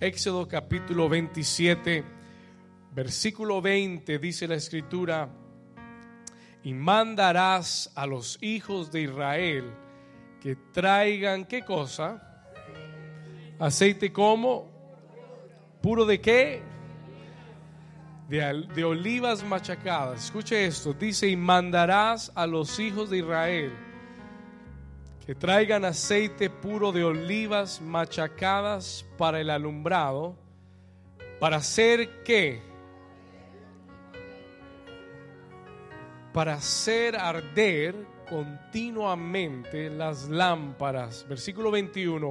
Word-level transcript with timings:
Éxodo 0.00 0.46
capítulo 0.46 1.08
27, 1.08 2.04
versículo 2.94 3.60
20, 3.60 4.20
dice 4.20 4.46
la 4.46 4.54
escritura, 4.54 5.28
y 6.62 6.72
mandarás 6.72 7.90
a 7.96 8.06
los 8.06 8.40
hijos 8.40 8.92
de 8.92 9.02
Israel 9.02 9.64
que 10.40 10.54
traigan, 10.72 11.46
¿qué 11.46 11.64
cosa? 11.64 12.44
Aceite 13.58 14.12
como, 14.12 14.70
puro 15.82 16.04
de 16.04 16.20
qué? 16.20 16.62
De, 18.28 18.66
de 18.72 18.84
olivas 18.84 19.42
machacadas. 19.42 20.26
Escuche 20.26 20.64
esto, 20.64 20.92
dice, 20.92 21.26
y 21.26 21.34
mandarás 21.34 22.30
a 22.36 22.46
los 22.46 22.78
hijos 22.78 23.10
de 23.10 23.18
Israel 23.18 23.87
que 25.28 25.34
traigan 25.34 25.84
aceite 25.84 26.48
puro 26.48 26.90
de 26.90 27.04
olivas 27.04 27.82
machacadas 27.82 29.04
para 29.18 29.38
el 29.38 29.50
alumbrado, 29.50 30.34
para 31.38 31.56
hacer 31.56 32.22
qué? 32.24 32.62
Para 36.32 36.54
hacer 36.54 37.14
arder 37.14 37.94
continuamente 38.26 39.90
las 39.90 40.30
lámparas. 40.30 41.26
Versículo 41.28 41.70
21. 41.72 42.30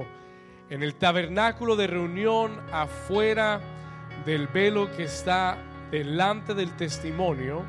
En 0.68 0.82
el 0.82 0.96
tabernáculo 0.96 1.76
de 1.76 1.86
reunión 1.86 2.60
afuera 2.72 3.60
del 4.26 4.48
velo 4.48 4.90
que 4.96 5.04
está 5.04 5.56
delante 5.92 6.52
del 6.52 6.74
testimonio, 6.74 7.64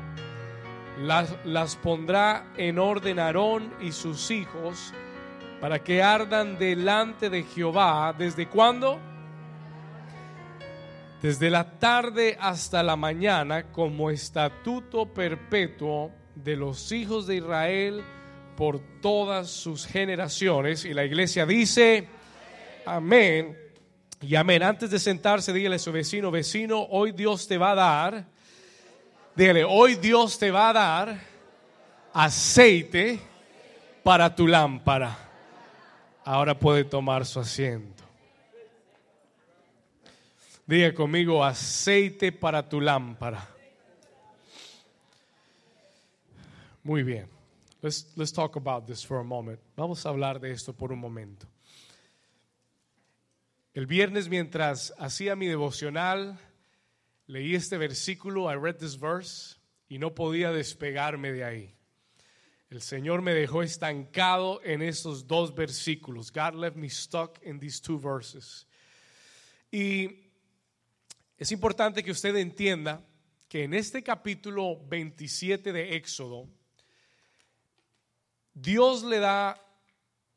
las, 0.98 1.32
las 1.44 1.76
pondrá 1.76 2.52
en 2.56 2.80
orden 2.80 3.20
Aarón 3.20 3.72
y 3.80 3.92
sus 3.92 4.32
hijos 4.32 4.92
para 5.60 5.82
que 5.84 6.02
ardan 6.02 6.58
delante 6.58 7.28
de 7.28 7.42
Jehová. 7.42 8.14
¿Desde 8.16 8.48
cuándo? 8.48 8.98
Desde 11.20 11.50
la 11.50 11.78
tarde 11.78 12.38
hasta 12.40 12.82
la 12.82 12.96
mañana 12.96 13.64
como 13.70 14.10
estatuto 14.10 15.06
perpetuo 15.12 16.10
de 16.34 16.56
los 16.56 16.92
hijos 16.92 17.26
de 17.26 17.36
Israel 17.36 18.02
por 18.56 18.80
todas 19.02 19.50
sus 19.50 19.86
generaciones. 19.86 20.86
Y 20.86 20.94
la 20.94 21.04
iglesia 21.04 21.44
dice, 21.44 22.08
amén. 22.86 23.56
Y 24.22 24.34
amén. 24.34 24.62
Antes 24.62 24.90
de 24.90 24.98
sentarse, 24.98 25.52
dígale 25.52 25.76
a 25.76 25.78
su 25.78 25.92
vecino, 25.92 26.30
vecino, 26.30 26.86
hoy 26.90 27.12
Dios 27.12 27.46
te 27.46 27.58
va 27.58 27.72
a 27.72 27.74
dar, 27.74 28.24
dígale, 29.36 29.64
hoy 29.64 29.96
Dios 29.96 30.38
te 30.38 30.50
va 30.50 30.70
a 30.70 30.72
dar 30.72 31.20
aceite 32.14 33.20
para 34.02 34.34
tu 34.34 34.46
lámpara. 34.46 35.29
Ahora 36.24 36.58
puede 36.58 36.84
tomar 36.84 37.24
su 37.24 37.40
asiento. 37.40 38.04
Diga 40.66 40.94
conmigo, 40.94 41.42
aceite 41.42 42.30
para 42.30 42.68
tu 42.68 42.80
lámpara. 42.80 43.48
Muy 46.82 47.02
bien. 47.02 47.28
Let's, 47.82 48.12
let's 48.16 48.32
talk 48.32 48.56
about 48.56 48.86
this 48.86 49.04
for 49.04 49.18
a 49.18 49.24
moment. 49.24 49.58
Vamos 49.76 50.04
a 50.04 50.10
hablar 50.10 50.38
de 50.38 50.52
esto 50.52 50.72
por 50.72 50.92
un 50.92 50.98
momento. 50.98 51.46
El 53.72 53.86
viernes 53.86 54.28
mientras 54.28 54.92
hacía 54.98 55.34
mi 55.34 55.46
devocional, 55.46 56.38
leí 57.26 57.54
este 57.54 57.78
versículo, 57.78 58.50
I 58.50 58.56
read 58.56 58.76
this 58.76 58.98
verse, 58.98 59.56
y 59.88 59.98
no 59.98 60.14
podía 60.14 60.52
despegarme 60.52 61.32
de 61.32 61.44
ahí. 61.44 61.79
El 62.70 62.80
Señor 62.80 63.20
me 63.20 63.34
dejó 63.34 63.64
estancado 63.64 64.60
en 64.62 64.80
estos 64.80 65.26
dos 65.26 65.52
versículos. 65.52 66.30
God 66.30 66.54
left 66.54 66.76
me 66.76 66.88
stuck 66.88 67.44
in 67.44 67.58
these 67.58 67.82
two 67.82 67.98
verses. 67.98 68.64
Y 69.72 70.30
es 71.36 71.50
importante 71.50 72.04
que 72.04 72.12
usted 72.12 72.36
entienda 72.36 73.04
que 73.48 73.64
en 73.64 73.74
este 73.74 74.04
capítulo 74.04 74.80
27 74.88 75.72
de 75.72 75.96
Éxodo, 75.96 76.48
Dios 78.54 79.02
le 79.02 79.18
da 79.18 79.60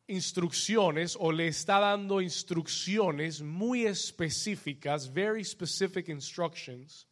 instrucciones 0.08 1.16
o 1.20 1.32
le 1.32 1.48
está 1.48 1.80
dando 1.80 2.20
instrucciones 2.20 3.44
muy 3.44 3.86
específicas, 3.86 5.14
very 5.14 5.46
specific 5.46 6.10
instructions 6.10 7.08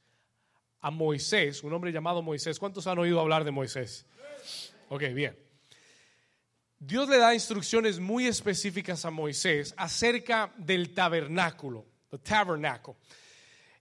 a 0.79 0.89
Moisés, 0.89 1.63
un 1.63 1.73
hombre 1.73 1.91
llamado 1.91 2.23
Moisés. 2.23 2.57
¿Cuántos 2.57 2.87
han 2.87 2.97
oído 2.97 3.19
hablar 3.19 3.43
de 3.43 3.51
Moisés? 3.51 4.07
Ok, 4.93 5.03
bien. 5.13 5.39
Dios 6.77 7.07
le 7.07 7.17
da 7.17 7.33
instrucciones 7.33 7.97
muy 7.97 8.27
específicas 8.27 9.05
a 9.05 9.09
Moisés 9.09 9.73
acerca 9.77 10.51
del 10.57 10.93
tabernáculo, 10.93 11.85
the 12.09 12.17
tabernacle. 12.17 12.95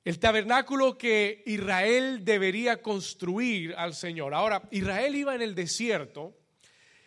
El 0.04 0.20
tabernáculo 0.20 0.96
que 0.96 1.42
Israel 1.46 2.24
debería 2.24 2.80
construir 2.80 3.74
al 3.74 3.94
Señor. 3.94 4.34
Ahora, 4.34 4.62
Israel 4.70 5.16
iba 5.16 5.34
en 5.34 5.42
el 5.42 5.52
desierto. 5.52 6.38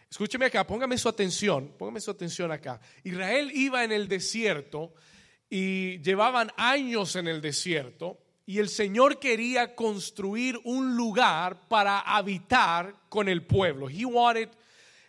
Escúcheme 0.10 0.48
acá, 0.48 0.68
póngame 0.68 0.98
su 0.98 1.08
atención, 1.08 1.74
póngame 1.78 2.02
su 2.02 2.12
atención 2.12 2.52
acá. 2.52 2.82
Israel 3.06 3.52
iba 3.54 3.86
en 3.86 3.94
el 3.94 4.10
desierto 4.10 4.96
y 5.50 6.02
llevaban 6.02 6.52
años 6.58 7.16
en 7.16 7.30
el 7.30 7.40
desierto 7.40 8.23
y 8.46 8.60
el 8.60 8.70
Señor 8.70 9.20
quería 9.20 9.76
construir 9.76 10.60
un 10.66 10.96
lugar 10.96 11.68
para 11.68 12.00
habitar 12.00 12.96
con 13.10 13.30
el 13.30 13.46
pueblo. 13.46 13.88
He 13.90 14.06
wanted 14.06 14.50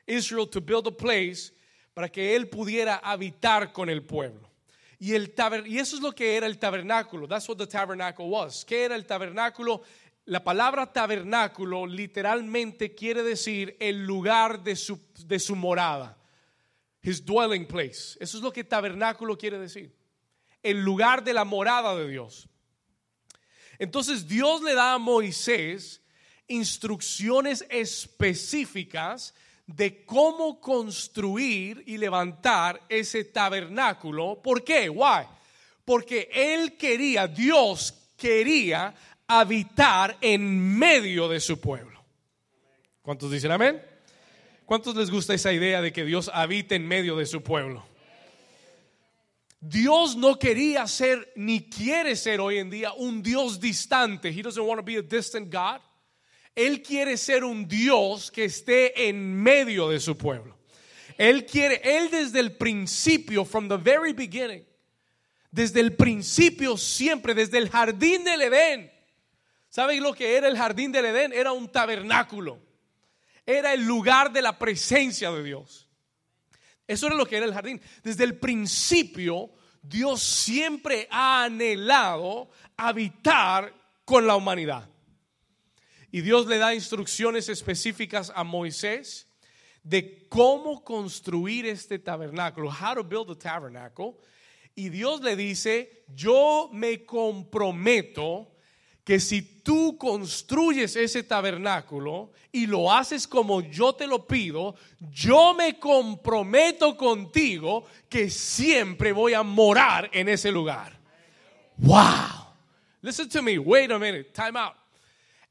Israel 0.07 0.49
to 0.49 0.61
build 0.61 0.87
a 0.87 0.97
place 0.97 1.53
para 1.95 2.09
que 2.09 2.37
él 2.37 2.49
pudiera 2.49 2.97
habitar 2.97 3.73
con 3.73 3.89
el 3.89 4.03
pueblo. 4.05 4.51
Y, 4.99 5.15
el 5.15 5.35
y 5.67 5.79
eso 5.79 5.97
es 5.97 6.03
lo 6.03 6.13
que 6.13 6.37
era 6.37 6.47
el 6.47 6.59
tabernáculo. 6.59 7.27
That's 7.27 7.49
what 7.49 7.57
the 7.57 7.67
tabernacle 7.67 8.27
was. 8.27 8.65
¿Qué 8.65 8.85
era 8.85 8.95
el 8.95 9.05
tabernáculo? 9.05 9.83
La 10.27 10.43
palabra 10.43 10.91
tabernáculo 10.91 11.87
literalmente 11.87 12.95
quiere 12.95 13.23
decir 13.23 13.77
el 13.81 14.07
lugar 14.07 14.63
de 14.63 14.77
su, 14.77 14.99
de 15.27 15.39
su 15.39 15.57
morada. 15.57 16.17
His 17.03 17.23
dwelling 17.23 17.67
place. 17.67 18.17
Eso 18.19 18.39
es 18.39 18.43
lo 18.43 18.53
que 18.53 18.65
tabernáculo 18.65 19.37
quiere 19.37 19.59
decir. 19.59 19.95
El 20.63 20.83
lugar 20.83 21.23
de 21.23 21.35
la 21.35 21.45
morada 21.45 21.95
de 21.97 22.09
Dios. 22.09 22.49
Entonces 23.79 24.27
Dios 24.29 24.63
le 24.63 24.75
da 24.75 24.95
a 24.95 24.99
Moisés 24.99 26.01
instrucciones 26.47 27.65
específicas 27.71 29.35
de 29.67 30.05
cómo 30.05 30.61
construir 30.61 31.83
y 31.87 31.97
levantar 31.97 32.83
ese 32.89 33.25
tabernáculo. 33.25 34.41
¿Por 34.43 34.63
qué? 34.63 34.89
Why? 34.91 35.27
Porque 35.85 36.29
él 36.33 36.77
quería, 36.77 37.27
Dios 37.27 37.95
quería 38.17 38.95
habitar 39.27 40.17
en 40.21 40.79
medio 40.79 41.29
de 41.29 41.41
su 41.41 41.61
pueblo. 41.61 42.03
¿Cuántos 43.03 43.31
dicen 43.31 43.53
amén? 43.53 43.83
¿Cuántos 44.67 44.97
les 44.97 45.11
gusta 45.11 45.35
esa 45.35 45.53
idea 45.53 45.83
de 45.83 45.93
que 45.93 46.05
Dios 46.05 46.31
habite 46.33 46.75
en 46.75 46.87
medio 46.87 47.17
de 47.17 47.27
su 47.27 47.43
pueblo? 47.43 47.85
Dios 49.67 50.15
no 50.15 50.39
quería 50.39 50.87
ser 50.87 51.33
ni 51.37 51.71
quiere 51.71 52.17
ser 52.17 52.39
hoy 52.39 52.59
en 52.59 52.69
día 52.69 52.93
un 52.93 53.23
Dios 53.23 53.59
distante. 53.59 54.29
He 54.29 54.43
doesn't 54.43 54.63
want 54.63 54.79
to 54.79 54.85
be 54.85 54.99
a 54.99 55.03
distant 55.03 55.51
God. 55.51 55.81
Él 56.55 56.83
quiere 56.83 57.17
ser 57.17 57.45
un 57.45 57.67
Dios 57.67 58.31
que 58.31 58.45
esté 58.45 59.09
en 59.09 59.35
medio 59.35 59.89
de 59.89 60.01
su 60.01 60.19
pueblo. 60.19 60.55
Él 61.17 61.47
quiere, 61.47 61.81
él 61.83 62.11
desde 62.11 62.41
el 62.41 62.57
principio, 62.57 63.47
from 63.47 63.67
the 63.67 63.79
very 63.79 64.13
beginning, 64.13 64.67
desde 65.51 65.81
el 65.81 65.95
principio 65.97 66.77
siempre, 66.77 67.33
desde 67.33 67.57
el 67.57 67.71
jardín 67.71 68.23
del 68.23 68.43
Edén. 68.43 68.93
¿Saben 69.71 70.03
lo 70.03 70.13
que 70.13 70.37
era 70.37 70.47
el 70.47 70.59
jardín 70.59 70.93
del 70.93 71.07
Edén? 71.07 71.33
Era 71.33 71.53
un 71.53 71.73
tabernáculo. 71.73 72.61
Era 73.47 73.73
el 73.73 73.87
lugar 73.87 74.31
de 74.31 74.43
la 74.43 74.59
presencia 74.59 75.31
de 75.33 75.43
Dios. 75.43 75.84
Eso 76.87 77.07
era 77.07 77.17
lo 77.17 77.27
que 77.27 77.37
era 77.37 77.47
el 77.47 77.55
jardín. 77.55 77.81
Desde 78.03 78.25
el 78.25 78.39
principio, 78.39 79.51
Dios 79.83 80.23
siempre 80.23 81.09
ha 81.11 81.45
anhelado 81.45 82.51
habitar 82.77 83.75
con 84.05 84.27
la 84.27 84.37
humanidad. 84.37 84.89
Y 86.11 86.21
Dios 86.21 86.47
le 86.47 86.59
da 86.59 86.75
instrucciones 86.75 87.49
específicas 87.49 88.33
a 88.35 88.45
Moisés 88.45 89.27
de 89.83 90.27
cómo 90.29 90.83
construir 90.85 91.67
este 91.67 91.99
tabernáculo, 91.99 92.71
how 92.71 92.95
to 92.95 93.05
build 93.05 93.31
a 93.31 93.35
tabernacle. 93.35 94.17
Y 94.75 94.89
Dios 94.89 95.21
le 95.23 95.37
dice, 95.37 96.05
yo 96.15 96.71
me 96.73 97.05
comprometo 97.05 98.54
que 99.05 99.21
si 99.21 99.43
tú 99.43 99.99
construyes 99.99 100.97
ese 100.97 101.23
tabernáculo 101.23 102.33
y 102.51 102.67
lo 102.67 102.91
haces 102.91 103.29
como 103.29 103.61
yo 103.61 103.95
te 103.95 104.07
lo 104.07 104.27
pido, 104.27 104.75
yo 105.13 105.53
me 105.53 105.79
comprometo 105.79 106.97
contigo 106.97 107.85
que 108.09 108.31
siempre 108.31 109.13
voy 109.13 109.35
a 109.35 109.43
morar 109.43 110.09
en 110.13 110.31
ese 110.31 110.51
lugar. 110.51 110.99
Wow. 111.77 112.47
Listen 113.03 113.29
to 113.29 113.43
me. 113.43 113.59
Wait 113.59 113.91
a 113.91 113.99
minute. 113.99 114.33
Time 114.33 114.59
out. 114.59 114.75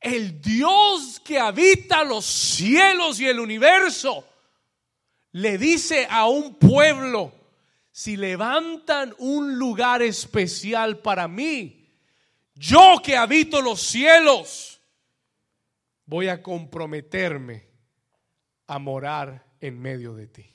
El 0.02 0.42
Dios 0.42 1.22
que 1.24 1.40
habita 1.40 2.04
los 2.04 2.26
cielos 2.26 3.20
y 3.20 3.28
el 3.28 3.40
universo 3.40 4.26
le 5.32 5.58
dice 5.58 6.08
a 6.10 6.28
un 6.28 6.56
pueblo, 6.56 7.32
si 7.92 8.18
levantan 8.18 9.14
un 9.20 9.58
lugar 9.58 10.02
especial 10.02 10.98
para 10.98 11.28
mí, 11.28 11.82
yo 12.56 13.02
que 13.04 13.16
habito 13.16 13.62
los 13.62 13.82
cielos, 13.82 14.82
voy 16.06 16.28
a 16.28 16.42
comprometerme 16.42 17.68
a 18.68 18.80
morar 18.80 19.46
en 19.60 19.80
medio 19.80 20.14
de 20.14 20.28
ti. 20.28 20.50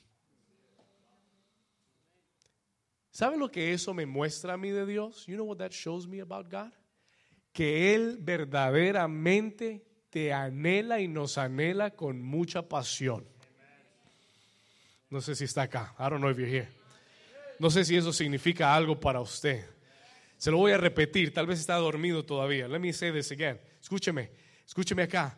¿Sabe 3.10 3.36
lo 3.36 3.50
que 3.50 3.72
eso 3.72 3.94
me 3.94 4.06
muestra 4.06 4.54
a 4.54 4.56
mí 4.56 4.70
de 4.70 4.86
Dios? 4.86 5.26
You 5.26 5.34
know 5.34 5.46
what 5.46 5.56
that 5.58 5.72
shows 5.72 6.06
me 6.06 6.20
about 6.20 6.48
God? 6.50 6.72
Que 7.52 7.94
Él 7.94 8.18
verdaderamente 8.20 9.84
te 10.10 10.32
anhela 10.32 11.00
y 11.00 11.08
nos 11.08 11.36
anhela 11.36 11.90
con 11.90 12.22
mucha 12.22 12.68
pasión. 12.68 13.26
No 15.10 15.20
sé 15.20 15.34
si 15.34 15.44
está 15.44 15.62
acá. 15.62 15.94
I 15.98 16.10
don't 16.10 16.20
know 16.20 16.30
if 16.30 16.38
you're 16.38 16.48
here. 16.48 16.68
No 17.58 17.70
sé 17.70 17.84
si 17.84 17.96
eso 17.96 18.12
significa 18.12 18.72
algo 18.72 19.00
para 19.00 19.20
usted. 19.20 19.64
Se 20.38 20.52
lo 20.52 20.58
voy 20.58 20.70
a 20.70 20.78
repetir, 20.78 21.34
tal 21.34 21.48
vez 21.48 21.58
está 21.58 21.74
dormido 21.74 22.24
todavía. 22.24 22.68
Let 22.68 22.78
me 22.78 22.92
say 22.92 23.12
this 23.12 23.32
again. 23.32 23.60
Escúcheme, 23.82 24.30
escúcheme 24.64 25.02
acá. 25.02 25.36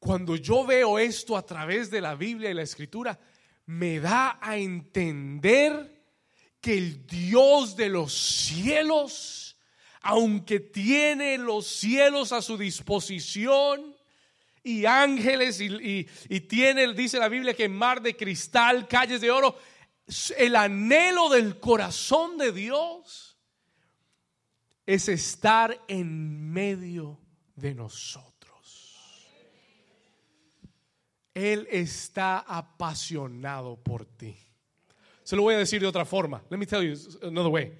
Cuando 0.00 0.34
yo 0.34 0.66
veo 0.66 0.98
esto 0.98 1.36
a 1.36 1.46
través 1.46 1.88
de 1.88 2.00
la 2.00 2.16
Biblia 2.16 2.50
y 2.50 2.54
la 2.54 2.62
Escritura, 2.62 3.18
me 3.66 4.00
da 4.00 4.38
a 4.42 4.56
entender 4.56 6.02
que 6.60 6.76
el 6.76 7.06
Dios 7.06 7.76
de 7.76 7.88
los 7.88 8.12
cielos, 8.12 9.56
aunque 10.00 10.58
tiene 10.58 11.38
los 11.38 11.68
cielos 11.68 12.32
a 12.32 12.42
su 12.42 12.58
disposición 12.58 13.94
y 14.64 14.86
ángeles 14.86 15.60
y, 15.60 16.04
tiene, 16.48 16.92
dice 16.94 17.20
la 17.20 17.28
Biblia, 17.28 17.54
que 17.54 17.68
mar 17.68 18.02
de 18.02 18.16
cristal, 18.16 18.88
calles 18.88 19.20
de 19.20 19.30
oro, 19.30 19.56
el 20.36 20.56
anhelo 20.56 21.28
del 21.28 21.60
corazón 21.60 22.38
de 22.38 22.50
Dios 22.50 23.27
es 24.88 25.06
estar 25.10 25.84
en 25.86 26.50
medio 26.50 27.20
de 27.54 27.74
nosotros. 27.74 28.96
Él 31.34 31.68
está 31.70 32.38
apasionado 32.38 33.76
por 33.76 34.06
ti. 34.06 34.34
Se 35.24 35.36
lo 35.36 35.42
voy 35.42 35.56
a 35.56 35.58
decir 35.58 35.82
de 35.82 35.86
otra 35.86 36.06
forma. 36.06 36.42
Let 36.48 36.56
me 36.56 36.64
tell 36.64 36.82
you 36.82 36.96
another 37.20 37.52
way. 37.52 37.78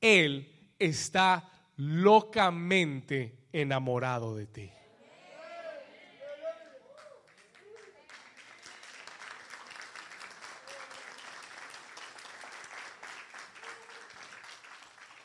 Él 0.00 0.48
está 0.78 1.50
locamente 1.76 3.48
enamorado 3.52 4.36
de 4.36 4.46
ti. 4.46 4.72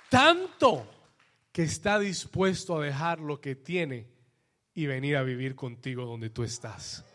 Tanto 0.09 0.92
que 1.53 1.61
está 1.61 1.99
dispuesto 1.99 2.77
a 2.77 2.83
dejar 2.83 3.19
lo 3.19 3.39
que 3.39 3.55
tiene 3.55 4.07
y 4.73 4.87
venir 4.87 5.15
a 5.15 5.23
vivir 5.23 5.55
contigo 5.55 6.03
donde 6.03 6.31
tú 6.31 6.43
estás. 6.43 7.05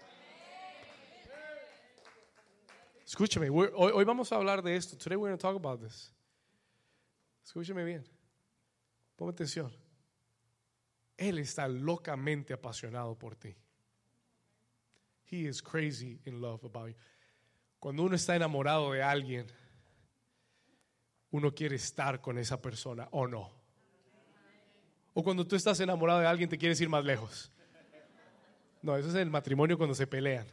Escúchame, 3.04 3.50
hoy, 3.50 3.68
hoy, 3.74 4.04
vamos 4.04 4.30
a 4.30 4.36
hablar 4.36 4.62
de 4.62 4.76
esto. 4.76 4.96
Today 4.96 5.16
we're 5.16 5.30
going 5.30 5.38
to 5.38 5.42
talk 5.42 5.56
about 5.56 5.80
this. 5.80 6.14
Escúchame 7.44 7.84
bien. 7.84 8.04
Ponme 9.16 9.32
atención. 9.32 9.72
Él 11.16 11.38
está 11.38 11.66
locamente 11.66 12.52
apasionado 12.52 13.18
por 13.18 13.34
ti. 13.34 13.56
He 15.24 15.48
is 15.48 15.60
crazy 15.60 16.20
in 16.26 16.40
love 16.40 16.64
about 16.64 16.90
you. 16.90 16.94
Cuando 17.80 18.04
uno 18.04 18.14
está 18.14 18.36
enamorado 18.36 18.92
de 18.92 19.02
alguien, 19.02 19.46
uno 21.30 21.52
quiere 21.52 21.74
estar 21.74 22.20
con 22.20 22.38
esa 22.38 22.62
persona 22.62 23.08
o 23.10 23.26
no. 23.26 23.57
O 25.18 25.22
cuando 25.24 25.44
tú 25.44 25.56
estás 25.56 25.80
enamorado 25.80 26.20
de 26.20 26.28
alguien, 26.28 26.48
te 26.48 26.56
quieres 26.56 26.80
ir 26.80 26.88
más 26.88 27.04
lejos. 27.04 27.50
No, 28.80 28.96
eso 28.96 29.08
es 29.08 29.16
el 29.16 29.28
matrimonio 29.28 29.76
cuando 29.76 29.92
se 29.92 30.06
pelean. 30.06 30.46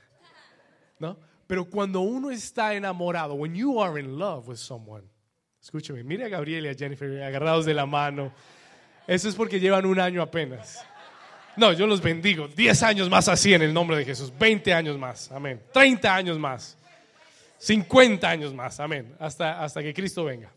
¿No? 0.97 1.19
Pero 1.45 1.65
cuando 1.65 1.99
uno 1.99 2.31
está 2.31 2.73
enamorado, 2.73 3.35
when 3.35 3.53
you 3.53 3.79
are 3.79 4.01
in 4.01 4.17
love 4.17 4.47
with 4.47 4.55
someone, 4.55 5.07
escúchame, 5.61 6.03
mire 6.03 6.25
a 6.25 6.29
Gabriel 6.29 6.65
y 6.65 6.69
a 6.69 6.73
Jennifer 6.73 7.21
agarrados 7.21 7.67
de 7.67 7.75
la 7.75 7.85
mano. 7.85 8.33
Eso 9.05 9.29
es 9.29 9.35
porque 9.35 9.59
llevan 9.59 9.85
un 9.85 9.99
año 9.99 10.19
apenas. 10.23 10.83
No, 11.55 11.71
yo 11.71 11.85
los 11.85 12.01
bendigo. 12.01 12.47
10 12.47 12.81
años 12.81 13.07
más 13.07 13.27
así 13.27 13.53
en 13.53 13.61
el 13.61 13.71
nombre 13.71 13.97
de 13.97 14.03
Jesús. 14.03 14.33
20 14.35 14.73
años 14.73 14.97
más. 14.97 15.31
Amén. 15.31 15.61
30 15.73 16.15
años 16.15 16.39
más. 16.39 16.75
50 17.59 18.27
años 18.27 18.51
más. 18.51 18.79
Amén. 18.79 19.15
Hasta, 19.19 19.63
hasta 19.63 19.83
que 19.83 19.93
Cristo 19.93 20.23
venga. 20.23 20.51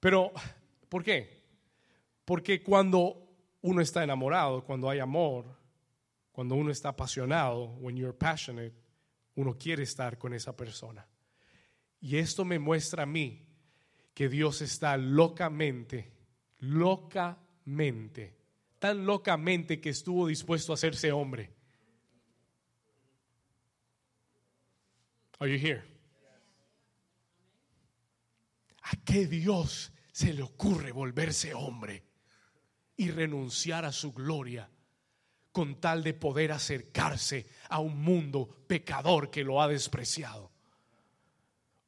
Pero, 0.00 0.32
¿por 0.88 1.02
qué? 1.02 1.44
Porque 2.24 2.62
cuando 2.62 3.26
uno 3.62 3.80
está 3.80 4.04
enamorado, 4.04 4.64
cuando 4.64 4.88
hay 4.90 4.98
amor, 4.98 5.44
cuando 6.32 6.54
uno 6.54 6.70
está 6.70 6.90
apasionado, 6.90 7.76
when 7.80 7.96
you're 7.96 8.16
passionate, 8.16 8.74
uno 9.36 9.56
quiere 9.56 9.82
estar 9.82 10.18
con 10.18 10.34
esa 10.34 10.56
persona. 10.56 11.06
Y 12.00 12.16
esto 12.16 12.44
me 12.44 12.58
muestra 12.58 13.04
a 13.04 13.06
mí 13.06 13.46
que 14.14 14.28
Dios 14.28 14.62
está 14.62 14.96
locamente, 14.96 16.12
locamente, 16.58 18.36
tan 18.78 19.06
locamente 19.06 19.80
que 19.80 19.90
estuvo 19.90 20.26
dispuesto 20.26 20.72
a 20.72 20.74
hacerse 20.74 21.12
hombre. 21.12 21.50
Are 25.38 25.50
you 25.50 25.58
here? 25.58 25.95
¿A 28.90 28.96
qué 29.04 29.26
Dios 29.26 29.92
se 30.12 30.32
le 30.32 30.42
ocurre 30.42 30.92
volverse 30.92 31.54
hombre 31.54 32.04
y 32.96 33.10
renunciar 33.10 33.84
a 33.84 33.92
su 33.92 34.12
gloria 34.12 34.70
con 35.56 35.80
tal 35.80 36.02
de 36.02 36.12
poder 36.12 36.52
acercarse 36.52 37.46
a 37.70 37.80
un 37.80 38.02
mundo 38.02 38.46
pecador 38.66 39.30
que 39.30 39.42
lo 39.42 39.62
ha 39.62 39.68
despreciado. 39.68 40.52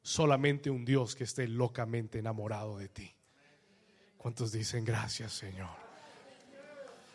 Solamente 0.01 0.71
un 0.71 0.85
Dios 0.85 1.13
que 1.13 1.23
esté 1.23 1.47
locamente 1.47 2.17
enamorado 2.17 2.79
de 2.79 2.89
ti. 2.89 3.13
¿Cuántos 4.17 4.51
dicen 4.51 4.83
gracias, 4.83 5.33
Señor? 5.33 5.69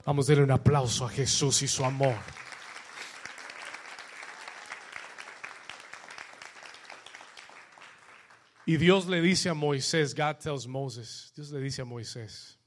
Vamos 0.04 0.28
a 0.28 0.32
darle 0.32 0.44
un 0.44 0.52
aplauso 0.52 1.06
a 1.06 1.08
Jesús 1.08 1.62
y 1.62 1.66
su 1.66 1.84
amor. 1.84 2.14
Y 8.66 8.78
Dios 8.78 9.06
le 9.06 9.20
dice 9.20 9.50
a 9.50 9.54
Moisés, 9.54 10.14
God 10.14 10.36
tells 10.36 10.66
Moses, 10.66 11.32
Dios 11.36 11.50
le 11.50 11.60
dice 11.60 11.82
a 11.82 11.84
Moisés, 11.84 12.58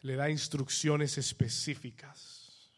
le 0.00 0.16
da 0.16 0.28
instrucciones 0.30 1.16
específicas. 1.16 2.72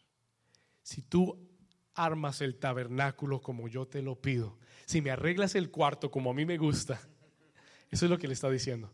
Si 0.83 1.01
tú 1.01 1.49
armas 1.95 2.41
el 2.41 2.57
tabernáculo 2.57 3.41
como 3.41 3.67
yo 3.67 3.87
te 3.87 4.01
lo 4.01 4.15
pido, 4.21 4.59
si 4.85 5.01
me 5.01 5.09
arreglas 5.09 5.55
el 5.55 5.71
cuarto 5.71 6.11
como 6.11 6.31
a 6.31 6.33
mí 6.33 6.45
me 6.45 6.57
gusta, 6.57 7.01
eso 7.89 8.05
es 8.05 8.11
lo 8.11 8.19
que 8.19 8.27
le 8.27 8.33
está 8.33 8.49
diciendo. 8.49 8.93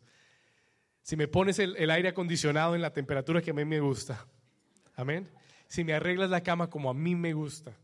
Si 1.01 1.15
me 1.15 1.27
pones 1.27 1.59
el, 1.59 1.89
aire 1.89 2.09
acondicionado 2.09 2.75
en 2.75 2.81
la 2.81 2.93
temperatura 2.93 3.41
que 3.41 3.51
a 3.51 3.53
mí 3.53 3.65
me 3.65 3.79
gusta, 3.79 4.25
amén. 4.95 5.29
Si 5.67 5.83
me 5.83 5.93
arreglas 5.93 6.29
la 6.29 6.41
cama 6.41 6.69
como 6.69 6.89
a 6.89 6.93
mí 6.93 7.15
me 7.15 7.33
gusta, 7.33 7.77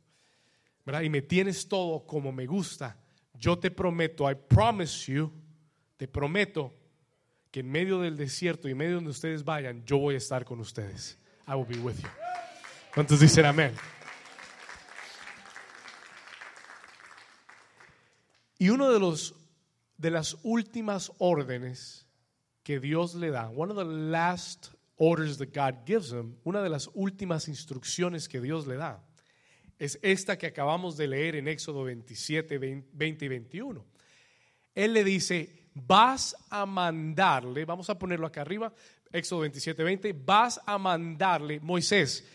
¿verdad? 0.86 1.02
Y 1.02 1.10
me 1.10 1.22
tienes 1.22 1.68
todo 1.68 2.06
como 2.06 2.32
me 2.32 2.46
gusta, 2.46 3.03
yo 3.34 3.58
te 3.58 3.72
prometo, 3.72 4.30
I 4.30 4.36
promise 4.36 5.12
you, 5.12 5.32
te 5.98 6.08
prometo 6.08 6.74
que 7.52 7.60
en 7.60 7.72
medio 7.72 8.00
del 8.00 8.18
desierto 8.18 8.68
y 8.68 8.72
en 8.72 8.78
medio 8.78 8.96
donde 8.96 9.12
ustedes 9.12 9.44
vayan, 9.44 9.84
yo 9.86 9.98
voy 9.98 10.16
a 10.16 10.18
estar 10.18 10.44
con 10.44 10.60
ustedes. 10.60 11.18
I 11.48 11.54
will 11.54 11.66
be 11.66 11.78
with 11.78 11.96
you. 12.02 12.10
¿Cuántos 12.94 13.20
dicen 13.20 13.46
amén? 13.46 13.74
Y 18.58 18.70
uno 18.70 18.92
de 18.92 19.34
de 19.98 20.12
las 20.12 20.38
últimas 20.44 21.12
órdenes 21.18 22.08
que 22.64 22.80
Dios 22.80 23.14
le 23.16 23.30
da, 23.30 23.50
one 23.50 23.72
of 23.72 23.78
the 23.78 23.86
last 23.86 24.70
orders 24.98 25.38
that 25.38 25.54
God 25.54 25.86
gives 25.86 26.12
him, 26.12 26.38
una 26.44 26.62
de 26.62 26.70
las 26.70 26.90
últimas 26.94 27.48
instrucciones 27.48 28.28
que 28.30 28.40
Dios 28.40 28.66
le 28.68 28.78
da, 28.78 29.04
es 29.84 30.00
esta 30.02 30.38
que 30.38 30.48
acabamos 30.48 30.96
de 30.96 31.08
leer 31.08 31.36
en 31.36 31.50
Éxodo 31.50 31.84
27, 31.84 32.58
20 32.58 33.26
y 33.26 33.28
21. 33.28 33.86
Él 34.76 34.94
le 34.94 35.04
dice, 35.04 35.68
vas 35.74 36.38
a 36.50 36.66
mandarle, 36.66 37.66
vamos 37.66 37.90
a 37.90 38.00
ponerlo 38.00 38.26
acá 38.26 38.42
arriba, 38.42 38.74
Éxodo 39.12 39.42
27, 39.42 39.84
20, 39.84 40.14
vas 40.14 40.62
a 40.66 40.78
mandarle, 40.78 41.60
Moisés, 41.60 42.26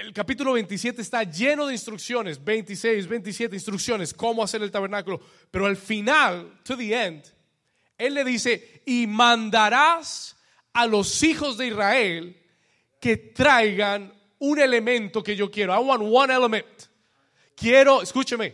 el 0.00 0.12
capítulo 0.12 0.52
27 0.52 1.00
está 1.00 1.24
lleno 1.24 1.66
de 1.66 1.72
instrucciones, 1.72 2.42
26, 2.44 3.08
27 3.08 3.56
instrucciones, 3.56 4.12
cómo 4.12 4.42
hacer 4.42 4.62
el 4.62 4.70
tabernáculo, 4.70 5.18
pero 5.50 5.64
al 5.64 5.78
final, 5.78 6.60
to 6.62 6.76
the 6.76 6.94
end, 6.94 7.24
él 7.96 8.12
le 8.12 8.24
dice, 8.24 8.82
y 8.84 9.06
mandarás 9.06 10.36
a 10.74 10.86
los 10.86 11.22
hijos 11.22 11.56
de 11.56 11.68
Israel 11.68 12.36
que 13.00 13.16
traigan 13.16 14.12
un 14.42 14.58
elemento 14.58 15.22
que 15.22 15.36
yo 15.36 15.50
quiero. 15.50 15.72
I 15.72 15.78
want 15.78 16.02
one 16.02 16.30
element. 16.30 16.66
Quiero, 17.54 18.02
escúcheme, 18.02 18.52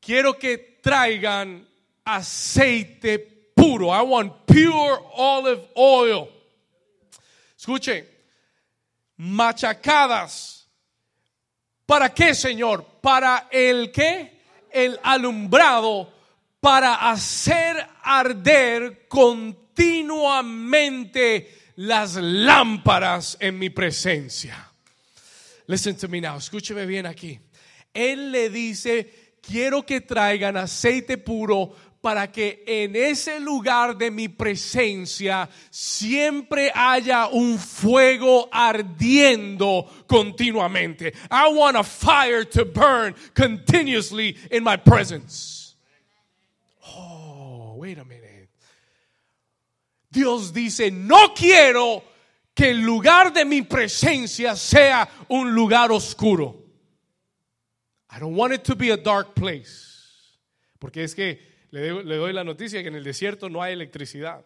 quiero 0.00 0.36
que 0.36 0.80
traigan 0.82 1.64
aceite 2.04 3.20
puro. 3.54 3.92
I 3.92 4.02
want 4.02 4.44
pure 4.44 4.98
olive 5.14 5.68
oil. 5.76 6.28
Escuche, 7.56 8.04
machacadas. 9.18 10.66
¿Para 11.86 12.12
qué, 12.12 12.34
Señor? 12.34 12.84
Para 13.00 13.46
el 13.52 13.92
qué? 13.92 14.40
El 14.70 14.98
alumbrado, 15.02 16.12
para 16.60 17.08
hacer 17.10 17.86
arder 18.02 19.06
continuamente 19.08 21.72
las 21.76 22.16
lámparas 22.16 23.36
en 23.40 23.58
mi 23.58 23.70
presencia. 23.70 24.69
Listen 25.70 25.94
to 25.94 26.08
me 26.08 26.20
now, 26.20 26.36
escúcheme 26.36 26.84
bien 26.84 27.06
aquí. 27.06 27.38
Él 27.94 28.32
le 28.32 28.50
dice, 28.50 29.36
quiero 29.40 29.86
que 29.86 30.00
traigan 30.00 30.56
aceite 30.56 31.16
puro 31.16 31.72
para 32.02 32.32
que 32.32 32.64
en 32.66 32.96
ese 32.96 33.38
lugar 33.38 33.96
de 33.96 34.10
mi 34.10 34.26
presencia 34.26 35.48
siempre 35.70 36.72
haya 36.74 37.28
un 37.28 37.56
fuego 37.56 38.48
ardiendo 38.50 39.88
continuamente. 40.08 41.14
I 41.30 41.52
want 41.52 41.76
a 41.76 41.84
fire 41.84 42.44
to 42.46 42.64
burn 42.64 43.14
continuously 43.32 44.36
in 44.50 44.64
my 44.64 44.76
presence. 44.76 45.76
Oh, 46.96 47.76
wait 47.76 47.96
a 47.96 48.04
minute. 48.04 48.48
Dios 50.10 50.52
dice, 50.52 50.90
no 50.90 51.28
quiero 51.28 52.02
que 52.60 52.68
el 52.68 52.82
lugar 52.82 53.32
de 53.32 53.46
mi 53.46 53.62
presencia 53.62 54.54
sea 54.54 55.08
un 55.28 55.54
lugar 55.54 55.90
oscuro. 55.90 56.62
I 58.10 58.20
don't 58.20 58.36
want 58.36 58.52
it 58.52 58.62
to 58.64 58.76
be 58.76 58.92
a 58.92 58.98
dark 58.98 59.32
place. 59.32 60.38
Porque 60.78 61.04
es 61.04 61.14
que 61.14 61.40
le, 61.70 61.88
doy 61.88 62.34
la 62.34 62.44
noticia 62.44 62.82
que 62.82 62.88
en 62.88 62.96
el 62.96 63.04
desierto 63.04 63.48
no 63.48 63.62
hay 63.62 63.72
electricidad. 63.72 64.44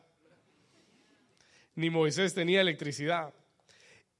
Ni 1.74 1.90
Moisés 1.90 2.34
tenía 2.34 2.60
electricidad. 2.60 3.34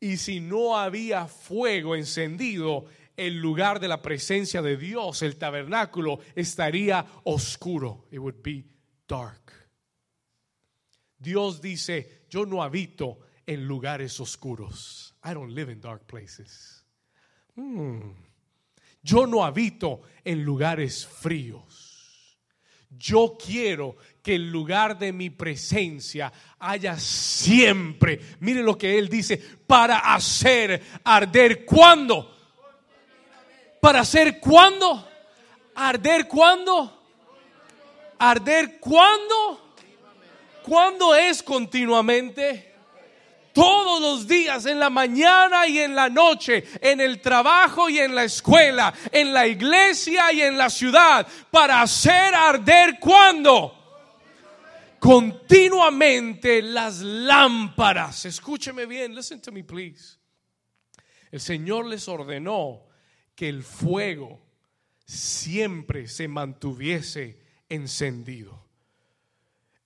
Y 0.00 0.16
si 0.16 0.40
no 0.40 0.76
había 0.76 1.28
fuego 1.28 1.94
encendido, 1.94 2.86
el 3.16 3.38
lugar 3.38 3.78
de 3.78 3.86
la 3.86 4.02
presencia 4.02 4.60
de 4.60 4.76
Dios, 4.76 5.22
el 5.22 5.36
tabernáculo, 5.36 6.18
estaría 6.34 7.06
oscuro. 7.22 8.08
It 8.10 8.18
would 8.18 8.42
be 8.42 8.64
dark. 9.06 9.52
Dios 11.16 11.62
dice, 11.62 12.24
yo 12.28 12.44
no 12.44 12.60
habito 12.60 13.20
en 13.46 13.66
lugares 13.66 14.20
oscuros. 14.20 15.14
I 15.24 15.34
don't 15.34 15.52
live 15.52 15.70
in 15.70 15.80
dark 15.80 16.06
places. 16.06 16.84
Hmm. 17.56 18.12
Yo 19.02 19.26
no 19.26 19.44
habito 19.44 20.02
en 20.24 20.44
lugares 20.44 21.06
fríos. 21.06 22.38
Yo 22.96 23.36
quiero 23.36 23.96
que 24.22 24.36
el 24.36 24.50
lugar 24.50 24.98
de 24.98 25.12
mi 25.12 25.30
presencia 25.30 26.32
haya 26.58 26.98
siempre, 26.98 28.20
mire 28.40 28.62
lo 28.62 28.78
que 28.78 28.98
él 28.98 29.08
dice, 29.08 29.36
para 29.66 30.14
hacer 30.14 30.82
arder 31.04 31.64
cuando. 31.64 32.34
Para 33.80 34.00
hacer 34.00 34.40
cuando. 34.40 35.08
Arder 35.74 36.28
cuando. 36.28 37.02
Arder 38.18 38.78
cuando. 38.80 39.74
¿Cuándo 40.62 41.14
es 41.14 41.42
continuamente? 41.42 42.73
Todos 43.54 44.02
los 44.02 44.26
días, 44.26 44.66
en 44.66 44.80
la 44.80 44.90
mañana 44.90 45.66
y 45.66 45.78
en 45.78 45.94
la 45.94 46.10
noche, 46.10 46.64
en 46.80 47.00
el 47.00 47.20
trabajo 47.20 47.88
y 47.88 48.00
en 48.00 48.14
la 48.14 48.24
escuela, 48.24 48.92
en 49.12 49.32
la 49.32 49.46
iglesia 49.46 50.32
y 50.32 50.42
en 50.42 50.58
la 50.58 50.68
ciudad, 50.68 51.26
para 51.50 51.80
hacer 51.80 52.34
arder 52.34 52.98
cuando 52.98 53.72
continuamente 54.98 56.62
las 56.62 57.00
lámparas. 57.00 58.24
Escúcheme 58.24 58.86
bien, 58.86 59.14
listen 59.14 59.40
to 59.40 59.52
me 59.52 59.62
please. 59.62 60.18
El 61.30 61.40
Señor 61.40 61.86
les 61.86 62.08
ordenó 62.08 62.82
que 63.36 63.48
el 63.48 63.62
fuego 63.62 64.40
siempre 65.04 66.08
se 66.08 66.26
mantuviese 66.26 67.38
encendido. 67.68 68.64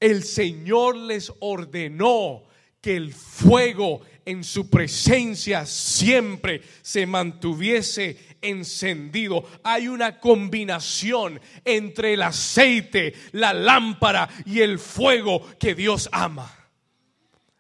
El 0.01 0.25
Señor 0.25 0.97
les 0.97 1.31
ordenó 1.41 2.48
que 2.89 2.97
el 2.97 3.13
fuego 3.13 4.01
en 4.25 4.43
su 4.43 4.71
presencia 4.71 5.67
siempre 5.67 6.63
se 6.81 7.05
mantuviese 7.05 8.17
encendido. 8.41 9.45
Hay 9.63 9.89
una 9.89 10.19
combinación 10.19 11.39
entre 11.67 12.15
el 12.15 12.23
aceite, 12.23 13.13
la 13.33 13.53
lámpara 13.53 14.27
y 14.47 14.61
el 14.61 14.79
fuego 14.79 15.47
que 15.59 15.75
Dios 15.75 16.09
ama. 16.13 16.51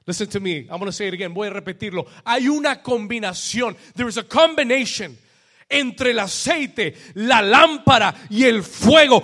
Listen 0.06 0.30
to 0.30 0.40
me. 0.40 0.61
I'm 0.61 0.78
going 0.78 0.87
to 0.87 0.92
say 0.92 1.08
it 1.08 1.12
again. 1.12 1.35
Voy 1.35 1.49
a 1.49 1.50
repetirlo. 1.50 2.06
Hay 2.25 2.49
una 2.49 2.82
combinación. 2.82 3.76
There 3.97 4.08
is 4.08 4.16
a 4.16 4.26
combination 4.26 5.14
entre 5.68 6.12
el 6.12 6.20
aceite, 6.20 6.94
la 7.16 7.42
lámpara 7.42 8.14
y 8.30 8.44
el 8.44 8.62
fuego 8.62 9.23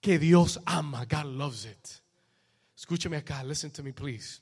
que 0.00 0.18
Dios 0.18 0.58
ama. 0.66 1.04
God 1.08 1.26
loves 1.26 1.64
it. 1.64 2.07
Escúcheme 2.88 3.18
acá, 3.18 3.44
listen 3.44 3.70
to 3.70 3.82
me 3.82 3.92
please. 3.92 4.40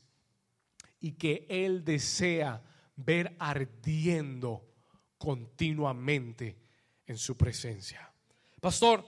Y 1.00 1.18
que 1.18 1.48
Él 1.48 1.84
desea 1.84 2.62
ver 2.94 3.34
ardiendo 3.40 4.64
continuamente 5.18 6.56
en 7.08 7.18
su 7.18 7.36
presencia. 7.36 8.08
Pastor, 8.60 9.04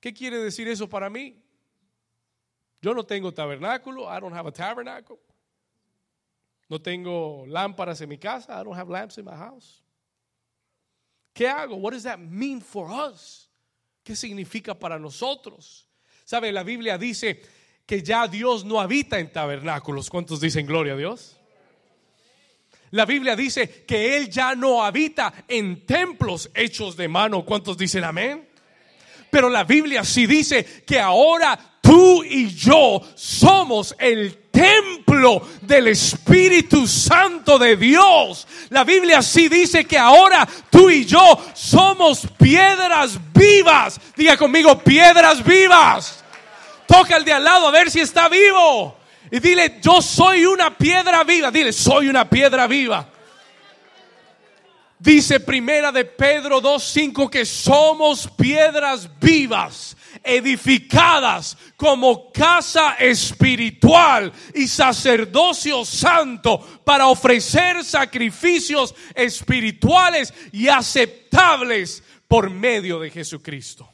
¿qué 0.00 0.14
quiere 0.14 0.38
decir 0.38 0.68
eso 0.68 0.88
para 0.88 1.10
mí? 1.10 1.38
Yo 2.80 2.94
no 2.94 3.04
tengo 3.04 3.34
tabernáculo, 3.34 4.04
I 4.04 4.18
don't 4.18 4.34
have 4.34 4.48
a 4.48 4.52
tabernacle. 4.52 5.18
No 6.70 6.80
tengo 6.80 7.44
lámparas 7.46 8.00
en 8.00 8.08
mi 8.08 8.16
casa, 8.16 8.58
I 8.58 8.64
don't 8.64 8.78
have 8.78 8.90
lamps 8.90 9.18
in 9.18 9.26
my 9.26 9.36
house. 9.36 9.84
¿Qué 11.34 11.46
hago? 11.46 11.76
What 11.76 11.92
does 11.92 12.04
that 12.04 12.18
mean 12.18 12.62
for 12.62 12.90
us? 12.90 13.50
¿Qué 14.02 14.16
significa 14.16 14.74
para 14.78 14.98
nosotros? 14.98 15.90
¿Sabe? 16.24 16.50
La 16.50 16.62
Biblia 16.62 16.96
dice 16.96 17.42
que 17.86 18.02
ya 18.02 18.26
Dios 18.28 18.64
no 18.64 18.80
habita 18.80 19.18
en 19.18 19.32
tabernáculos. 19.32 20.08
¿Cuántos 20.10 20.40
dicen 20.40 20.66
gloria 20.66 20.94
a 20.94 20.96
Dios? 20.96 21.36
La 22.92 23.06
Biblia 23.06 23.34
dice 23.34 23.84
que 23.86 24.16
Él 24.16 24.28
ya 24.28 24.54
no 24.54 24.84
habita 24.84 25.32
en 25.48 25.86
templos 25.86 26.50
hechos 26.54 26.96
de 26.96 27.08
mano. 27.08 27.44
¿Cuántos 27.44 27.78
dicen 27.78 28.04
amén? 28.04 28.48
Pero 29.30 29.48
la 29.48 29.64
Biblia 29.64 30.04
sí 30.04 30.26
dice 30.26 30.82
que 30.86 31.00
ahora 31.00 31.58
tú 31.80 32.22
y 32.22 32.50
yo 32.54 33.00
somos 33.14 33.96
el 33.98 34.50
templo 34.50 35.40
del 35.62 35.88
Espíritu 35.88 36.86
Santo 36.86 37.58
de 37.58 37.76
Dios. 37.76 38.46
La 38.68 38.84
Biblia 38.84 39.22
sí 39.22 39.48
dice 39.48 39.86
que 39.86 39.96
ahora 39.96 40.46
tú 40.70 40.90
y 40.90 41.06
yo 41.06 41.42
somos 41.54 42.26
piedras 42.38 43.18
vivas. 43.32 43.98
Diga 44.14 44.36
conmigo, 44.36 44.78
piedras 44.78 45.42
vivas. 45.42 46.21
Toca 46.86 47.16
el 47.16 47.24
de 47.24 47.32
al 47.32 47.44
lado 47.44 47.68
a 47.68 47.70
ver 47.70 47.90
si 47.90 48.00
está 48.00 48.28
vivo. 48.28 48.96
Y 49.30 49.40
dile, 49.40 49.78
yo 49.80 50.02
soy 50.02 50.44
una 50.44 50.76
piedra 50.76 51.24
viva. 51.24 51.50
Dile, 51.50 51.72
soy 51.72 52.08
una 52.08 52.28
piedra 52.28 52.66
viva. 52.66 53.08
Dice 55.02 55.40
primera 55.40 55.90
de 55.90 56.04
Pedro 56.04 56.62
2.5 56.62 57.28
que 57.28 57.44
somos 57.44 58.28
piedras 58.28 59.10
vivas, 59.18 59.96
edificadas 60.22 61.58
como 61.76 62.30
casa 62.30 62.94
espiritual 63.00 64.32
y 64.54 64.68
sacerdocio 64.68 65.84
santo 65.84 66.60
para 66.84 67.08
ofrecer 67.08 67.82
sacrificios 67.82 68.94
espirituales 69.16 70.32
y 70.52 70.68
aceptables 70.68 72.04
por 72.28 72.48
medio 72.48 73.00
de 73.00 73.10
Jesucristo. 73.10 73.91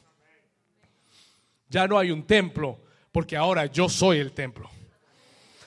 Ya 1.69 1.87
no 1.87 1.97
hay 1.97 2.11
un 2.11 2.23
templo 2.23 2.79
porque 3.11 3.37
ahora 3.37 3.67
yo 3.67 3.87
soy 3.87 4.17
el 4.17 4.33
templo. 4.33 4.69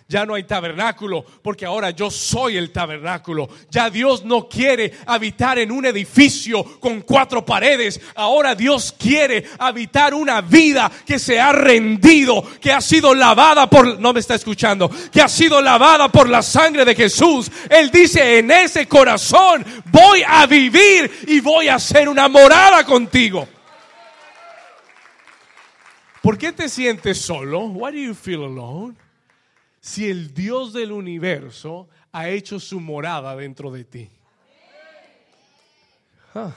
Ya 0.08 0.26
no 0.26 0.34
hay 0.34 0.42
tabernáculo 0.42 1.24
porque 1.42 1.64
ahora 1.64 1.90
yo 1.90 2.10
soy 2.10 2.58
el 2.58 2.70
tabernáculo. 2.70 3.48
Ya 3.70 3.88
Dios 3.88 4.24
no 4.26 4.46
quiere 4.46 4.92
habitar 5.06 5.58
en 5.58 5.72
un 5.72 5.86
edificio 5.86 6.62
con 6.80 7.00
cuatro 7.00 7.46
paredes. 7.46 7.98
Ahora 8.14 8.54
Dios 8.54 8.94
quiere 8.98 9.44
habitar 9.58 10.12
una 10.12 10.42
vida 10.42 10.92
que 11.06 11.18
se 11.18 11.40
ha 11.40 11.52
rendido, 11.52 12.44
que 12.60 12.72
ha 12.72 12.82
sido 12.82 13.14
lavada 13.14 13.70
por, 13.70 13.98
no 14.00 14.12
me 14.12 14.20
está 14.20 14.34
escuchando, 14.34 14.90
que 15.10 15.22
ha 15.22 15.28
sido 15.28 15.62
lavada 15.62 16.10
por 16.10 16.28
la 16.28 16.42
sangre 16.42 16.84
de 16.84 16.94
Jesús. 16.94 17.50
Él 17.70 17.90
dice, 17.90 18.38
en 18.38 18.50
ese 18.50 18.86
corazón 18.86 19.64
voy 19.86 20.22
a 20.26 20.44
vivir 20.46 21.10
y 21.26 21.40
voy 21.40 21.68
a 21.68 21.76
hacer 21.76 22.06
una 22.08 22.28
morada 22.28 22.84
contigo. 22.84 23.48
¿Por 26.22 26.38
qué 26.38 26.52
te 26.52 26.68
sientes 26.68 27.18
solo? 27.18 27.66
Why 27.66 27.90
do 27.90 27.98
you 27.98 28.14
feel 28.14 28.44
alone? 28.44 28.96
Si 29.80 30.08
el 30.08 30.32
Dios 30.32 30.72
del 30.72 30.92
universo 30.92 31.88
ha 32.12 32.28
hecho 32.28 32.60
su 32.60 32.78
morada 32.78 33.34
dentro 33.34 33.72
de 33.72 33.84
ti. 33.84 34.08
Ah. 36.34 36.54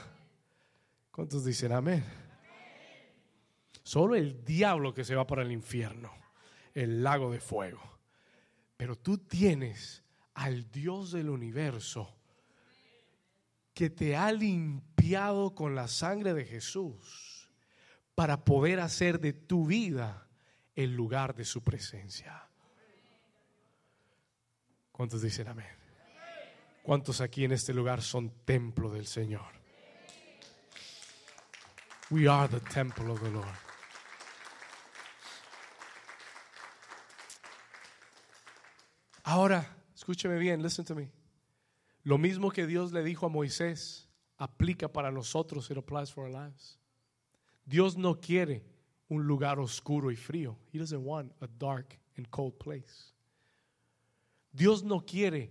¿Cuántos 1.10 1.44
dicen 1.44 1.72
amén? 1.72 2.04
Solo 3.82 4.14
el 4.14 4.44
diablo 4.44 4.94
que 4.94 5.04
se 5.04 5.16
va 5.16 5.26
para 5.26 5.42
el 5.42 5.50
infierno, 5.50 6.12
el 6.72 7.02
lago 7.02 7.32
de 7.32 7.40
fuego. 7.40 7.80
Pero 8.76 8.96
tú 8.96 9.18
tienes 9.18 10.04
al 10.34 10.70
Dios 10.70 11.10
del 11.10 11.30
universo 11.30 12.14
que 13.74 13.90
te 13.90 14.14
ha 14.14 14.30
limpiado 14.30 15.54
con 15.54 15.74
la 15.74 15.88
sangre 15.88 16.34
de 16.34 16.44
Jesús 16.44 17.25
para 18.16 18.44
poder 18.44 18.80
hacer 18.80 19.20
de 19.20 19.34
tu 19.34 19.66
vida 19.66 20.26
el 20.74 20.96
lugar 20.96 21.34
de 21.34 21.44
su 21.44 21.62
presencia. 21.62 22.48
¿Cuántos 24.90 25.20
dicen 25.20 25.46
amén? 25.48 25.66
¿Cuántos 26.82 27.20
aquí 27.20 27.44
en 27.44 27.52
este 27.52 27.74
lugar 27.74 28.00
son 28.00 28.30
templo 28.46 28.90
del 28.90 29.06
Señor? 29.06 29.44
We 32.10 32.26
are 32.26 32.48
the 32.48 32.60
temple 32.70 33.10
of 33.10 33.20
the 33.20 33.30
Lord. 33.30 33.58
Ahora, 39.24 39.76
escúcheme 39.94 40.38
bien, 40.38 40.62
listen 40.62 40.86
to 40.86 40.94
me. 40.94 41.12
Lo 42.02 42.16
mismo 42.16 42.50
que 42.50 42.66
Dios 42.66 42.92
le 42.92 43.02
dijo 43.02 43.26
a 43.26 43.28
Moisés 43.28 44.08
aplica 44.38 44.88
para 44.88 45.10
nosotros, 45.10 45.70
it 45.70 45.76
applies 45.76 46.10
for 46.10 46.24
our 46.24 46.30
lives. 46.32 46.78
Dios 47.66 47.96
no 47.96 48.14
quiere 48.14 48.62
un 49.08 49.26
lugar 49.26 49.58
oscuro 49.58 50.10
y 50.10 50.16
frío. 50.16 50.56
He 50.72 50.78
doesn't 50.78 51.02
want 51.02 51.32
a 51.40 51.46
dark 51.46 51.98
and 52.16 52.30
cold 52.30 52.58
place. 52.58 53.12
Dios 54.52 54.82
no 54.82 55.00
quiere 55.00 55.50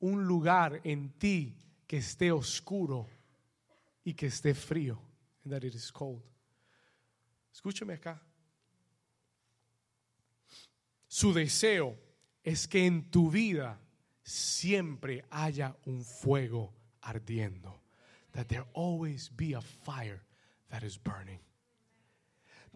un 0.00 0.26
lugar 0.26 0.80
en 0.84 1.12
ti 1.18 1.56
que 1.86 1.98
esté 1.98 2.30
oscuro 2.30 3.06
y 4.04 4.12
que 4.12 4.26
esté 4.26 4.54
frío, 4.54 4.98
and 5.44 5.52
that 5.52 5.64
it 5.64 5.74
is 5.74 5.90
cold. 5.90 6.22
Escúcheme 7.52 7.94
acá. 7.94 8.20
Su 11.08 11.32
deseo 11.32 11.96
es 12.44 12.68
que 12.68 12.84
en 12.84 13.10
tu 13.10 13.30
vida 13.30 13.78
siempre 14.22 15.24
haya 15.30 15.74
un 15.86 16.04
fuego 16.04 16.74
ardiendo. 17.00 17.80
That 18.32 18.48
there 18.48 18.66
always 18.74 19.30
be 19.30 19.54
a 19.54 19.62
fire 19.62 20.22
that 20.70 20.82
is 20.82 20.98
burning. 20.98 21.40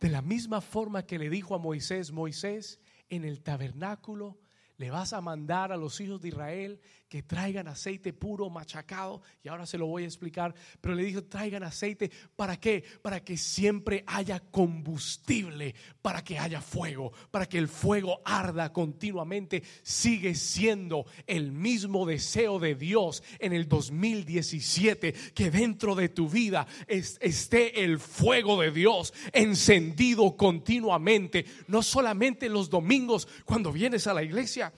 De 0.01 0.09
la 0.09 0.23
misma 0.23 0.61
forma 0.61 1.05
que 1.05 1.19
le 1.19 1.29
dijo 1.29 1.55
a 1.55 1.59
Moisés, 1.59 2.11
Moisés, 2.11 2.81
en 3.11 3.25
el 3.25 3.43
tabernáculo 3.43 4.39
le 4.79 4.91
vas 4.91 5.13
a 5.13 5.21
mandar 5.21 5.73
a 5.73 5.77
los 5.77 6.01
hijos 6.01 6.23
de 6.23 6.29
Israel 6.29 6.81
que 7.11 7.25
traigan 7.25 7.67
aceite 7.67 8.13
puro 8.13 8.49
machacado, 8.51 9.21
y 9.43 9.49
ahora 9.49 9.67
se 9.67 9.77
lo 9.77 9.87
voy 9.87 10.05
a 10.05 10.07
explicar, 10.07 10.55
pero 10.81 10.95
le 10.95 11.03
dijo, 11.03 11.25
traigan 11.25 11.65
aceite, 11.65 12.09
¿para 12.37 12.61
qué? 12.61 12.85
Para 13.03 13.25
que 13.25 13.37
siempre 13.37 14.05
haya 14.07 14.39
combustible, 14.39 15.75
para 16.03 16.23
que 16.23 16.39
haya 16.39 16.61
fuego, 16.61 17.13
para 17.33 17.47
que 17.47 17.59
el 17.59 17.67
fuego 17.67 18.21
arda 18.25 18.73
continuamente. 18.73 19.65
Sigue 19.83 20.37
siendo 20.37 21.05
el 21.27 21.51
mismo 21.51 22.07
deseo 22.07 22.61
de 22.61 22.77
Dios 22.77 23.25
en 23.41 23.55
el 23.55 23.69
2017, 23.69 25.13
que 25.35 25.51
dentro 25.51 25.97
de 25.97 26.11
tu 26.11 26.29
vida 26.29 26.69
esté 26.87 27.83
el 27.83 27.99
fuego 27.99 28.61
de 28.61 28.71
Dios 28.71 29.13
encendido 29.33 30.37
continuamente, 30.37 31.45
no 31.67 31.83
solamente 31.83 32.49
los 32.49 32.71
domingos 32.71 33.27
cuando 33.45 33.73
vienes 33.73 34.07
a 34.07 34.15
la 34.15 34.23
iglesia, 34.23 34.73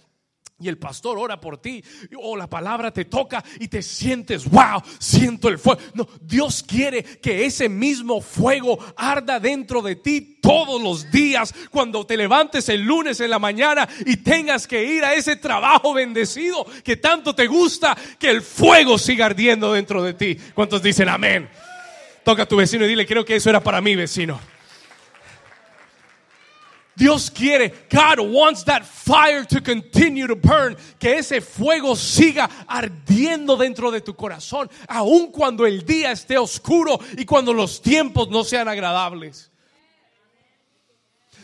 y 0.62 0.69
el 0.69 0.78
pastor 0.78 1.19
ora 1.19 1.40
por 1.40 1.59
ti 1.59 1.83
o 2.16 2.37
la 2.37 2.47
palabra 2.47 2.92
te 2.92 3.04
toca 3.04 3.45
y 3.59 3.69
te 3.69 3.83
sientes, 3.83 4.49
wow, 4.49 4.83
siento 4.99 5.49
el 5.49 5.59
fuego. 5.59 5.81
No, 5.95 6.09
Dios 6.21 6.62
quiere 6.62 7.02
que 7.02 7.45
ese 7.45 7.69
mismo 7.69 8.21
fuego 8.21 8.78
arda 8.97 9.40
dentro 9.40 9.83
de 9.83 9.97
ti 9.97 10.38
todos 10.40 10.81
los 10.81 11.11
días 11.11 11.54
cuando 11.71 12.07
te 12.07 12.16
levantes 12.16 12.68
el 12.68 12.83
lunes 12.83 13.20
en 13.20 13.31
la 13.31 13.38
mañana 13.38 13.88
y 14.07 14.18
tengas 14.18 14.66
que 14.66 14.85
ir 14.85 15.05
a 15.05 15.14
ese 15.14 15.37
trabajo 15.37 15.92
bendecido 15.94 16.66
que 16.85 16.96
tanto 16.96 17.35
te 17.35 17.46
gusta, 17.46 17.96
que 18.18 18.31
el 18.31 18.42
fuego 18.42 18.98
siga 18.98 19.27
ardiendo 19.27 19.72
dentro 19.72 20.03
de 20.03 20.14
ti. 20.14 20.37
¿Cuántos 20.55 20.83
dicen 20.83 21.09
amén? 21.09 21.48
Toca 22.25 22.44
a 22.44 22.46
tu 22.46 22.57
vecino 22.57 22.85
y 22.85 22.88
dile, 22.88 23.07
creo 23.07 23.25
que 23.25 23.37
eso 23.37 23.51
era 23.51 23.61
para 23.61 23.81
mí, 23.81 23.96
vecino. 23.96 24.40
Dios 26.94 27.31
quiere, 27.31 27.72
God 27.90 28.20
wants 28.20 28.64
that 28.64 28.85
fire 28.85 29.44
to 29.46 29.62
continue 29.62 30.26
to 30.26 30.37
burn, 30.37 30.76
que 30.98 31.18
ese 31.18 31.40
fuego 31.40 31.96
siga 31.96 32.48
ardiendo 32.66 33.57
dentro 33.57 33.90
de 33.90 34.02
tu 34.02 34.14
corazón, 34.14 34.70
aun 34.88 35.33
cuando 35.33 35.64
el 35.64 35.87
día 35.87 36.12
esté 36.12 36.37
oscuro 36.37 37.00
y 37.16 37.24
cuando 37.24 37.55
los 37.55 37.81
tiempos 37.81 38.28
no 38.28 38.44
sean 38.44 38.68
agradables. 38.68 39.50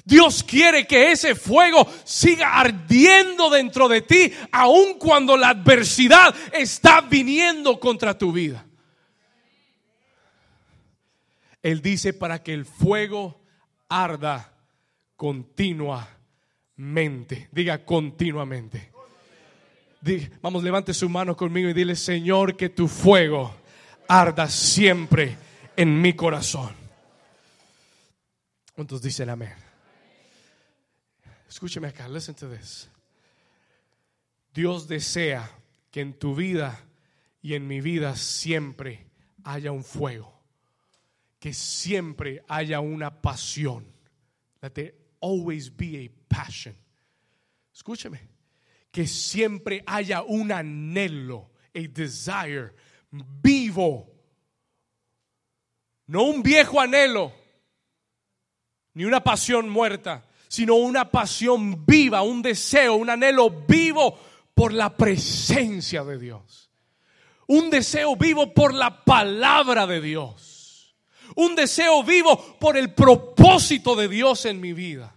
Dios 0.05 0.43
quiere 0.43 0.87
que 0.87 1.13
ese 1.13 1.35
fuego 1.35 1.87
siga 2.05 2.59
ardiendo 2.59 3.51
dentro 3.51 3.89
de 3.89 4.03
ti, 4.03 4.33
aun 4.53 4.95
cuando 4.99 5.37
la 5.37 5.51
adversidad 5.51 6.35
está 6.53 7.01
viniendo 7.01 7.79
contra 7.79 8.17
tu 8.17 8.33
vida. 8.33 8.65
Él 11.63 11.83
dice 11.83 12.13
para 12.13 12.43
que 12.43 12.55
el 12.55 12.65
fuego 12.65 13.41
arda 13.89 14.58
continuamente. 15.19 17.51
Diga 17.51 17.85
continuamente. 17.85 18.93
vamos, 20.41 20.63
levante 20.63 20.95
su 20.95 21.09
mano 21.09 21.37
conmigo 21.37 21.69
y 21.69 21.75
dile, 21.75 21.97
Señor, 21.97 22.57
que 22.57 22.69
tu 22.69 22.87
fuego 22.87 23.53
arda 24.07 24.49
siempre 24.49 25.37
en 25.77 26.01
mi 26.01 26.13
corazón. 26.15 26.73
¿Cuántos 28.75 29.03
dicen 29.03 29.29
amén? 29.29 29.55
Escúcheme 31.49 31.89
acá, 31.89 32.09
listen 32.09 32.37
to 32.37 32.49
this. 32.49 32.89
Dios 34.55 34.87
desea 34.87 35.51
que 35.91 36.01
en 36.01 36.15
tu 36.15 36.37
vida 36.37 36.85
y 37.43 37.55
en 37.55 37.67
mi 37.67 37.81
vida 37.81 38.15
siempre 38.15 39.05
haya 39.43 39.73
un 39.73 39.83
fuego, 39.83 40.33
que 41.41 41.53
siempre 41.53 42.45
haya 42.47 42.79
una 42.79 43.21
pasión. 43.21 43.85
That 44.61 44.79
always 45.21 45.71
be 45.75 46.05
a 46.05 46.11
passion. 46.29 46.75
Escúcheme, 47.75 48.21
que 48.91 49.07
siempre 49.07 49.83
haya 49.87 50.23
un 50.23 50.51
anhelo, 50.51 51.51
a 51.75 51.81
desire 51.81 52.75
vivo. 53.11 54.13
No 56.07 56.25
un 56.25 56.43
viejo 56.43 56.81
anhelo, 56.81 57.33
ni 58.95 59.05
una 59.05 59.23
pasión 59.23 59.69
muerta, 59.69 60.27
sino 60.49 60.77
una 60.77 61.11
pasión 61.11 61.85
viva, 61.85 62.23
un 62.23 62.43
deseo, 62.43 62.97
un 62.97 63.11
anhelo 63.11 63.51
vivo 63.51 64.19
por 64.55 64.73
la 64.73 64.97
presencia 64.97 66.03
de 66.05 66.19
Dios. 66.19 66.71
Un 67.47 67.71
deseo 67.71 68.17
vivo 68.17 68.53
por 68.53 68.75
la 68.75 69.05
palabra 69.05 69.87
de 69.87 70.01
Dios 70.01 70.48
un 71.39 71.55
deseo 71.55 72.03
vivo 72.03 72.59
por 72.59 72.77
el 72.77 72.93
propósito 72.93 73.95
de 73.95 74.09
Dios 74.09 74.45
en 74.45 74.61
mi 74.61 74.73
vida. 74.73 75.15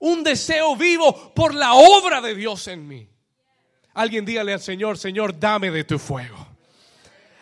Un 0.00 0.22
deseo 0.22 0.76
vivo 0.76 1.32
por 1.34 1.54
la 1.54 1.72
obra 1.72 2.20
de 2.20 2.34
Dios 2.34 2.68
en 2.68 2.86
mí. 2.86 3.08
Alguien 3.94 4.26
dígale 4.26 4.52
al 4.52 4.60
Señor, 4.60 4.98
Señor, 4.98 5.38
dame 5.40 5.70
de 5.70 5.84
tu 5.84 5.98
fuego. 5.98 6.46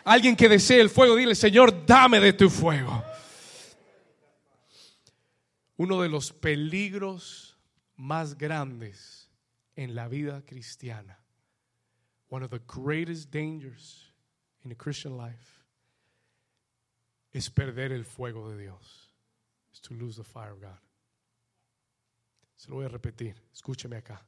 Alguien 0.05 0.37
que 0.37 0.49
desee 0.49 0.81
el 0.81 0.91
fuego, 0.91 1.17
dile, 1.17 1.35
Señor, 1.35 1.85
dame 1.85 2.21
de 2.21 2.33
tu 2.33 2.49
fuego. 2.49 3.03
Uno 5.77 6.01
de 6.01 6.09
los 6.09 6.33
peligros 6.33 7.59
más 7.97 8.39
grandes 8.39 9.29
en 9.75 9.97
la 9.97 10.07
vida 10.07 10.43
cristiana, 10.47 11.19
one 12.29 12.45
of 12.45 12.53
the 12.53 12.61
greatest 12.65 13.33
dangers 13.33 14.13
in 14.65 14.71
a 14.71 14.77
Christian 14.77 15.19
life, 15.19 15.56
es 17.37 17.51
perder 17.51 17.93
el 17.93 18.07
fuego 18.07 18.51
de 18.51 18.57
Dios. 18.57 19.15
Es 19.71 19.83
to 19.83 19.93
lose 19.93 20.17
the 20.17 20.25
fire 20.25 20.53
of 20.53 20.59
God. 20.59 20.81
Se 22.55 22.71
lo 22.71 22.77
voy 22.77 22.87
a 22.87 22.89
repetir, 22.89 23.43
escúcheme 23.53 23.99
acá. 23.99 24.27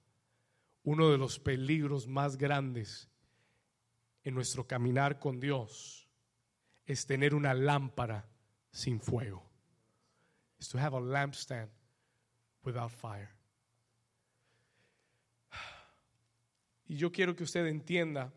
Uno 0.82 1.08
de 1.08 1.16
los 1.16 1.38
peligros 1.38 2.06
más 2.06 2.36
grandes 2.36 3.08
en 4.24 4.34
nuestro 4.34 4.66
caminar 4.66 5.18
con 5.18 5.40
Dios 5.40 6.06
es 6.84 7.06
tener 7.06 7.34
una 7.34 7.54
lámpara 7.54 8.28
sin 8.70 9.00
fuego. 9.00 9.42
Es 10.58 10.68
to 10.68 10.78
have 10.78 10.94
a 10.94 11.00
lampstand 11.00 11.70
without 12.62 12.90
fire. 12.90 13.30
Y 16.84 16.96
yo 16.96 17.10
quiero 17.10 17.34
que 17.34 17.44
usted 17.44 17.64
entienda 17.68 18.30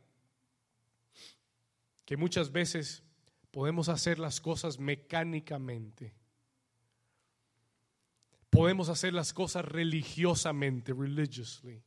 que 2.06 2.16
muchas 2.16 2.50
veces 2.54 3.04
Podemos 3.52 3.90
hacer 3.90 4.18
las 4.18 4.40
cosas 4.42 4.80
mecánicamente. 4.80 6.16
Podemos 8.50 8.90
hacer 8.90 9.14
las 9.14 9.34
cosas 9.34 9.66
religiosamente, 9.66 10.94
religiously, 10.94 11.84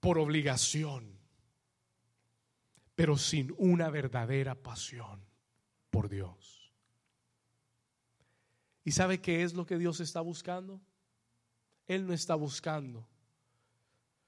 por 0.00 0.18
obligación. 0.18 1.16
pero 2.94 3.18
sin 3.18 3.54
una 3.58 3.90
verdadera 3.90 4.54
pasión 4.54 5.22
por 5.90 6.08
Dios. 6.08 6.72
¿Y 8.84 8.92
sabe 8.92 9.20
qué 9.20 9.42
es 9.42 9.52
lo 9.52 9.66
que 9.66 9.76
Dios 9.76 10.00
está 10.00 10.22
buscando? 10.22 10.80
Él 11.86 12.06
no 12.06 12.14
está 12.14 12.34
buscando 12.34 13.06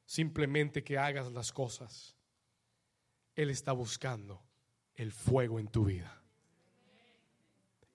simplemente 0.04 0.84
que 0.84 0.98
hagas 0.98 1.32
las 1.32 1.50
cosas. 1.50 2.14
Él 3.34 3.48
está 3.48 3.72
buscando 3.72 4.42
el 4.98 5.12
fuego 5.12 5.58
en 5.60 5.68
tu 5.68 5.84
vida. 5.84 6.20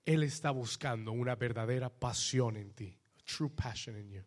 Él 0.06 0.24
está 0.24 0.52
buscando 0.52 1.12
una 1.12 1.36
verdadera 1.36 1.90
pasión 1.90 2.58
en 2.58 2.74
ti. 2.74 2.98
true 3.26 3.50
passion 3.50 3.98
in 3.98 4.10
you. 4.10 4.24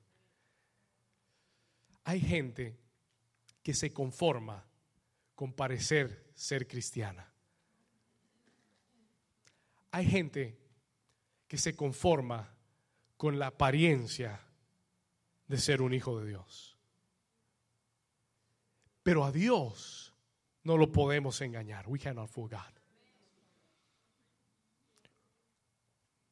Hay 2.04 2.20
gente 2.20 2.78
que 3.62 3.74
se 3.74 3.92
conforma 3.92 4.64
con 5.34 5.52
parecer 5.52 6.30
ser 6.34 6.66
cristiana. 6.66 7.32
Hay 9.90 10.06
gente 10.06 10.58
que 11.48 11.58
se 11.58 11.74
conforma 11.74 12.54
con 13.16 13.38
la 13.38 13.48
apariencia 13.48 14.40
de 15.48 15.58
ser 15.58 15.80
un 15.80 15.94
hijo 15.94 16.20
de 16.20 16.28
Dios. 16.28 16.76
Pero 19.02 19.24
a 19.24 19.32
Dios 19.32 20.05
no 20.66 20.76
lo 20.76 20.90
podemos 20.90 21.40
engañar. 21.40 21.86
We 21.86 21.98
cannot 21.98 22.28
fool 22.28 22.48
God. 22.48 22.58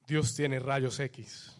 Dios 0.09 0.35
tiene 0.35 0.59
rayos 0.59 0.99
X. 0.99 1.57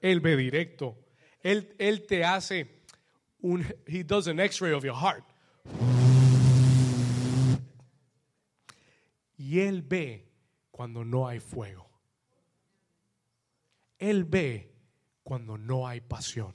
Él 0.00 0.20
ve 0.20 0.36
directo. 0.36 0.96
Él, 1.42 1.74
él 1.78 2.06
te 2.06 2.24
hace 2.24 2.82
un, 3.42 3.62
he 3.86 4.02
does 4.02 4.26
an 4.26 4.40
x-ray 4.40 4.72
of 4.72 4.84
your 4.84 4.96
heart. 4.96 5.24
Y 9.36 9.60
Él 9.60 9.82
ve 9.82 10.32
cuando 10.70 11.04
no 11.04 11.28
hay 11.28 11.40
fuego. 11.40 11.90
Él 13.98 14.24
ve 14.24 14.74
cuando 15.22 15.58
no 15.58 15.86
hay 15.86 16.00
pasión. 16.00 16.54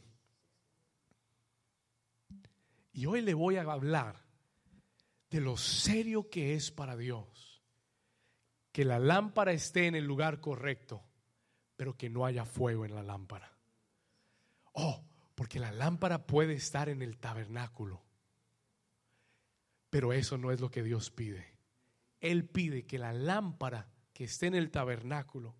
Y 2.93 3.06
hoy 3.06 3.21
le 3.21 3.34
voy 3.34 3.58
a 3.58 3.62
hablar 3.62 4.25
de 5.30 5.41
lo 5.41 5.58
serio 5.58 6.30
que 6.30 6.56
es 6.56 6.71
para 6.71 6.97
Dios 6.97 7.41
que 8.71 8.86
la 8.86 8.99
lámpara 8.99 9.51
esté 9.51 9.88
en 9.88 9.95
el 9.95 10.06
lugar 10.06 10.39
correcto, 10.39 11.04
pero 11.75 11.97
que 11.97 12.10
no 12.10 12.25
haya 12.25 12.45
fuego 12.45 12.86
en 12.86 12.95
la 12.95 13.04
lámpara. 13.04 13.51
Oh, 14.73 15.04
porque 15.36 15.60
la 15.60 15.71
lámpara 15.71 16.25
puede 16.25 16.54
estar 16.54 16.88
en 16.88 17.01
el 17.01 17.17
tabernáculo, 17.17 18.01
pero 19.89 20.13
eso 20.13 20.38
no 20.38 20.51
es 20.51 20.62
lo 20.62 20.71
que 20.71 20.84
Dios 20.84 21.12
pide. 21.12 21.58
Él 22.21 22.47
pide 22.47 22.86
que 22.86 22.97
la 22.97 23.13
lámpara 23.13 23.89
que 24.13 24.25
esté 24.25 24.47
en 24.47 24.56
el 24.56 24.71
tabernáculo 24.71 25.56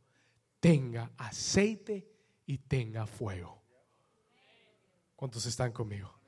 tenga 0.60 1.12
aceite 1.18 2.08
y 2.46 2.60
tenga 2.60 3.08
fuego. 3.08 3.62
¿Cuántos 5.16 5.46
están 5.46 5.72
conmigo? 5.72 6.21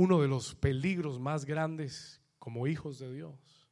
Uno 0.00 0.22
de 0.22 0.28
los 0.28 0.54
peligros 0.54 1.20
más 1.20 1.44
grandes 1.44 2.22
como 2.38 2.66
hijos 2.66 2.98
de 2.98 3.12
Dios 3.12 3.68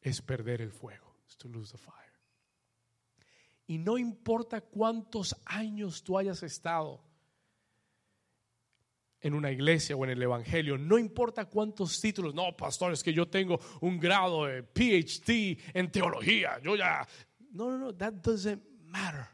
es 0.00 0.22
perder 0.22 0.62
el 0.62 0.72
fuego. 0.72 1.14
to 1.36 1.48
lose 1.48 1.70
the 1.70 1.76
fire. 1.76 2.18
Y 3.66 3.76
no 3.76 3.98
importa 3.98 4.62
cuántos 4.62 5.36
años 5.44 6.02
tú 6.02 6.16
hayas 6.16 6.42
estado 6.42 7.04
en 9.20 9.34
una 9.34 9.50
iglesia 9.50 9.96
o 9.96 10.04
en 10.04 10.12
el 10.12 10.22
evangelio, 10.22 10.78
no 10.78 10.96
importa 10.96 11.44
cuántos 11.44 12.00
títulos, 12.00 12.34
no, 12.34 12.56
pastor, 12.56 12.94
es 12.94 13.02
que 13.02 13.12
yo 13.12 13.28
tengo 13.28 13.60
un 13.82 14.00
grado 14.00 14.46
de 14.46 14.62
PhD 14.62 15.60
en 15.74 15.92
teología, 15.92 16.58
yo 16.62 16.74
ya, 16.74 17.06
no, 17.52 17.70
no, 17.70 17.76
no, 17.76 17.94
that 17.94 18.14
doesn't 18.14 18.62
matter. 18.80 19.28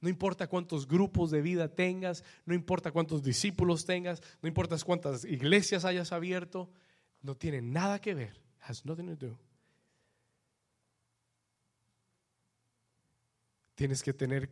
No 0.00 0.08
importa 0.08 0.46
cuántos 0.46 0.86
grupos 0.86 1.30
de 1.30 1.42
vida 1.42 1.74
tengas, 1.74 2.24
no 2.46 2.54
importa 2.54 2.92
cuántos 2.92 3.22
discípulos 3.22 3.84
tengas, 3.84 4.22
no 4.42 4.48
importa 4.48 4.76
cuántas 4.84 5.24
iglesias 5.24 5.84
hayas 5.84 6.12
abierto, 6.12 6.70
no 7.20 7.36
tiene 7.36 7.62
nada 7.62 8.00
que 8.00 8.14
ver, 8.14 8.40
has 8.60 8.84
nothing 8.84 9.16
to 9.16 9.26
do 9.26 9.48
tienes 13.78 14.02
que 14.02 14.12
tener 14.12 14.50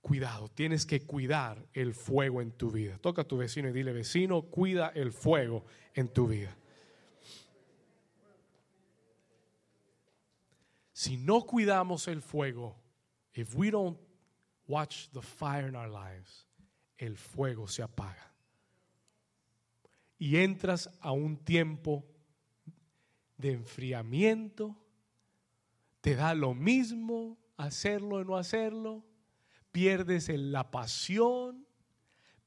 cuidado, 0.00 0.48
tienes 0.48 0.86
que 0.86 1.06
cuidar 1.06 1.64
el 1.72 1.94
fuego 1.94 2.42
en 2.42 2.50
tu 2.50 2.72
vida. 2.72 2.98
Toca 2.98 3.22
a 3.22 3.24
tu 3.24 3.36
vecino 3.36 3.68
y 3.68 3.72
dile, 3.72 3.92
vecino, 3.92 4.42
cuida 4.42 4.88
el 4.88 5.12
fuego 5.12 5.64
en 5.94 6.08
tu 6.08 6.26
vida. 6.26 6.58
Si 10.92 11.16
no 11.16 11.42
cuidamos 11.42 12.08
el 12.08 12.22
fuego, 12.22 12.76
if 13.34 13.54
we 13.54 13.70
don't 13.70 13.96
watch 14.66 15.08
the 15.12 15.22
fire 15.22 15.68
in 15.68 15.76
our 15.76 15.88
lives, 15.88 16.46
el 16.98 17.16
fuego 17.16 17.66
se 17.66 17.82
apaga. 17.82 18.32
Y 20.18 20.36
entras 20.36 20.88
a 21.00 21.12
un 21.12 21.36
tiempo 21.36 22.04
de 23.36 23.52
enfriamiento, 23.52 24.76
te 26.00 26.14
da 26.14 26.34
lo 26.34 26.54
mismo 26.54 27.38
hacerlo 27.56 28.16
o 28.16 28.24
no 28.24 28.36
hacerlo, 28.36 29.04
pierdes 29.72 30.28
la 30.30 30.70
pasión, 30.70 31.66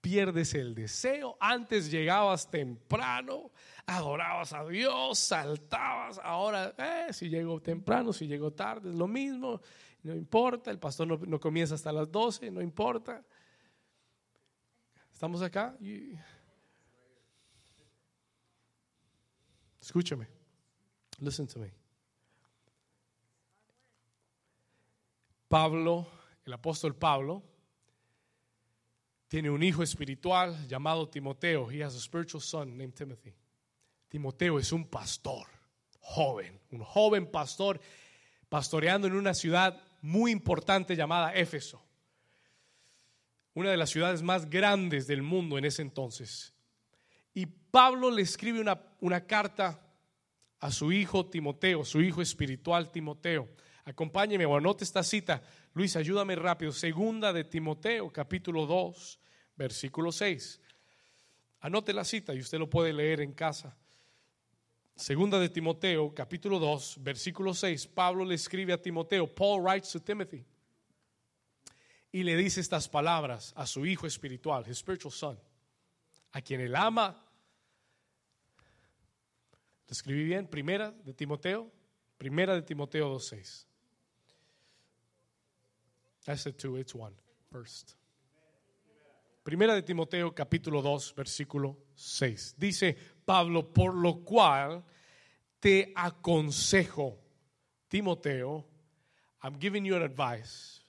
pierdes 0.02 0.54
el 0.54 0.74
deseo. 0.74 1.38
Antes 1.40 1.92
llegabas 1.92 2.50
temprano, 2.50 3.52
adorabas 3.86 4.54
a 4.54 4.66
Dios, 4.66 5.20
saltabas. 5.20 6.20
Ahora, 6.24 6.74
eh, 6.78 7.14
si 7.14 7.30
llego 7.30 7.62
temprano, 7.62 8.14
si 8.14 8.28
llego 8.28 8.52
tarde, 8.52 8.90
es 8.90 8.96
lo 8.96 9.08
mismo. 9.08 9.62
No 10.04 10.16
importa, 10.16 10.72
el 10.72 10.80
pastor 10.80 11.28
no, 11.28 11.40
comienza 11.40 11.76
hasta 11.76 11.92
las 11.92 12.12
12, 12.12 12.52
no 12.52 12.62
importa. 12.62 13.24
¿Estamos 15.12 15.42
acá? 15.42 15.78
Escúchame. 19.82 20.28
Listen 21.20 21.48
to 21.48 21.60
me. 21.60 21.74
Pablo, 25.50 26.08
el 26.46 26.54
apóstol 26.54 26.96
Pablo, 26.96 27.44
tiene 29.28 29.50
un 29.50 29.62
hijo 29.64 29.84
espiritual 29.84 30.68
llamado 30.68 31.10
Timoteo. 31.10 31.70
He 31.70 31.84
has 31.84 31.96
a 31.96 32.00
spiritual 32.00 32.42
son 32.42 32.78
named 32.78 32.94
Timothy. 32.94 33.36
Timoteo 34.08 34.58
es 34.58 34.72
un 34.72 34.88
pastor 34.88 35.48
joven, 36.00 36.60
un 36.72 36.84
joven 36.84 37.30
pastor 37.30 37.80
pastoreando 38.48 39.08
en 39.08 39.14
una 39.14 39.34
ciudad 39.34 39.80
muy 40.02 40.32
importante 40.32 40.96
llamada 40.96 41.34
Éfeso. 41.34 41.84
Una 43.54 43.72
de 43.72 43.78
las 43.78 43.90
ciudades 43.90 44.22
más 44.22 44.50
grandes 44.50 45.08
del 45.08 45.22
mundo 45.22 45.58
en 45.58 45.66
ese 45.66 45.82
entonces. 45.82 46.54
Y 47.34 47.46
Pablo 47.46 48.12
le 48.12 48.22
escribe 48.22 48.60
una, 48.60 48.82
una 49.02 49.26
carta 49.26 49.82
a 50.60 50.72
su 50.72 50.92
hijo 50.92 51.26
Timoteo, 51.26 51.84
su 51.84 52.02
hijo 52.02 52.22
espiritual 52.22 52.92
Timoteo 52.92 53.48
Acompáñeme 53.90 54.46
o 54.46 54.56
anote 54.56 54.84
esta 54.84 55.02
cita. 55.02 55.42
Luis, 55.74 55.96
ayúdame 55.96 56.36
rápido. 56.36 56.72
Segunda 56.72 57.34
de 57.34 57.44
Timoteo, 57.44 58.12
capítulo 58.12 58.68
2, 58.68 59.20
versículo 59.56 60.12
6. 60.12 60.62
Anote 61.62 61.92
la 61.92 62.04
cita 62.04 62.36
y 62.36 62.40
usted 62.40 62.60
lo 62.60 62.70
puede 62.70 62.94
leer 62.94 63.22
en 63.22 63.34
casa. 63.34 63.76
Segunda 65.00 65.40
de 65.40 65.48
Timoteo, 65.48 66.14
capítulo 66.14 66.60
2, 66.60 66.98
versículo 67.00 67.54
6. 67.54 67.88
Pablo 67.88 68.26
le 68.26 68.36
escribe 68.36 68.74
a 68.74 68.82
Timoteo. 68.82 69.34
Paul 69.34 69.62
writes 69.62 69.94
to 69.94 70.02
Timothy. 70.02 70.46
Y 72.12 72.24
le 72.24 72.36
dice 72.36 72.60
estas 72.60 72.90
palabras 72.90 73.54
a 73.56 73.66
su 73.66 73.86
hijo 73.86 74.06
espiritual, 74.08 74.66
his 74.68 74.80
spiritual 74.80 75.14
son, 75.14 75.40
a 76.34 76.42
quien 76.42 76.60
él 76.60 76.76
ama. 76.76 77.16
¿Lo 79.88 79.92
escribí 79.94 80.26
bien? 80.26 80.48
Primera 80.48 80.92
de 80.92 81.14
Timoteo, 81.14 81.72
primera 82.18 82.54
de 82.54 82.64
Timoteo 82.64 83.16
2.6. 83.16 83.66
I 86.28 86.36
said 86.36 86.58
two, 86.58 86.78
it's 86.78 86.94
one. 86.94 87.16
First. 87.50 87.94
Primera 89.44 89.74
de 89.74 89.82
Timoteo 89.82 90.36
capítulo 90.36 90.82
2 90.82 91.16
versículo 91.16 91.78
6. 91.96 92.56
Dice 92.58 92.96
Pablo, 93.30 93.72
por 93.72 93.94
lo 93.94 94.24
cual 94.24 94.84
te 95.60 95.94
aconsejo, 95.96 97.16
Timoteo, 97.88 98.66
I'm 99.44 99.60
giving 99.60 99.86
you 99.86 99.96
an 99.96 100.02
advice. 100.02 100.82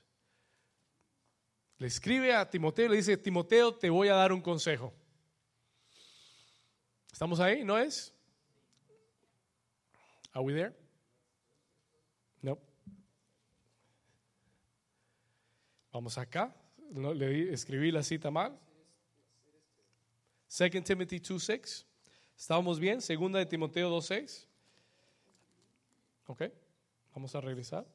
Le 1.76 1.87
escribe 1.87 2.35
a 2.35 2.48
Timoteo, 2.48 2.88
le 2.88 2.96
dice, 2.96 3.18
Timoteo, 3.18 3.74
te 3.74 3.90
voy 3.90 4.09
a 4.09 4.14
dar 4.14 4.33
un 4.33 4.40
consejo. 4.40 4.90
¿Estamos 7.12 7.40
ahí? 7.40 7.62
¿No 7.62 7.76
es? 7.76 8.11
Are 10.33 10.42
we 10.42 10.55
there? 10.55 10.74
No. 12.40 12.59
Vamos 15.92 16.16
acá. 16.16 16.57
le 16.90 17.53
escribí 17.53 17.92
la 17.92 18.03
cita 18.03 18.31
mal. 18.31 18.59
2 20.48 20.83
Timothy 20.83 21.20
2.6. 21.20 21.89
¿Estábamos 22.40 22.81
bien? 22.81 23.03
Segunda 23.03 23.38
de 23.38 23.44
Timoteo 23.44 23.90
2.6. 23.90 24.46
Ok, 26.24 26.44
vamos 27.14 27.35
a 27.35 27.40
regresar. 27.42 27.87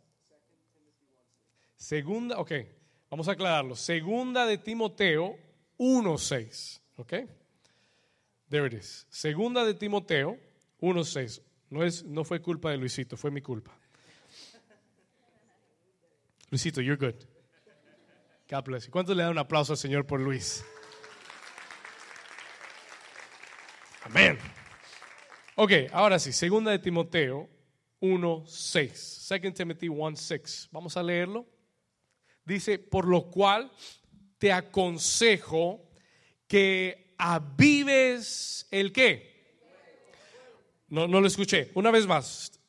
Segunda, 1.75 2.37
ok, 2.37 2.51
vamos 3.09 3.27
a 3.27 3.31
aclararlo. 3.31 3.75
Segunda 3.75 4.45
de 4.45 4.59
Timoteo 4.59 5.35
1.6. 5.79 6.79
Ok, 6.97 7.13
there 8.47 8.67
it 8.67 8.73
is. 8.73 9.07
Segunda 9.09 9.65
de 9.65 9.73
Timoteo 9.73 10.37
1.6. 10.79 11.41
No, 11.71 11.79
no 12.13 12.23
fue 12.23 12.39
culpa 12.39 12.69
de 12.69 12.77
Luisito, 12.77 13.17
fue 13.17 13.31
mi 13.31 13.41
culpa. 13.41 13.75
Luisito, 16.51 16.81
you're 16.81 17.03
good. 17.03 17.19
God 18.47 18.63
bless 18.63 18.85
you. 18.85 18.91
¿Cuántos 18.91 19.17
le 19.17 19.23
dan 19.23 19.31
un 19.31 19.39
aplauso 19.39 19.73
al 19.73 19.77
Señor 19.77 20.05
por 20.05 20.21
Luis? 20.21 20.63
Amén. 24.05 24.37
Ok, 25.55 25.71
ahora 25.91 26.19
sí, 26.19 26.31
segunda 26.31 26.69
de 26.69 26.77
Timoteo 26.77 27.49
1.6. 27.99 28.93
Second 28.93 29.55
Timothy 29.55 29.87
1.6. 29.87 30.67
Vamos 30.71 30.95
a 30.95 31.01
leerlo. 31.01 31.47
Dice, 32.45 32.77
por 32.77 33.07
lo 33.07 33.31
cual 33.31 33.71
te 34.37 34.53
aconsejo 34.53 35.89
que 36.47 37.15
avives 37.17 38.67
el 38.69 38.93
qué. 38.93 39.57
No, 40.87 41.07
no 41.07 41.19
lo 41.19 41.25
escuché. 41.25 41.71
Una 41.73 41.89
vez 41.89 42.05
más. 42.05 42.59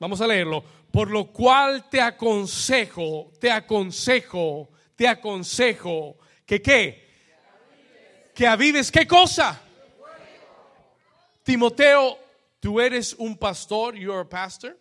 Vamos 0.00 0.22
a 0.22 0.26
leerlo. 0.26 0.64
Por 0.90 1.10
lo 1.10 1.30
cual 1.30 1.90
te 1.90 2.00
aconsejo, 2.00 3.32
te 3.38 3.50
aconsejo, 3.50 4.70
te 4.94 5.06
aconsejo 5.06 6.16
que 6.46 6.62
qué. 6.62 7.06
Que 8.34 8.46
avives 8.46 8.90
qué 8.90 9.06
cosa. 9.06 9.62
Timoteo, 11.46 12.18
tú 12.58 12.80
eres 12.80 13.14
un 13.14 13.36
pastor, 13.36 13.94
you're 13.94 14.20
a 14.20 14.28
pastor. 14.28 14.76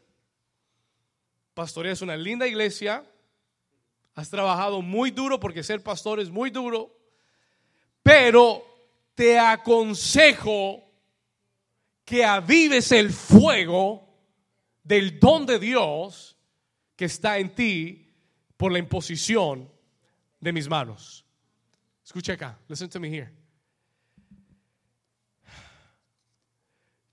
Pastoreas 1.54 2.02
una 2.02 2.18
linda 2.18 2.48
iglesia. 2.48 3.06
Has 4.16 4.32
trabajado 4.32 4.82
muy 4.82 5.12
duro 5.12 5.40
porque 5.40 5.62
ser 5.62 5.84
pastor 5.84 6.20
es 6.20 6.32
muy 6.32 6.50
duro. 6.50 6.92
Pero 8.02 8.66
te 9.14 9.38
aconsejo 9.38 10.84
que 12.04 12.26
avives 12.26 12.92
el 12.92 13.12
fuego 13.12 14.10
del 14.82 15.20
don 15.20 15.46
de 15.46 15.60
Dios 15.60 16.36
que 16.96 17.06
está 17.06 17.38
en 17.38 17.54
ti 17.54 18.12
por 18.58 18.72
la 18.72 18.80
imposición 18.80 19.72
de 20.40 20.52
mis 20.52 20.68
manos. 20.68 21.28
Escucha 22.04 22.34
acá, 22.34 22.58
listen 22.68 22.90
to 22.90 23.00
me 23.00 23.16
here. 23.16 23.45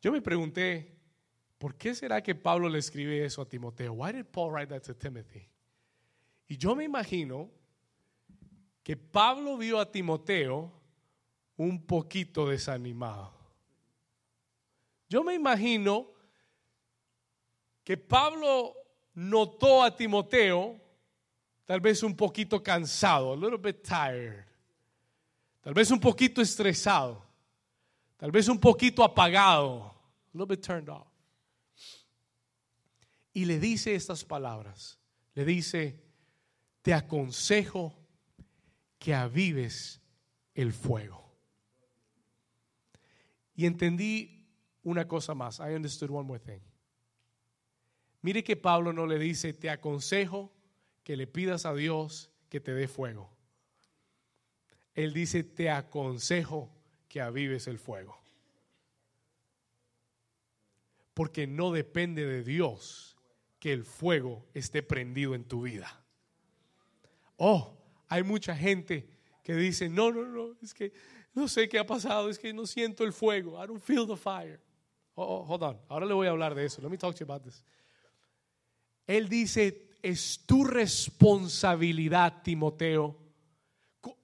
Yo 0.02 0.10
me 0.10 0.20
pregunté, 0.20 0.98
¿por 1.58 1.76
qué 1.76 1.94
será 1.94 2.20
que 2.20 2.34
Pablo 2.34 2.68
le 2.68 2.80
escribe 2.80 3.24
eso 3.24 3.40
a 3.40 3.48
Timoteo? 3.48 3.92
Why 3.92 4.12
did 4.12 4.26
Paul 4.26 4.50
write 4.50 4.68
that 4.74 4.82
to 4.82 4.94
Timothy? 4.94 5.48
Y 6.48 6.56
yo 6.56 6.74
me 6.74 6.84
imagino 6.84 7.48
que 8.82 8.96
Pablo 8.96 9.56
vio 9.56 9.78
a 9.78 9.90
Timoteo 9.90 10.72
un 11.56 11.86
poquito 11.86 12.48
desanimado. 12.48 13.32
Yo 15.08 15.22
me 15.22 15.34
imagino 15.34 16.10
que 17.84 17.96
Pablo 17.96 18.74
notó 19.14 19.84
a 19.84 19.94
Timoteo 19.94 20.80
tal 21.64 21.80
vez 21.80 22.02
un 22.02 22.16
poquito 22.16 22.60
cansado, 22.60 23.32
a 23.32 23.36
little 23.36 23.56
bit 23.56 23.82
tired, 23.82 24.44
tal 25.60 25.74
vez 25.74 25.92
un 25.92 26.00
poquito 26.00 26.42
estresado, 26.42 27.24
tal 28.22 28.30
vez 28.30 28.46
un 28.46 28.60
poquito 28.60 29.02
apagado 29.02 29.82
a 29.82 30.30
little 30.32 30.46
bit 30.46 30.62
turned 30.62 30.88
off. 30.88 31.08
Y 33.32 33.46
le 33.46 33.58
dice 33.58 33.96
estas 33.96 34.24
palabras. 34.24 34.96
Le 35.34 35.44
dice, 35.44 36.00
te 36.82 36.94
aconsejo 36.94 37.92
que 39.00 39.12
avives 39.12 40.00
el 40.54 40.72
fuego. 40.72 41.34
Y 43.56 43.66
entendí 43.66 44.46
una 44.84 45.08
cosa 45.08 45.34
más. 45.34 45.58
I 45.58 45.74
understood 45.74 46.10
one 46.12 46.24
more 46.24 46.38
thing. 46.38 46.60
Mire 48.20 48.44
que 48.44 48.54
Pablo 48.54 48.92
no 48.92 49.04
le 49.04 49.18
dice, 49.18 49.52
te 49.52 49.68
aconsejo 49.68 50.52
que 51.02 51.16
le 51.16 51.26
pidas 51.26 51.66
a 51.66 51.74
Dios 51.74 52.30
que 52.48 52.60
te 52.60 52.72
dé 52.72 52.86
fuego. 52.86 53.36
Él 54.94 55.12
dice, 55.12 55.42
te 55.42 55.70
aconsejo 55.70 56.70
que 57.12 57.20
avives 57.20 57.66
el 57.66 57.78
fuego. 57.78 58.18
Porque 61.12 61.46
no 61.46 61.70
depende 61.70 62.24
de 62.24 62.42
Dios 62.42 63.18
que 63.58 63.70
el 63.74 63.84
fuego 63.84 64.46
esté 64.54 64.82
prendido 64.82 65.34
en 65.34 65.44
tu 65.44 65.60
vida. 65.60 66.02
Oh, 67.36 67.76
hay 68.08 68.22
mucha 68.22 68.56
gente 68.56 69.06
que 69.44 69.54
dice, 69.54 69.90
no, 69.90 70.10
no, 70.10 70.24
no, 70.24 70.56
es 70.62 70.72
que 70.72 70.94
no 71.34 71.48
sé 71.48 71.68
qué 71.68 71.78
ha 71.78 71.86
pasado, 71.86 72.30
es 72.30 72.38
que 72.38 72.50
no 72.54 72.66
siento 72.66 73.04
el 73.04 73.12
fuego. 73.12 73.62
I 73.62 73.66
don't 73.66 73.82
feel 73.82 74.06
the 74.06 74.16
fire. 74.16 74.58
Oh, 75.14 75.22
oh, 75.22 75.44
hold 75.46 75.64
on, 75.64 75.80
ahora 75.90 76.06
le 76.06 76.14
voy 76.14 76.28
a 76.28 76.30
hablar 76.30 76.54
de 76.54 76.64
eso. 76.64 76.80
Let 76.80 76.88
me 76.88 76.96
talk 76.96 77.14
to 77.14 77.26
you 77.26 77.30
about 77.30 77.44
this. 77.44 77.62
Él 79.06 79.28
dice, 79.28 79.98
es 80.00 80.46
tu 80.46 80.64
responsabilidad, 80.64 82.42
Timoteo. 82.42 83.18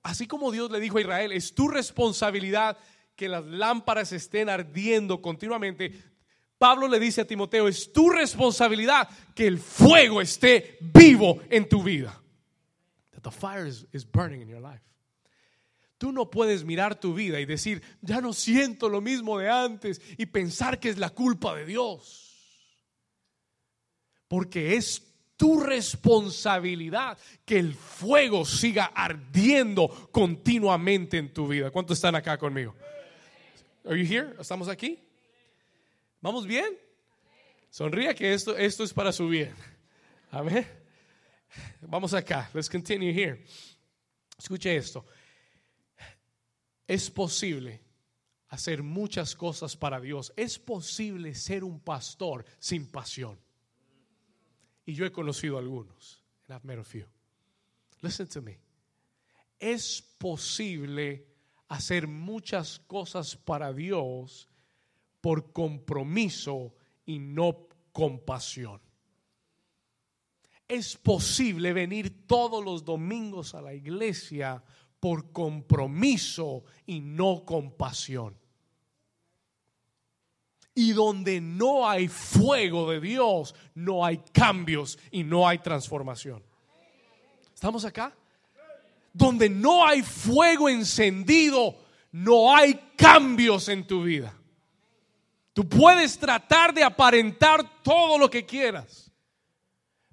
Así 0.02 0.26
como 0.26 0.50
Dios 0.50 0.70
le 0.70 0.80
dijo 0.80 0.98
a 0.98 1.02
Israel, 1.02 1.32
es 1.32 1.54
tu 1.54 1.68
responsabilidad 1.68 2.78
que 3.14 3.28
las 3.28 3.44
lámparas 3.44 4.12
estén 4.12 4.48
ardiendo 4.48 5.20
continuamente. 5.20 5.92
Pablo 6.56 6.88
le 6.88 6.98
dice 6.98 7.20
a 7.20 7.26
Timoteo, 7.26 7.68
es 7.68 7.92
tu 7.92 8.10
responsabilidad 8.10 9.08
que 9.34 9.46
el 9.46 9.58
fuego 9.58 10.20
esté 10.20 10.78
vivo 10.80 11.40
en 11.50 11.68
tu 11.68 11.82
vida. 11.82 12.20
That 13.12 13.22
the 13.22 13.30
fire 13.30 13.66
is, 13.66 14.10
burning 14.10 14.42
in 14.42 14.48
your 14.48 14.60
life. 14.60 14.82
Tú 15.98 16.12
no 16.12 16.30
puedes 16.30 16.64
mirar 16.64 16.98
tu 16.98 17.12
vida 17.12 17.40
y 17.40 17.44
decir, 17.44 17.82
ya 18.00 18.20
no 18.20 18.32
siento 18.32 18.88
lo 18.88 19.00
mismo 19.00 19.38
de 19.38 19.50
antes 19.50 20.00
y 20.16 20.26
pensar 20.26 20.78
que 20.78 20.88
es 20.88 20.98
la 20.98 21.10
culpa 21.10 21.56
de 21.56 21.66
Dios. 21.66 22.24
Porque 24.28 24.76
es 24.76 25.07
tu 25.38 25.60
responsabilidad 25.60 27.16
que 27.46 27.58
el 27.58 27.72
fuego 27.72 28.44
siga 28.44 28.86
ardiendo 28.86 30.10
continuamente 30.10 31.16
en 31.16 31.32
tu 31.32 31.48
vida. 31.48 31.70
¿Cuántos 31.70 31.96
están 31.96 32.16
acá 32.16 32.36
conmigo? 32.36 32.74
Are 33.86 33.96
you 33.96 34.04
here? 34.04 34.34
¿Estamos 34.38 34.68
aquí? 34.68 34.98
¿Vamos 36.20 36.46
bien? 36.46 36.76
Sonría 37.70 38.14
que 38.14 38.34
esto, 38.34 38.56
esto 38.56 38.82
es 38.82 38.92
para 38.92 39.12
su 39.12 39.28
bien. 39.28 39.54
Amén. 40.30 40.66
Vamos 41.82 42.12
acá. 42.12 42.50
Let's 42.52 42.68
continue 42.68 43.10
here. 43.10 43.42
Escuche 44.36 44.76
esto. 44.76 45.06
Es 46.86 47.08
posible 47.10 47.80
hacer 48.48 48.82
muchas 48.82 49.36
cosas 49.36 49.76
para 49.76 50.00
Dios. 50.00 50.32
Es 50.36 50.58
posible 50.58 51.34
ser 51.34 51.62
un 51.62 51.78
pastor 51.80 52.44
sin 52.58 52.90
pasión. 52.90 53.38
Y 54.88 54.94
yo 54.94 55.04
he 55.04 55.12
conocido 55.12 55.58
algunos. 55.58 56.24
And 56.46 56.56
I've 56.56 56.64
met 56.64 56.78
a 56.78 56.82
few. 56.82 57.04
Listen 58.00 58.26
to 58.28 58.40
me. 58.40 58.58
Es 59.60 60.00
posible 60.16 61.26
hacer 61.68 62.08
muchas 62.08 62.78
cosas 62.78 63.36
para 63.36 63.74
Dios 63.74 64.48
por 65.20 65.52
compromiso 65.52 66.74
y 67.04 67.18
no 67.18 67.68
compasión. 67.92 68.80
Es 70.66 70.96
posible 70.96 71.74
venir 71.74 72.26
todos 72.26 72.64
los 72.64 72.82
domingos 72.82 73.54
a 73.54 73.60
la 73.60 73.74
iglesia 73.74 74.64
por 75.00 75.32
compromiso 75.32 76.64
y 76.86 77.00
no 77.00 77.44
compasión. 77.44 78.38
Y 80.78 80.92
donde 80.92 81.40
no 81.40 81.90
hay 81.90 82.06
fuego 82.06 82.88
de 82.88 83.00
Dios, 83.00 83.52
no 83.74 84.04
hay 84.04 84.18
cambios 84.32 84.96
y 85.10 85.24
no 85.24 85.48
hay 85.48 85.58
transformación. 85.58 86.40
¿Estamos 87.52 87.84
acá? 87.84 88.14
Donde 89.12 89.50
no 89.50 89.84
hay 89.84 90.02
fuego 90.02 90.68
encendido, 90.68 91.74
no 92.12 92.54
hay 92.54 92.92
cambios 92.96 93.68
en 93.68 93.88
tu 93.88 94.04
vida. 94.04 94.32
Tú 95.52 95.68
puedes 95.68 96.16
tratar 96.16 96.72
de 96.72 96.84
aparentar 96.84 97.82
todo 97.82 98.16
lo 98.16 98.30
que 98.30 98.46
quieras, 98.46 99.10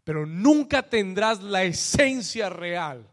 pero 0.04 0.26
nunca 0.26 0.82
tendrás 0.82 1.44
la 1.44 1.64
esencia 1.64 2.50
real 2.50 3.08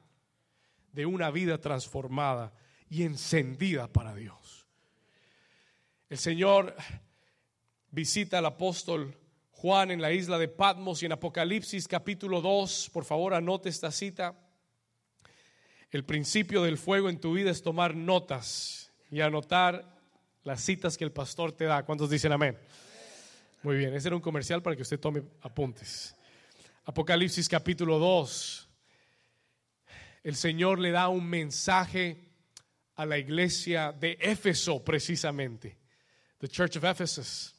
de 0.91 1.05
una 1.05 1.31
vida 1.31 1.61
transformada 1.61 2.55
y 2.89 3.03
encendida 3.03 3.89
para 3.89 4.15
Dios. 4.15 4.67
El 6.09 6.17
Señor 6.17 6.75
visita 7.93 8.39
al 8.39 8.47
apóstol 8.47 9.15
Juan 9.51 9.91
en 9.91 10.01
la 10.01 10.13
isla 10.13 10.39
de 10.39 10.49
Patmos 10.49 11.03
y 11.03 11.07
en 11.07 11.13
Apocalipsis 11.13 11.87
capítulo 11.87 12.41
2, 12.41 12.91
por 12.93 13.05
favor 13.05 13.35
anote 13.35 13.69
esta 13.69 13.93
cita. 13.93 14.35
El 15.91 16.05
principio 16.05 16.63
del 16.63 16.79
fuego 16.79 17.11
en 17.11 17.21
tu 17.21 17.35
vida 17.35 17.51
es 17.51 17.63
tomar 17.63 17.95
notas 17.95 18.91
y 19.11 19.21
anotar 19.21 20.01
las 20.43 20.63
citas 20.63 20.97
que 20.97 21.05
el 21.05 21.13
pastor 21.13 21.53
te 21.53 21.67
da. 21.67 21.85
¿Cuántos 21.85 22.09
dicen 22.09 22.33
amén? 22.33 22.59
Muy 23.63 23.77
bien, 23.77 23.95
ese 23.95 24.09
era 24.09 24.17
un 24.17 24.23
comercial 24.23 24.63
para 24.63 24.75
que 24.75 24.83
usted 24.83 24.99
tome 24.99 25.23
apuntes. 25.43 26.17
Apocalipsis 26.87 27.47
capítulo 27.47 27.99
2. 27.99 28.69
El 30.25 30.35
Señor 30.35 30.79
le 30.79 30.93
da 30.93 31.09
un 31.09 31.29
mensaje 31.29 32.17
a 32.95 33.05
la 33.05 33.19
iglesia 33.19 33.93
de 33.93 34.17
Éfeso 34.19 34.83
precisamente, 34.83 35.77
the 36.39 36.49
Church 36.49 36.79
of 36.79 36.85
Ephesus. 36.85 37.55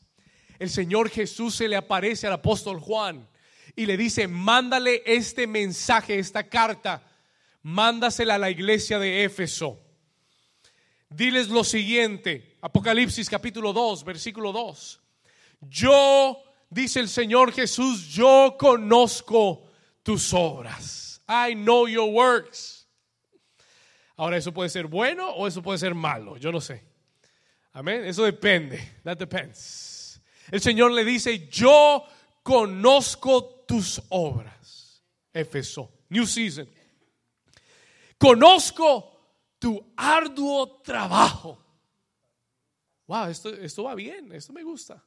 El 0.64 0.70
Señor 0.70 1.10
Jesús 1.10 1.56
se 1.56 1.68
le 1.68 1.76
aparece 1.76 2.26
al 2.26 2.32
apóstol 2.32 2.80
Juan 2.80 3.28
y 3.76 3.86
le 3.86 3.98
dice, 3.98 4.30
mándale 4.30 5.04
este 5.06 5.46
mensaje, 5.46 6.18
esta 6.18 6.48
carta, 6.48 7.04
mándasela 7.64 8.36
a 8.36 8.38
la 8.38 8.50
iglesia 8.50 8.98
de 8.98 9.26
Éfeso. 9.26 9.84
Diles 11.10 11.50
lo 11.50 11.66
siguiente, 11.66 12.56
Apocalipsis 12.62 13.30
capítulo 13.30 13.74
2, 13.74 14.06
versículo 14.06 14.54
2. 14.54 15.02
Yo, 15.64 16.42
dice 16.70 17.02
el 17.02 17.10
Señor 17.10 17.52
Jesús, 17.52 18.08
yo 18.08 18.56
conozco 18.58 19.70
tus 20.02 20.34
obras. 20.34 21.22
I 21.28 21.56
know 21.56 21.90
your 21.90 22.10
works. 22.10 22.88
Ahora, 24.16 24.38
eso 24.38 24.54
puede 24.54 24.70
ser 24.70 24.88
bueno 24.88 25.30
o 25.32 25.46
eso 25.46 25.62
puede 25.62 25.78
ser 25.78 25.94
malo, 25.94 26.38
yo 26.38 26.54
no 26.54 26.62
sé. 26.62 26.86
Amén, 27.74 28.06
eso 28.06 28.24
depende. 28.24 28.80
That 29.04 29.18
depends. 29.18 29.93
El 30.52 30.62
Señor 30.62 30.92
le 30.92 31.04
dice, 31.04 31.48
yo 31.50 32.06
conozco 32.42 33.64
tus 33.68 34.02
obras. 34.10 35.04
Efeso, 35.34 35.92
New 36.10 36.26
Season. 36.26 36.70
Conozco 38.18 39.14
tu 39.60 39.94
arduo 39.98 40.82
trabajo. 40.82 41.58
Wow, 43.08 43.26
esto, 43.28 43.50
esto 43.50 43.84
va 43.84 43.96
bien, 43.96 44.32
esto 44.32 44.54
me 44.54 44.64
gusta. 44.64 45.04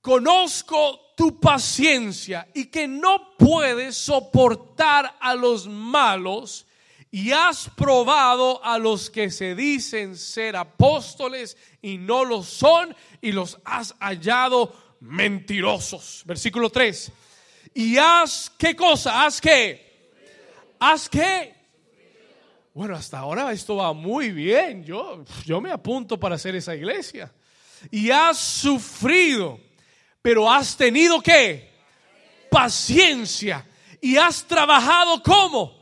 Conozco 0.00 1.12
tu 1.16 1.38
paciencia 1.38 2.48
y 2.54 2.66
que 2.66 2.88
no 2.88 3.36
puedes 3.38 3.96
soportar 3.96 5.16
a 5.20 5.34
los 5.34 5.68
malos 5.68 6.66
y 7.12 7.30
has 7.30 7.70
probado 7.76 8.64
a 8.64 8.76
los 8.78 9.08
que 9.08 9.30
se 9.30 9.54
dicen 9.54 10.16
ser 10.16 10.56
apóstoles 10.56 11.56
y 11.80 11.98
no 11.98 12.24
lo 12.24 12.42
son 12.42 12.96
y 13.20 13.30
los 13.30 13.60
has 13.64 13.94
hallado 14.00 14.74
mentirosos. 14.98 16.24
Versículo 16.26 16.68
3. 16.68 17.12
Y 17.74 17.96
haz 17.98 18.50
qué 18.58 18.74
cosa, 18.74 19.24
haz 19.24 19.40
qué, 19.40 20.10
haz 20.80 21.08
qué. 21.08 21.54
Bueno, 22.74 22.96
hasta 22.96 23.20
ahora 23.20 23.52
esto 23.52 23.76
va 23.76 23.92
muy 23.92 24.32
bien. 24.32 24.82
Yo, 24.82 25.24
yo 25.44 25.60
me 25.60 25.70
apunto 25.70 26.18
para 26.18 26.34
hacer 26.34 26.56
esa 26.56 26.74
iglesia. 26.74 27.32
Y 27.92 28.10
has 28.10 28.38
sufrido 28.38 29.60
pero 30.22 30.50
has 30.50 30.76
tenido 30.76 31.20
que 31.20 31.68
paciencia 32.48 33.66
y 34.00 34.16
has 34.16 34.44
trabajado 34.44 35.20
como 35.22 35.81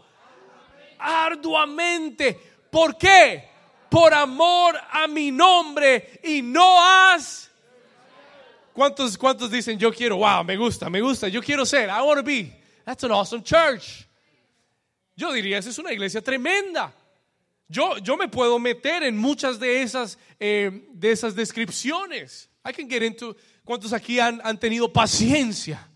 arduamente. 1.00 2.38
¿Por 2.70 2.96
qué? 2.96 3.48
Por 3.88 4.14
amor 4.14 4.78
a 4.90 5.08
mi 5.08 5.30
nombre 5.30 6.20
y 6.22 6.42
no 6.42 6.80
has 6.80 7.50
¿Cuántos, 8.72 9.18
¿Cuántos 9.18 9.50
dicen 9.50 9.78
yo 9.78 9.92
quiero? 9.92 10.16
Wow, 10.16 10.44
me 10.44 10.56
gusta, 10.56 10.88
me 10.88 11.00
gusta, 11.00 11.28
yo 11.28 11.42
quiero 11.42 11.66
ser. 11.66 11.88
I 11.88 12.00
want 12.02 12.18
to 12.18 12.22
be. 12.22 12.50
That's 12.84 13.04
an 13.04 13.10
awesome 13.10 13.42
church. 13.42 14.06
Yo 15.16 15.32
diría, 15.32 15.58
esa 15.58 15.70
es 15.70 15.78
una 15.78 15.92
iglesia 15.92 16.22
tremenda. 16.22 16.94
Yo, 17.68 17.98
yo 17.98 18.16
me 18.16 18.28
puedo 18.28 18.58
meter 18.58 19.02
en 19.02 19.16
muchas 19.16 19.60
de 19.60 19.82
esas, 19.82 20.18
eh, 20.38 20.88
de 20.92 21.12
esas 21.12 21.34
descripciones. 21.34 22.48
I 22.64 22.72
can 22.72 22.88
get 22.88 23.02
into 23.02 23.36
¿Cuántos 23.64 23.92
aquí 23.92 24.18
han, 24.18 24.40
han 24.42 24.58
tenido 24.58 24.92
paciencia? 24.92 25.88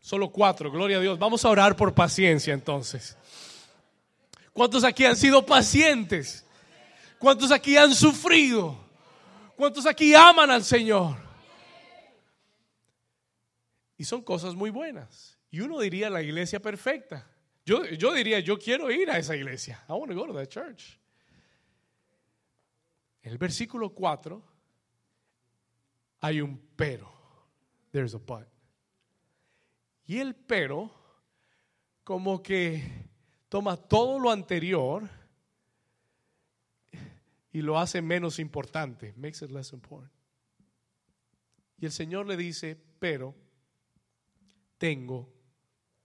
Solo 0.00 0.30
cuatro, 0.30 0.70
gloria 0.70 0.98
a 0.98 1.00
Dios. 1.00 1.18
Vamos 1.18 1.44
a 1.44 1.48
orar 1.48 1.76
por 1.76 1.94
paciencia 1.94 2.52
entonces. 2.52 3.16
¿Cuántos 4.52 4.84
aquí 4.84 5.04
han 5.04 5.16
sido 5.16 5.44
pacientes? 5.44 6.44
¿Cuántos 7.18 7.50
aquí 7.50 7.76
han 7.76 7.94
sufrido? 7.94 8.78
¿Cuántos 9.56 9.86
aquí 9.86 10.14
aman 10.14 10.50
al 10.50 10.64
Señor? 10.64 11.16
Y 13.96 14.04
son 14.04 14.22
cosas 14.22 14.54
muy 14.54 14.70
buenas. 14.70 15.38
Y 15.50 15.60
uno 15.60 15.78
diría 15.78 16.10
la 16.10 16.22
iglesia 16.22 16.60
perfecta. 16.60 17.28
Yo, 17.64 17.84
yo 17.84 18.12
diría, 18.12 18.40
yo 18.40 18.58
quiero 18.58 18.90
ir 18.90 19.10
a 19.10 19.18
esa 19.18 19.36
iglesia. 19.36 19.84
I 19.88 19.92
want 19.92 20.10
to 20.10 20.16
go 20.16 20.26
to 20.26 20.34
that 20.34 20.48
church. 20.48 20.98
el 23.22 23.38
versículo 23.38 23.94
4 23.94 24.42
hay 26.20 26.40
un 26.40 26.60
pero. 26.76 27.10
There's 27.92 28.14
a 28.14 28.18
but. 28.18 28.48
Y 30.06 30.18
el 30.18 30.34
pero, 30.34 30.90
como 32.04 32.42
que 32.42 33.11
toma 33.52 33.76
todo 33.76 34.18
lo 34.18 34.30
anterior 34.30 35.06
y 37.52 37.60
lo 37.60 37.78
hace 37.78 38.00
menos 38.00 38.38
importante. 38.38 39.12
Makes 39.14 39.44
it 39.44 39.50
less 39.50 39.74
important. 39.74 40.10
Y 41.76 41.84
el 41.84 41.92
Señor 41.92 42.26
le 42.26 42.38
dice, 42.38 42.82
pero 42.98 43.34
tengo 44.78 45.30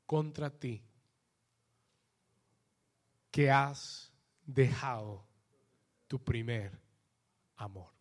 contra 0.06 0.50
ti 0.50 0.84
que 3.32 3.50
has 3.50 4.12
dejado 4.46 5.26
tu 6.06 6.22
primer 6.22 6.78
amor. 7.56 7.94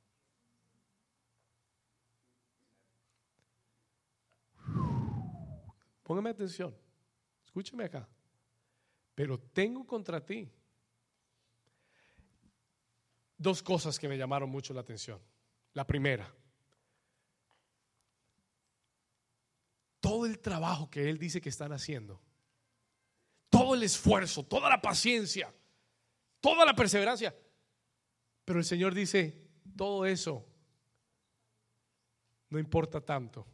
Póngame 6.02 6.30
atención. 6.30 6.76
Escúcheme 7.44 7.85
acá. 7.85 8.09
Pero 9.16 9.40
tengo 9.40 9.87
contra 9.87 10.24
ti 10.24 10.46
dos 13.38 13.62
cosas 13.62 13.98
que 13.98 14.09
me 14.09 14.18
llamaron 14.18 14.50
mucho 14.50 14.74
la 14.74 14.83
atención. 14.83 15.18
La 15.72 15.87
primera, 15.87 16.31
todo 20.00 20.26
el 20.26 20.38
trabajo 20.38 20.90
que 20.90 21.09
él 21.09 21.18
dice 21.18 21.40
que 21.40 21.48
están 21.48 21.72
haciendo, 21.72 22.20
todo 23.48 23.74
el 23.74 23.83
esfuerzo, 23.83 24.44
toda 24.44 24.68
la 24.68 24.83
paciencia, 24.83 25.52
toda 26.40 26.66
la 26.66 26.76
perseverancia. 26.76 27.35
Pero 28.44 28.59
el 28.59 28.66
Señor 28.66 28.94
dice, 28.94 29.48
todo 29.74 30.05
eso 30.05 30.46
no 32.50 32.59
importa 32.59 33.00
tanto 33.00 33.46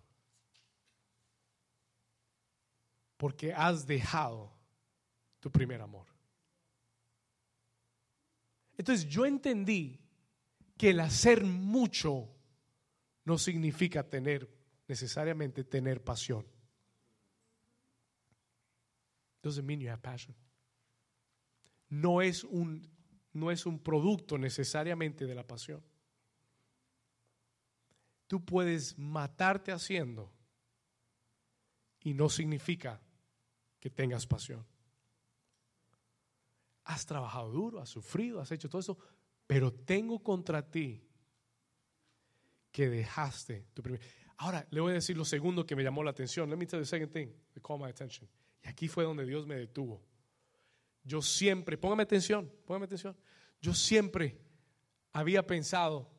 porque 3.16 3.54
has 3.54 3.86
dejado 3.86 4.61
tu 5.42 5.50
primer 5.50 5.82
amor. 5.82 6.06
Entonces 8.78 9.08
yo 9.08 9.26
entendí 9.26 10.00
que 10.78 10.90
el 10.90 11.00
hacer 11.00 11.44
mucho 11.44 12.28
no 13.24 13.36
significa 13.38 14.08
tener 14.08 14.48
necesariamente 14.86 15.64
tener 15.64 16.02
pasión. 16.04 16.46
Doesn't 19.42 19.66
mean 19.66 19.80
you 19.80 19.90
have 19.90 20.00
passion. 20.00 20.36
No 21.88 22.22
es 22.22 22.44
un 22.44 22.88
no 23.32 23.50
es 23.50 23.66
un 23.66 23.80
producto 23.80 24.38
necesariamente 24.38 25.26
de 25.26 25.34
la 25.34 25.44
pasión. 25.44 25.82
Tú 28.28 28.44
puedes 28.44 28.96
matarte 28.96 29.72
haciendo 29.72 30.32
y 32.00 32.14
no 32.14 32.28
significa 32.28 33.00
que 33.80 33.90
tengas 33.90 34.26
pasión. 34.26 34.71
Has 36.84 37.06
trabajado 37.06 37.50
duro, 37.50 37.80
has 37.80 37.88
sufrido, 37.88 38.40
has 38.40 38.50
hecho 38.50 38.68
todo 38.68 38.80
eso, 38.80 38.98
pero 39.46 39.72
tengo 39.72 40.22
contra 40.22 40.62
ti 40.62 41.06
que 42.70 42.88
dejaste 42.88 43.66
tu 43.72 43.82
primer. 43.82 44.00
Ahora 44.38 44.66
le 44.70 44.80
voy 44.80 44.92
a 44.92 44.94
decir 44.94 45.16
lo 45.16 45.24
segundo 45.24 45.64
que 45.64 45.76
me 45.76 45.84
llamó 45.84 46.02
la 46.02 46.10
atención. 46.10 46.50
Let 46.50 46.56
me 46.56 46.66
tell 46.66 46.80
you 46.80 46.84
the 46.84 46.88
second 46.88 47.12
thing 47.12 47.28
that 47.54 47.62
caught 47.62 47.80
my 47.80 47.88
attention. 47.88 48.28
Y 48.64 48.68
aquí 48.68 48.88
fue 48.88 49.04
donde 49.04 49.24
Dios 49.24 49.46
me 49.46 49.56
detuvo. 49.56 50.02
Yo 51.04 51.20
siempre, 51.22 51.76
póngame 51.76 52.02
atención, 52.02 52.50
póngame 52.66 52.86
atención. 52.86 53.16
Yo 53.60 53.74
siempre 53.74 54.40
había 55.12 55.46
pensado 55.46 56.10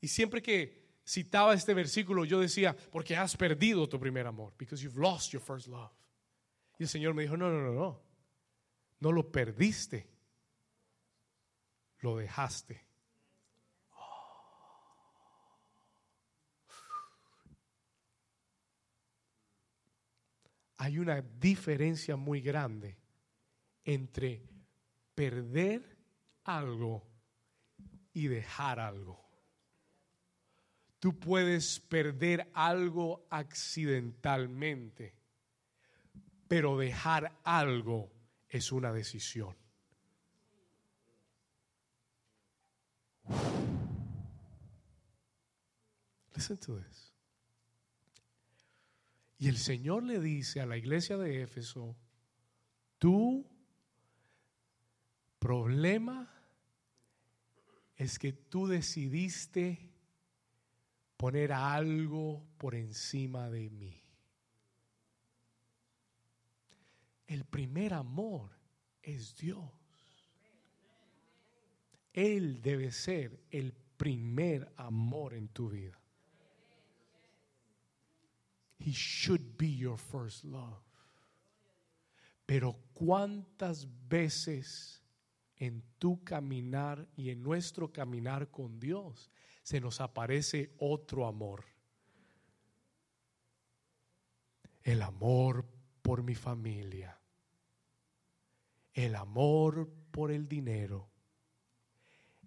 y 0.00 0.08
siempre 0.08 0.40
que 0.42 0.80
citaba 1.04 1.54
este 1.54 1.74
versículo 1.74 2.24
yo 2.24 2.40
decía, 2.40 2.76
porque 2.90 3.16
has 3.16 3.36
perdido 3.36 3.88
tu 3.88 3.98
primer 3.98 4.26
amor, 4.26 4.52
because 4.56 4.82
you've 4.82 4.98
lost 4.98 5.32
your 5.32 5.42
first 5.42 5.66
love. 5.66 5.90
Y 6.78 6.84
el 6.84 6.88
Señor 6.88 7.14
me 7.14 7.22
dijo, 7.22 7.36
no, 7.36 7.50
no, 7.50 7.60
no, 7.60 7.72
no. 7.72 8.00
No 9.00 9.12
lo 9.12 9.30
perdiste. 9.30 10.06
Lo 12.00 12.16
dejaste. 12.16 12.86
Hay 20.76 20.98
una 20.98 21.20
diferencia 21.20 22.16
muy 22.16 22.40
grande 22.40 22.96
entre 23.84 24.42
perder 25.14 25.98
algo 26.44 27.06
y 28.14 28.28
dejar 28.28 28.80
algo. 28.80 29.22
Tú 30.98 31.18
puedes 31.18 31.80
perder 31.80 32.50
algo 32.54 33.26
accidentalmente, 33.30 35.14
pero 36.48 36.78
dejar 36.78 37.38
algo 37.44 38.10
es 38.50 38.72
una 38.72 38.92
decisión. 38.92 39.56
Listen 46.34 46.58
to 46.58 46.76
this. 46.76 47.12
Y 49.38 49.48
el 49.48 49.56
Señor 49.56 50.02
le 50.02 50.20
dice 50.20 50.60
a 50.60 50.66
la 50.66 50.76
iglesia 50.76 51.16
de 51.16 51.42
Éfeso, 51.42 51.96
tu 52.98 53.46
problema 55.38 56.30
es 57.96 58.18
que 58.18 58.32
tú 58.32 58.66
decidiste 58.66 59.90
poner 61.16 61.52
algo 61.52 62.46
por 62.58 62.74
encima 62.74 63.48
de 63.48 63.70
mí. 63.70 63.99
El 67.30 67.44
primer 67.44 67.94
amor 67.94 68.50
es 69.00 69.36
Dios. 69.36 69.70
Él 72.12 72.60
debe 72.60 72.90
ser 72.90 73.38
el 73.52 73.72
primer 73.72 74.72
amor 74.76 75.34
en 75.34 75.46
tu 75.46 75.68
vida. 75.68 75.96
He 78.80 78.90
should 78.90 79.56
be 79.56 79.76
your 79.76 79.96
first 79.96 80.42
love. 80.42 80.82
Pero 82.46 82.76
cuántas 82.94 83.86
veces 84.08 85.00
en 85.54 85.84
tu 86.00 86.24
caminar 86.24 87.06
y 87.14 87.30
en 87.30 87.44
nuestro 87.44 87.92
caminar 87.92 88.50
con 88.50 88.80
Dios 88.80 89.30
se 89.62 89.80
nos 89.80 90.00
aparece 90.00 90.74
otro 90.78 91.28
amor. 91.28 91.64
El 94.82 95.00
amor 95.02 95.64
por 96.02 96.24
mi 96.24 96.34
familia. 96.34 97.19
El 98.92 99.14
amor 99.14 99.88
por 100.10 100.30
el 100.30 100.48
dinero. 100.48 101.08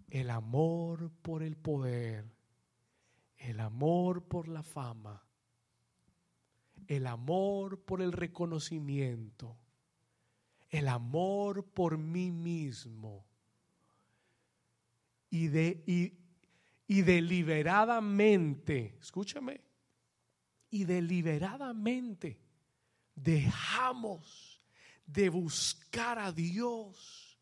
El 0.09 0.29
amor 0.29 1.11
por 1.21 1.43
el 1.43 1.55
poder. 1.57 2.25
El 3.37 3.59
amor 3.59 4.23
por 4.27 4.47
la 4.47 4.63
fama. 4.63 5.25
El 6.87 7.07
amor 7.07 7.81
por 7.81 8.01
el 8.01 8.11
reconocimiento. 8.11 9.57
El 10.69 10.87
amor 10.87 11.65
por 11.65 11.97
mí 11.97 12.31
mismo. 12.31 13.25
Y, 15.29 15.47
de, 15.47 15.83
y, 15.87 16.13
y 16.87 17.01
deliberadamente, 17.01 18.97
escúchame, 19.01 19.61
y 20.69 20.85
deliberadamente 20.85 22.39
dejamos 23.15 24.52
de 25.05 25.29
buscar 25.29 26.19
a 26.19 26.31
Dios 26.31 27.37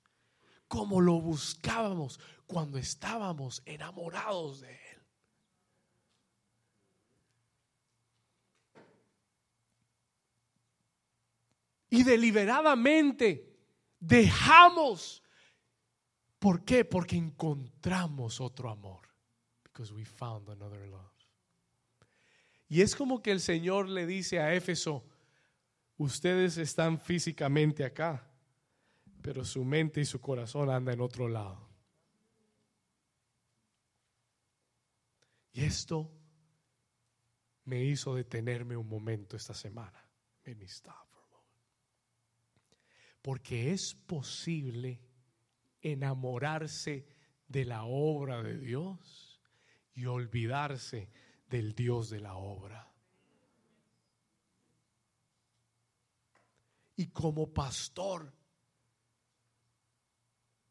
como 0.67 1.01
lo 1.01 1.19
buscábamos 1.19 2.19
cuando 2.45 2.77
estábamos 2.77 3.61
enamorados 3.65 4.61
de 4.61 4.71
Él. 4.71 5.01
Y 11.89 12.03
deliberadamente 12.03 13.51
dejamos. 13.99 15.21
¿Por 16.39 16.63
qué? 16.63 16.85
Porque 16.85 17.17
encontramos 17.17 18.41
otro 18.41 18.69
amor 18.69 19.11
because 19.63 19.93
we 19.93 20.05
found 20.05 20.49
another 20.49 20.87
love. 20.87 21.11
Y 22.69 22.81
es 22.81 22.95
como 22.95 23.21
que 23.21 23.31
el 23.31 23.41
Señor 23.41 23.89
le 23.89 24.05
dice 24.05 24.39
a 24.39 24.53
Éfeso, 24.53 25.03
ustedes 26.03 26.57
están 26.57 26.99
físicamente 26.99 27.85
acá, 27.85 28.27
pero 29.21 29.45
su 29.45 29.63
mente 29.63 30.01
y 30.01 30.05
su 30.05 30.19
corazón 30.19 30.69
andan 30.69 30.95
en 30.95 31.01
otro 31.01 31.27
lado. 31.27 31.69
Y 35.53 35.63
esto 35.63 36.11
me 37.65 37.83
hizo 37.83 38.15
detenerme 38.15 38.75
un 38.75 38.87
momento 38.87 39.35
esta 39.35 39.53
semana. 39.53 40.03
Porque 43.21 43.71
es 43.71 43.93
posible 44.07 44.99
enamorarse 45.81 47.05
de 47.47 47.65
la 47.65 47.83
obra 47.83 48.41
de 48.41 48.57
Dios 48.57 49.39
y 49.93 50.05
olvidarse 50.05 51.11
del 51.47 51.75
Dios 51.75 52.09
de 52.09 52.21
la 52.21 52.35
obra. 52.35 52.90
Y 57.01 57.07
como 57.07 57.51
pastor, 57.51 58.31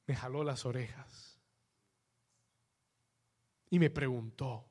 me 0.07 0.15
jaló 0.15 0.45
las 0.45 0.65
orejas 0.65 1.41
y 3.69 3.81
me 3.81 3.91
preguntó, 3.91 4.65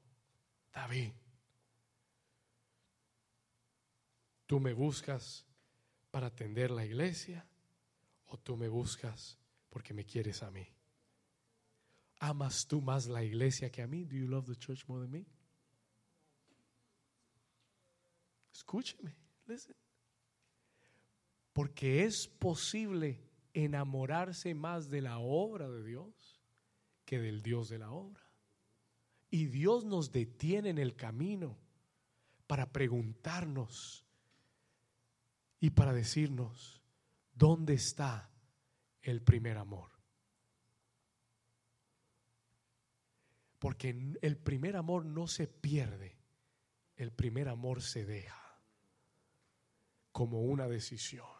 David, 0.72 1.12
¿tú 4.46 4.62
me 4.62 4.72
buscas 4.72 5.46
para 6.12 6.28
atender 6.28 6.72
la 6.72 6.86
iglesia 6.86 7.46
o 8.28 8.38
tú 8.38 8.56
me 8.56 8.70
buscas 8.70 9.38
porque 9.70 9.94
me 9.94 10.06
quieres 10.06 10.42
a 10.44 10.52
mí? 10.52 10.66
¿Amas 12.20 12.68
tú 12.68 12.82
más 12.82 13.08
la 13.08 13.22
iglesia 13.22 13.70
que 13.70 13.82
a 13.82 13.88
mí? 13.88 14.06
Do 14.06 14.16
you 14.16 14.30
love 14.30 14.46
the 14.46 14.56
church 14.56 14.88
more 14.88 15.02
than 15.02 15.12
me? 15.12 15.26
Escúcheme, 18.54 19.14
listen. 19.46 19.76
Porque 21.60 22.06
es 22.06 22.30
posible 22.30 23.20
enamorarse 23.54 24.56
más 24.56 24.90
de 24.90 25.02
la 25.02 25.20
obra 25.20 25.70
de 25.70 25.84
Dios 25.84 26.42
que 27.04 27.20
del 27.20 27.42
Dios 27.42 27.68
de 27.68 27.80
la 27.80 27.92
obra. 27.92 28.24
Y 29.30 29.48
Dios 29.48 29.84
nos 29.84 30.14
detiene 30.14 30.70
en 30.70 30.78
el 30.78 30.96
camino 30.96 31.58
para 32.48 32.72
preguntarnos 32.72 34.06
y 35.60 35.72
para 35.72 35.92
decirnos, 35.92 36.82
¿dónde 37.34 37.74
está 37.74 38.32
el 39.02 39.22
primer 39.22 39.58
amor? 39.58 39.92
Porque 43.60 44.16
el 44.22 44.38
primer 44.38 44.78
amor 44.78 45.06
no 45.06 45.28
se 45.28 45.48
pierde, 45.50 46.22
el 46.96 47.12
primer 47.12 47.50
amor 47.50 47.82
se 47.82 48.06
deja 48.06 48.62
como 50.14 50.44
una 50.44 50.70
decisión. 50.70 51.39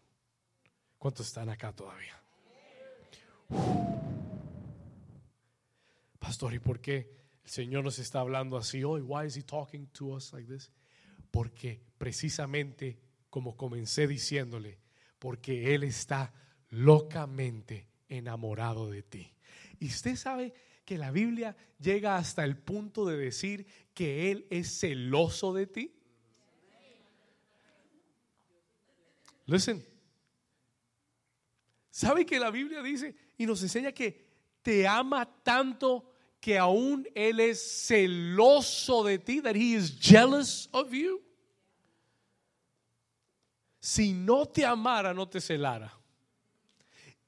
¿Cuántos 1.00 1.28
están 1.28 1.50
acá 1.50 1.74
todavía? 1.74 2.22
Pastor, 6.20 6.54
¿y 6.54 6.60
por 6.60 6.80
qué 6.80 7.10
el 7.44 7.50
Señor 7.50 7.84
nos 7.84 7.98
está 7.98 8.20
hablando 8.20 8.58
así 8.58 8.84
hoy? 8.84 9.02
Why 9.02 9.26
is 9.26 9.36
he 9.36 9.42
talking 9.42 9.88
to 9.94 10.10
us 10.10 10.32
like 10.34 10.48
this? 10.52 10.72
Porque 11.32 11.82
precisamente 11.98 13.00
como 13.30 13.56
comencé 13.56 14.08
diciéndole, 14.08 14.78
porque 15.18 15.74
él 15.74 15.84
está 15.84 16.34
locamente 16.70 17.88
enamorado 18.10 18.90
de 18.90 19.04
ti. 19.04 19.34
Y 19.80 19.88
usted 19.88 20.16
sabe 20.16 20.54
que 20.90 20.98
la 20.98 21.12
Biblia 21.12 21.56
llega 21.80 22.18
hasta 22.18 22.44
el 22.44 22.58
punto 22.58 23.06
de 23.06 23.16
decir 23.16 23.68
que 23.94 24.32
Él 24.32 24.48
es 24.50 24.80
celoso 24.80 25.54
de 25.54 25.68
ti? 25.68 25.96
Listen. 29.46 29.89
¿Sabe 32.00 32.26
que 32.26 32.40
la 32.40 32.50
Biblia 32.50 32.82
dice 32.82 33.14
y 33.38 33.46
nos 33.46 33.62
enseña 33.62 33.92
que 33.92 34.26
te 34.62 34.88
ama 34.88 35.30
tanto 35.44 36.10
que 36.40 36.58
aún 36.58 37.06
Él 37.14 37.42
es 37.42 37.88
celoso 37.88 39.04
de 39.04 39.20
ti? 39.20 39.42
That 39.42 39.58
He 39.58 39.76
is 39.76 40.00
jealous 40.00 40.70
of 40.72 40.94
you. 40.94 41.22
Si 43.82 44.14
no 44.14 44.46
te 44.46 44.66
amara, 44.66 45.14
no 45.14 45.28
te 45.28 45.42
celara. 45.42 45.92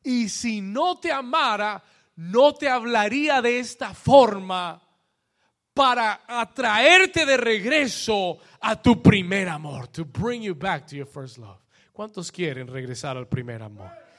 Y 0.05 0.29
si 0.29 0.61
no 0.61 0.97
te 0.97 1.11
amara, 1.11 1.83
no 2.15 2.53
te 2.53 2.69
hablaría 2.69 3.41
de 3.41 3.59
esta 3.59 3.93
forma 3.93 4.81
para 5.73 6.21
atraerte 6.25 7.25
de 7.25 7.35
regreso 7.35 8.39
a 8.61 8.81
tu 8.81 9.03
primer 9.03 9.49
amor, 9.49 9.89
to 9.89 10.05
bring 10.05 10.41
you 10.41 10.55
back 10.55 10.87
to 10.87 10.95
your 10.95 11.07
first 11.07 11.37
love. 11.37 11.59
¿Cuántos 11.91 12.31
quieren 12.31 12.67
regresar 12.67 13.17
al 13.17 13.27
primer 13.27 13.61
amor? 13.61 14.10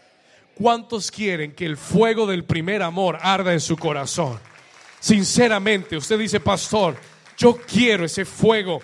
¿Cuántos 0.54 1.10
quieren 1.10 1.54
que 1.54 1.66
el 1.66 1.76
fuego 1.76 2.26
del 2.26 2.44
primer 2.44 2.82
amor 2.82 3.18
arda 3.20 3.52
en 3.52 3.60
su 3.60 3.76
corazón? 3.76 4.38
Sinceramente, 5.00 5.96
usted 5.96 6.18
dice, 6.18 6.40
pastor, 6.40 6.96
yo 7.36 7.56
quiero 7.56 8.04
ese 8.04 8.24
fuego 8.24 8.80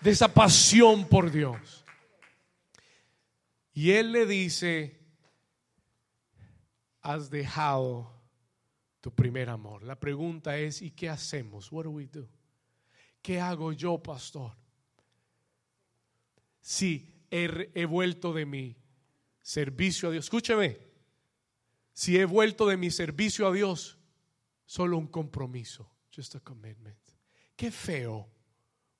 de 0.00 0.10
esa 0.10 0.32
pasión 0.32 1.06
por 1.06 1.30
Dios. 1.30 1.84
Y 3.72 3.92
él 3.92 4.12
le 4.12 4.26
dice, 4.26 4.98
has 7.02 7.30
dejado 7.30 8.12
tu 9.00 9.14
primer 9.14 9.48
amor. 9.48 9.82
La 9.82 9.98
pregunta 9.98 10.58
es, 10.58 10.82
¿y 10.82 10.90
qué 10.90 11.08
hacemos? 11.08 11.70
What 11.72 11.84
do 11.84 11.90
we 11.90 12.06
do? 12.06 12.28
¿Qué 13.22 13.40
hago 13.40 13.72
yo, 13.72 14.02
pastor? 14.02 14.52
Si 16.60 17.24
he, 17.30 17.84
vuelto 17.86 18.32
de 18.32 18.46
mi 18.46 18.76
servicio 19.40 20.08
a 20.08 20.12
Dios, 20.12 20.26
escúcheme, 20.26 20.78
si 21.92 22.16
he 22.16 22.24
vuelto 22.24 22.66
de 22.66 22.76
mi 22.76 22.90
servicio 22.90 23.46
a 23.46 23.52
Dios, 23.52 23.98
solo 24.64 24.96
un 24.96 25.08
compromiso, 25.08 25.90
just 26.14 26.34
a 26.36 26.40
commitment. 26.40 26.98
Qué 27.56 27.70
feo 27.70 28.28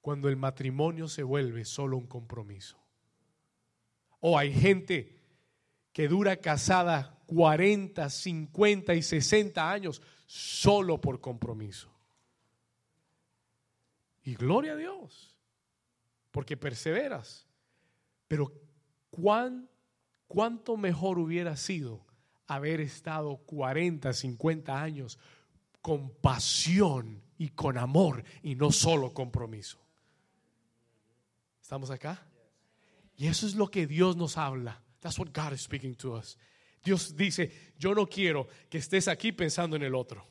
cuando 0.01 0.29
el 0.29 0.37
matrimonio 0.37 1.09
se 1.09 1.23
vuelve 1.23 1.65
solo 1.65 1.97
un 1.97 2.07
compromiso. 2.07 2.79
O 4.21 4.39
hay 4.39 4.53
gente 4.53 5.19
que 5.93 6.09
dura 6.09 6.37
casada 6.37 7.23
40, 7.27 8.09
50 8.11 8.95
y 8.95 9.03
60 9.03 9.71
años 9.71 10.03
solo 10.27 11.01
por 11.01 11.21
compromiso. 11.21 11.91
Y 14.23 14.35
gloria 14.35 14.73
a 14.73 14.77
Dios, 14.77 15.35
porque 16.31 16.57
perseveras. 16.57 17.47
Pero 18.29 18.53
¿cuán, 19.11 19.69
¿cuánto 20.31 20.77
mejor 20.77 21.19
hubiera 21.19 21.57
sido 21.57 22.07
haber 22.47 22.81
estado 22.81 23.39
40, 23.39 24.13
50 24.13 24.81
años 24.81 25.19
con 25.83 26.11
pasión 26.11 27.21
y 27.37 27.49
con 27.49 27.77
amor 27.77 28.23
y 28.41 28.55
no 28.55 28.71
solo 28.71 29.13
compromiso? 29.13 29.81
¿Estamos 31.61 31.91
acá? 31.91 32.25
Y 33.17 33.27
eso 33.27 33.45
es 33.45 33.57
lo 33.57 33.73
que 33.73 33.89
Dios 33.89 34.17
nos 34.17 34.39
habla. 34.39 34.81
That's 35.01 35.19
what 35.19 35.31
God 35.35 35.53
is 35.53 35.63
speaking 35.63 35.97
to 35.97 36.13
us. 36.13 36.39
Dios 36.85 37.17
dice, 37.17 37.75
yo 37.77 37.93
no 37.93 38.07
quiero 38.07 38.47
que 38.69 38.79
estés 38.79 39.09
aquí 39.09 39.33
pensando 39.33 39.75
en 39.75 39.83
el 39.83 39.97
otro. 39.97 40.25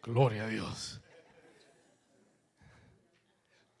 Gloria 0.00 0.44
a 0.44 0.48
Dios. 0.48 1.01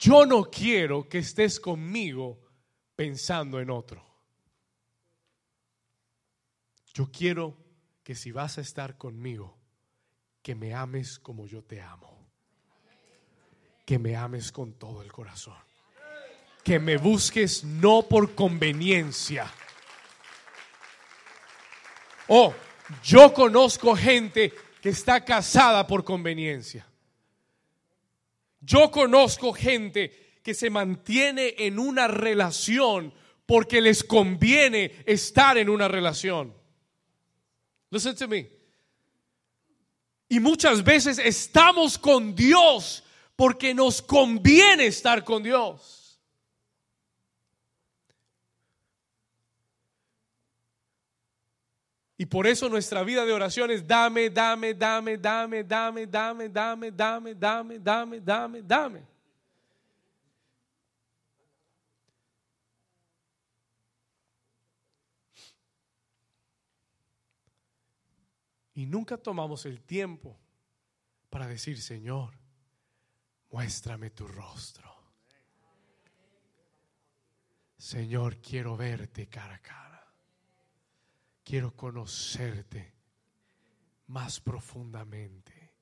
Yo 0.02 0.26
no 0.26 0.44
quiero 0.44 1.08
que 1.08 1.18
estés 1.18 1.60
conmigo 1.60 2.40
pensando 2.96 3.60
en 3.60 3.70
otro. 3.70 4.04
Yo 6.92 7.10
quiero 7.12 7.56
que 8.02 8.14
si 8.14 8.32
vas 8.32 8.58
a 8.58 8.62
estar 8.62 8.98
conmigo, 8.98 9.56
que 10.42 10.54
me 10.54 10.74
ames 10.74 11.18
como 11.18 11.46
yo 11.46 11.62
te 11.62 11.80
amo. 11.80 12.26
Que 13.86 13.98
me 13.98 14.16
ames 14.16 14.50
con 14.50 14.72
todo 14.74 15.02
el 15.02 15.12
corazón 15.12 15.56
que 16.62 16.78
me 16.78 16.96
busques 16.96 17.64
no 17.64 18.02
por 18.02 18.34
conveniencia. 18.34 19.50
Oh, 22.28 22.54
yo 23.02 23.32
conozco 23.34 23.96
gente 23.96 24.52
que 24.80 24.90
está 24.90 25.24
casada 25.24 25.86
por 25.86 26.04
conveniencia. 26.04 26.86
Yo 28.62 28.90
conozco 28.90 29.52
gente 29.52 30.38
que 30.42 30.54
se 30.54 30.70
mantiene 30.70 31.54
en 31.58 31.78
una 31.78 32.08
relación 32.08 33.12
porque 33.44 33.80
les 33.80 34.02
conviene 34.02 34.92
estar 35.04 35.58
en 35.58 35.68
una 35.68 35.88
relación. 35.88 36.54
Listen 37.90 38.16
to 38.16 38.28
me. 38.28 38.48
Y 40.28 40.40
muchas 40.40 40.82
veces 40.82 41.18
estamos 41.18 41.98
con 41.98 42.34
Dios 42.34 43.04
porque 43.36 43.74
nos 43.74 44.00
conviene 44.00 44.86
estar 44.86 45.24
con 45.24 45.42
Dios. 45.42 46.01
Y 52.22 52.26
por 52.26 52.46
eso 52.46 52.68
nuestra 52.68 53.02
vida 53.02 53.24
de 53.24 53.32
oración 53.32 53.72
es 53.72 53.84
dame, 53.84 54.30
dame, 54.30 54.74
dame, 54.74 55.18
dame, 55.18 55.64
dame, 55.64 56.06
dame, 56.06 56.48
dame, 56.48 56.90
dame, 56.92 57.34
dame, 57.34 57.78
dame, 57.80 58.20
dame, 58.20 58.62
dame. 58.62 59.06
Y 68.74 68.86
nunca 68.86 69.16
tomamos 69.16 69.66
el 69.66 69.82
tiempo 69.82 70.38
para 71.28 71.48
decir, 71.48 71.82
Señor, 71.82 72.38
muéstrame 73.50 74.10
tu 74.10 74.28
rostro. 74.28 74.94
Señor, 77.76 78.36
quiero 78.36 78.76
verte 78.76 79.28
cara 79.28 79.56
a 79.56 79.58
cara 79.58 79.91
quiero 81.44 81.74
conocerte 81.74 82.94
más 84.06 84.40
profundamente. 84.40 85.72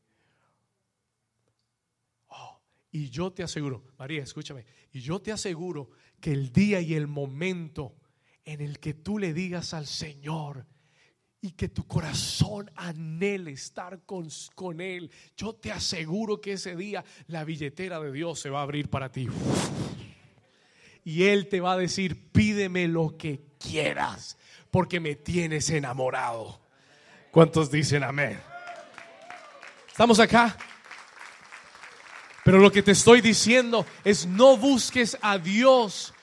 Oh, 2.29 2.61
y 2.93 3.11
yo 3.11 3.33
te 3.33 3.43
aseguro, 3.43 3.85
María, 3.99 4.23
escúchame, 4.23 4.65
y 4.93 5.01
yo 5.01 5.21
te 5.21 5.33
aseguro 5.33 5.91
que 6.21 6.33
el 6.33 6.53
día 6.53 6.81
y 6.81 6.95
el 6.95 7.07
momento 7.07 7.97
en 8.45 8.61
el 8.61 8.79
que 8.79 8.95
tú 8.95 9.19
le 9.19 9.35
digas 9.35 9.75
al 9.75 9.87
Señor, 9.87 10.67
y 11.43 11.53
que 11.53 11.69
tu 11.69 11.87
corazón 11.87 12.71
anhele 12.77 13.53
estar 13.53 14.05
con, 14.05 14.29
con, 14.55 14.81
Él. 14.81 15.11
Yo 15.37 15.55
te 15.55 15.73
aseguro 15.73 16.41
que 16.41 16.53
ese 16.53 16.77
día 16.77 17.05
la 17.29 17.45
billetera 17.45 17.99
de 17.99 18.13
Dios 18.13 18.41
se 18.41 18.51
va 18.51 18.61
a 18.61 18.63
abrir 18.63 18.91
para 18.91 19.11
ti. 19.11 19.27
Y 21.03 21.23
Él 21.25 21.49
te 21.49 21.61
va 21.61 21.73
a 21.73 21.79
decir, 21.79 22.31
pídeme 22.31 22.89
lo 22.89 23.17
que 23.17 23.50
quieras 23.61 24.37
porque 24.71 24.99
me 24.99 25.15
tienes 25.15 25.71
enamorado. 25.71 26.59
¿Cuántos 27.31 27.71
dicen 27.71 28.03
amén? 28.03 28.41
¿Estamos 29.89 30.19
acá? 30.19 30.57
Pero 32.45 32.59
lo 32.59 32.73
que 32.73 32.83
te 32.83 32.93
estoy 32.93 33.21
diciendo 33.21 33.87
es 34.03 34.27
no 34.27 34.57
busques 34.57 35.17
a 35.21 35.39
Dios 35.39 36.15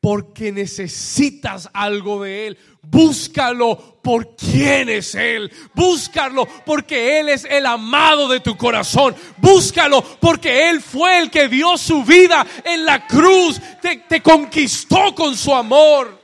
porque 0.00 0.52
necesitas 0.52 1.68
algo 1.72 2.22
de 2.22 2.46
Él. 2.46 2.58
Búscalo 2.82 4.00
por 4.02 4.36
quién 4.36 4.88
es 4.88 5.14
Él. 5.14 5.52
Búscalo 5.74 6.46
porque 6.64 7.20
Él 7.20 7.28
es 7.28 7.44
el 7.44 7.66
amado 7.66 8.28
de 8.28 8.40
tu 8.40 8.56
corazón. 8.56 9.14
Búscalo 9.36 10.02
porque 10.02 10.70
Él 10.70 10.80
fue 10.80 11.18
el 11.18 11.30
que 11.30 11.48
dio 11.48 11.76
su 11.76 12.04
vida 12.04 12.46
en 12.64 12.84
la 12.84 13.06
cruz. 13.06 13.60
Te, 13.82 13.96
te 14.08 14.22
conquistó 14.22 15.14
con 15.14 15.36
su 15.36 15.54
amor. 15.54 16.17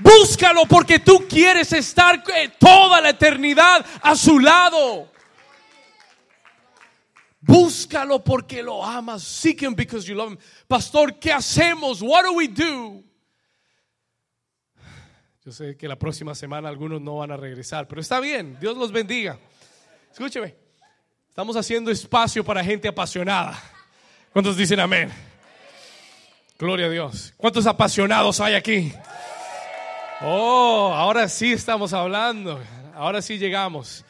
Búscalo 0.00 0.66
porque 0.66 0.98
tú 0.98 1.26
quieres 1.28 1.72
estar 1.72 2.22
eh, 2.34 2.50
toda 2.58 3.00
la 3.00 3.10
eternidad 3.10 3.84
a 4.02 4.16
su 4.16 4.38
lado. 4.38 5.10
Búscalo 7.40 8.22
porque 8.22 8.62
lo 8.62 8.84
amas. 8.84 9.22
Seek 9.22 9.62
him 9.62 9.74
because 9.74 10.06
you 10.06 10.14
love 10.14 10.32
him. 10.32 10.38
Pastor, 10.66 11.18
¿qué 11.18 11.32
hacemos? 11.32 12.00
What 12.02 12.24
do 12.24 12.32
we 12.32 12.48
do? 12.48 13.02
Yo 15.44 15.52
sé 15.52 15.76
que 15.76 15.88
la 15.88 15.96
próxima 15.96 16.34
semana 16.34 16.68
algunos 16.68 17.00
no 17.00 17.16
van 17.16 17.32
a 17.32 17.36
regresar, 17.36 17.88
pero 17.88 18.00
está 18.00 18.20
bien. 18.20 18.58
Dios 18.60 18.76
los 18.76 18.92
bendiga. 18.92 19.38
Escúcheme. 20.12 20.54
Estamos 21.28 21.56
haciendo 21.56 21.90
espacio 21.90 22.44
para 22.44 22.62
gente 22.62 22.88
apasionada. 22.88 23.58
¿Cuántos 24.32 24.56
dicen 24.56 24.80
amén? 24.80 25.10
Gloria 26.58 26.86
a 26.86 26.90
Dios. 26.90 27.32
¿Cuántos 27.36 27.66
apasionados 27.66 28.40
hay 28.40 28.54
aquí? 28.54 28.92
Oh, 30.22 30.92
ahora 30.94 31.26
sí 31.30 31.50
estamos 31.50 31.94
hablando. 31.94 32.62
Ahora 32.94 33.22
sí 33.22 33.38
llegamos. 33.38 34.04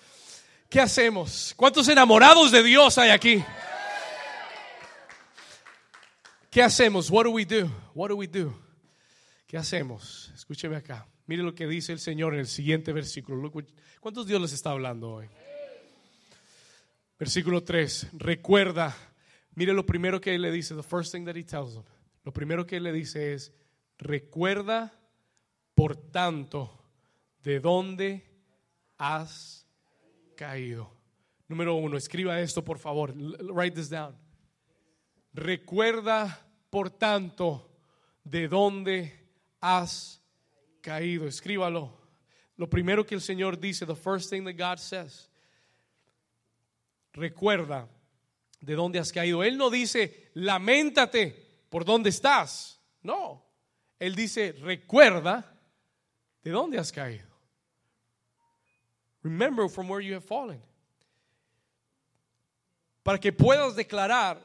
¿Qué 0.68 0.80
hacemos? 0.80 1.54
¿Cuántos 1.56 1.86
enamorados 1.88 2.50
de 2.50 2.64
Dios 2.64 2.98
hay 2.98 3.10
aquí? 3.10 3.44
¿Qué 6.50 6.62
hacemos? 6.62 7.10
What 7.10 7.24
do 7.24 7.30
we 7.30 7.44
do? 7.44 7.70
What 7.94 8.08
do 8.08 8.16
we 8.16 8.26
do? 8.26 8.52
¿Qué 9.46 9.56
hacemos? 9.56 10.32
Escúcheme 10.34 10.74
acá. 10.74 11.06
Mire 11.26 11.44
lo 11.44 11.54
que 11.54 11.68
dice 11.68 11.92
el 11.92 12.00
Señor 12.00 12.34
en 12.34 12.40
el 12.40 12.48
siguiente 12.48 12.92
versículo. 12.92 13.52
¿Cuántos 14.00 14.26
Dios 14.26 14.42
les 14.42 14.52
está 14.52 14.70
hablando 14.70 15.12
hoy? 15.12 15.28
Versículo 17.20 17.62
3. 17.62 18.08
Recuerda, 18.14 18.96
mire 19.54 19.72
lo 19.72 19.86
primero 19.86 20.20
que 20.20 20.34
él 20.34 20.42
le 20.42 20.50
dice, 20.50 20.74
the 20.74 20.82
first 20.82 21.12
thing 21.12 21.24
that 21.24 21.36
he 21.36 21.44
tells 21.44 21.74
them. 21.74 21.84
Lo 22.24 22.32
primero 22.32 22.66
que 22.66 22.78
él 22.78 22.82
le 22.82 22.92
dice 22.92 23.32
es, 23.32 23.52
recuerda 23.96 24.99
por 25.80 25.96
tanto, 25.96 26.70
¿de 27.42 27.58
dónde 27.58 28.22
has 28.98 29.66
caído? 30.36 30.92
Número 31.48 31.74
uno, 31.74 31.96
escriba 31.96 32.38
esto 32.38 32.62
por 32.62 32.78
favor. 32.78 33.14
Write 33.16 33.76
this 33.76 33.88
down. 33.88 34.14
Recuerda, 35.32 36.46
por 36.68 36.90
tanto, 36.90 37.70
de 38.24 38.46
dónde 38.46 39.26
has 39.62 40.20
caído. 40.82 41.26
Escríbalo. 41.26 41.98
Lo 42.56 42.68
primero 42.68 43.06
que 43.06 43.14
el 43.14 43.22
Señor 43.22 43.58
dice, 43.58 43.86
the 43.86 43.96
first 43.96 44.28
thing 44.28 44.44
that 44.44 44.58
God 44.58 44.76
says. 44.76 45.30
Recuerda 47.14 47.88
de 48.60 48.74
dónde 48.74 48.98
has 48.98 49.10
caído. 49.10 49.42
Él 49.42 49.56
no 49.56 49.70
dice, 49.70 50.28
lamentate 50.34 51.62
por 51.70 51.86
dónde 51.86 52.10
estás. 52.10 52.78
No. 53.02 53.46
Él 53.98 54.14
dice, 54.14 54.52
recuerda 54.60 55.56
de 56.42 56.50
dónde 56.50 56.78
has 56.78 56.92
caído. 56.92 57.28
Remember 59.22 59.68
from 59.68 59.88
where 59.88 60.00
you 60.00 60.14
have 60.14 60.24
fallen. 60.24 60.62
Para 63.02 63.18
que 63.18 63.32
puedas 63.32 63.76
declarar 63.76 64.40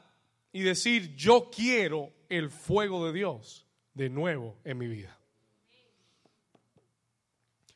y 0.52 0.62
decir, 0.62 1.16
yo 1.16 1.50
quiero 1.50 2.12
el 2.30 2.50
fuego 2.50 3.06
de 3.06 3.14
Dios 3.14 3.66
de 3.94 4.10
nuevo 4.10 4.58
en 4.64 4.78
mi 4.78 4.88
vida. 4.88 5.18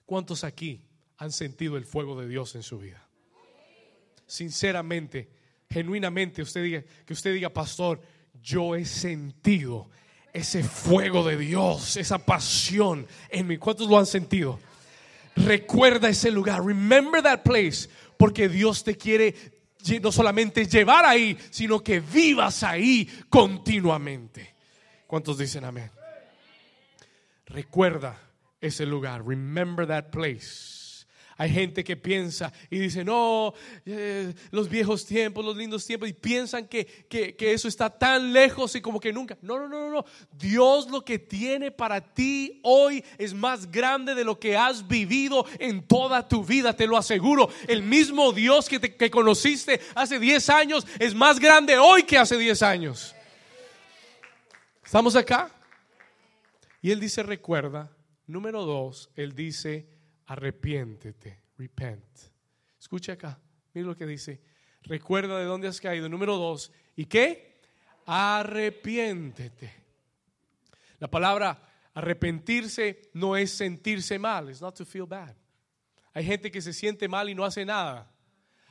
¿Cuántos 0.06 0.44
aquí 0.44 0.82
han 1.18 1.32
sentido 1.32 1.78
el 1.78 1.86
fuego 1.86 2.20
de 2.20 2.28
Dios 2.28 2.56
en 2.56 2.64
su 2.64 2.80
vida? 2.80 3.08
Sinceramente, 4.26 5.30
genuinamente, 5.70 6.42
usted 6.42 6.64
diga, 6.64 6.84
que 7.06 7.14
usted 7.14 7.34
diga, 7.34 7.50
pastor, 7.50 8.02
yo 8.42 8.76
he 8.76 8.86
sentido 8.86 9.90
ese 10.34 10.64
fuego 10.64 11.28
de 11.28 11.38
Dios, 11.38 11.98
esa 11.98 12.20
pasión 12.20 13.08
en 13.30 13.48
mí. 13.48 13.58
¿Cuántos 13.58 13.90
lo 13.90 13.98
han 13.98 14.06
sentido? 14.06 14.60
Recuerda 15.36 16.10
ese 16.10 16.32
lugar, 16.32 16.64
remember 16.64 17.22
that 17.24 17.44
place, 17.44 17.90
porque 18.18 18.50
Dios 18.50 18.84
te 18.84 18.98
quiere 18.98 19.34
no 20.02 20.12
solamente 20.12 20.66
llevar 20.66 21.06
ahí, 21.06 21.38
sino 21.50 21.82
que 21.82 22.00
vivas 22.00 22.64
ahí 22.64 23.10
continuamente. 23.30 24.56
¿Cuántos 25.08 25.38
dicen 25.38 25.64
amén? 25.64 25.90
Recuerda 27.46 28.20
ese 28.62 28.86
lugar. 28.86 29.26
Remember 29.26 29.88
that 29.88 30.12
place. 30.12 30.79
Hay 31.40 31.52
gente 31.52 31.86
que 31.86 31.96
piensa 31.96 32.52
y 32.70 32.80
dice, 32.80 33.06
no, 33.06 33.54
eh, 33.86 34.34
los 34.52 34.68
viejos 34.68 35.06
tiempos, 35.06 35.46
los 35.46 35.56
lindos 35.56 35.86
tiempos, 35.86 36.10
y 36.10 36.12
piensan 36.12 36.68
que, 36.68 36.86
que, 36.86 37.34
que, 37.34 37.54
eso 37.54 37.70
está 37.70 37.90
tan 37.90 38.34
lejos 38.34 38.76
y 38.76 38.82
como 38.82 39.00
que 39.00 39.14
nunca. 39.14 39.38
No, 39.42 39.58
no, 39.58 39.70
no, 39.70 39.90
no. 39.90 40.06
Dios 40.34 40.90
lo 40.90 41.06
que 41.06 41.18
tiene 41.18 41.72
para 41.72 42.02
ti 42.02 42.60
hoy 42.62 43.02
es 43.18 43.34
más 43.34 43.72
grande 43.72 44.16
de 44.16 44.26
lo 44.26 44.38
que 44.38 44.58
has 44.58 44.86
vivido 44.86 45.46
en 45.60 45.82
toda 45.82 46.28
tu 46.28 46.44
vida, 46.44 46.76
te 46.76 46.86
lo 46.86 46.98
aseguro. 46.98 47.50
El 47.70 47.84
mismo 47.84 48.34
Dios 48.34 48.68
que, 48.68 48.78
te, 48.78 48.98
que 48.98 49.10
conociste 49.10 49.80
hace 49.96 50.20
10 50.20 50.50
años 50.50 50.86
es 51.00 51.16
más 51.16 51.40
grande 51.40 51.78
hoy 51.78 52.04
que 52.04 52.18
hace 52.18 52.38
10 52.38 52.62
años. 52.64 53.16
¿Estamos 54.84 55.16
acá? 55.16 55.50
Y 56.82 56.92
él 56.92 57.00
dice, 57.00 57.24
recuerda 57.24 57.90
Número 58.30 58.64
dos, 58.64 59.10
él 59.16 59.34
dice, 59.34 59.88
arrepiéntete, 60.30 61.42
repent. 61.58 62.06
Escucha 62.80 63.14
acá, 63.14 63.40
mira 63.74 63.88
lo 63.88 63.98
que 63.98 64.06
dice. 64.06 64.42
Recuerda 64.84 65.40
de 65.40 65.46
dónde 65.46 65.68
has 65.68 65.82
caído. 65.82 66.08
Número 66.08 66.38
dos, 66.38 66.72
¿y 66.96 67.06
qué? 67.06 67.60
Arrepiéntete. 68.06 69.74
La 71.00 71.10
palabra 71.10 71.66
arrepentirse 71.96 73.10
no 73.14 73.36
es 73.36 73.52
sentirse 73.52 74.20
mal, 74.20 74.50
it's 74.50 74.62
not 74.62 74.76
to 74.76 74.86
feel 74.86 75.08
bad. 75.08 75.36
Hay 76.14 76.24
gente 76.24 76.52
que 76.52 76.62
se 76.62 76.74
siente 76.74 77.08
mal 77.08 77.30
y 77.30 77.36
no 77.36 77.44
hace 77.44 77.66
nada. 77.66 78.12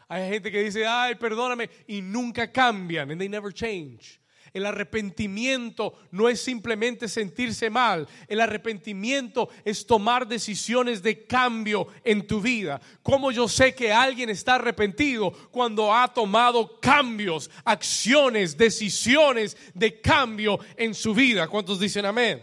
Hay 0.08 0.30
gente 0.30 0.50
que 0.50 0.62
dice, 0.62 0.86
ay, 0.86 1.16
perdóname, 1.16 1.68
y 1.86 2.00
nunca 2.00 2.50
cambian, 2.50 3.10
and 3.10 3.20
they 3.20 3.28
never 3.28 3.52
change. 3.52 4.20
El 4.52 4.66
arrepentimiento 4.66 5.94
no 6.10 6.28
es 6.28 6.40
simplemente 6.40 7.08
sentirse 7.08 7.70
mal. 7.70 8.08
El 8.26 8.40
arrepentimiento 8.40 9.48
es 9.64 9.86
tomar 9.86 10.26
decisiones 10.26 11.02
de 11.02 11.26
cambio 11.26 11.88
en 12.04 12.26
tu 12.26 12.40
vida. 12.40 12.80
Como 13.02 13.30
yo 13.30 13.48
sé 13.48 13.74
que 13.74 13.92
alguien 13.92 14.30
está 14.30 14.56
arrepentido 14.56 15.32
cuando 15.50 15.94
ha 15.94 16.08
tomado 16.12 16.80
cambios, 16.80 17.50
acciones, 17.64 18.56
decisiones 18.56 19.56
de 19.74 20.00
cambio 20.00 20.58
en 20.76 20.94
su 20.94 21.14
vida. 21.14 21.48
¿Cuántos 21.48 21.78
dicen 21.80 22.06
amén? 22.06 22.42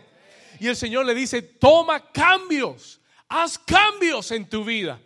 Y 0.59 0.67
el 0.67 0.75
Señor 0.75 1.05
le 1.05 1.13
dice, 1.13 1.41
toma 1.41 2.11
cambios, 2.11 3.01
haz 3.27 3.57
cambios 3.57 4.31
en 4.31 4.47
tu 4.47 4.63
vida. 4.63 4.99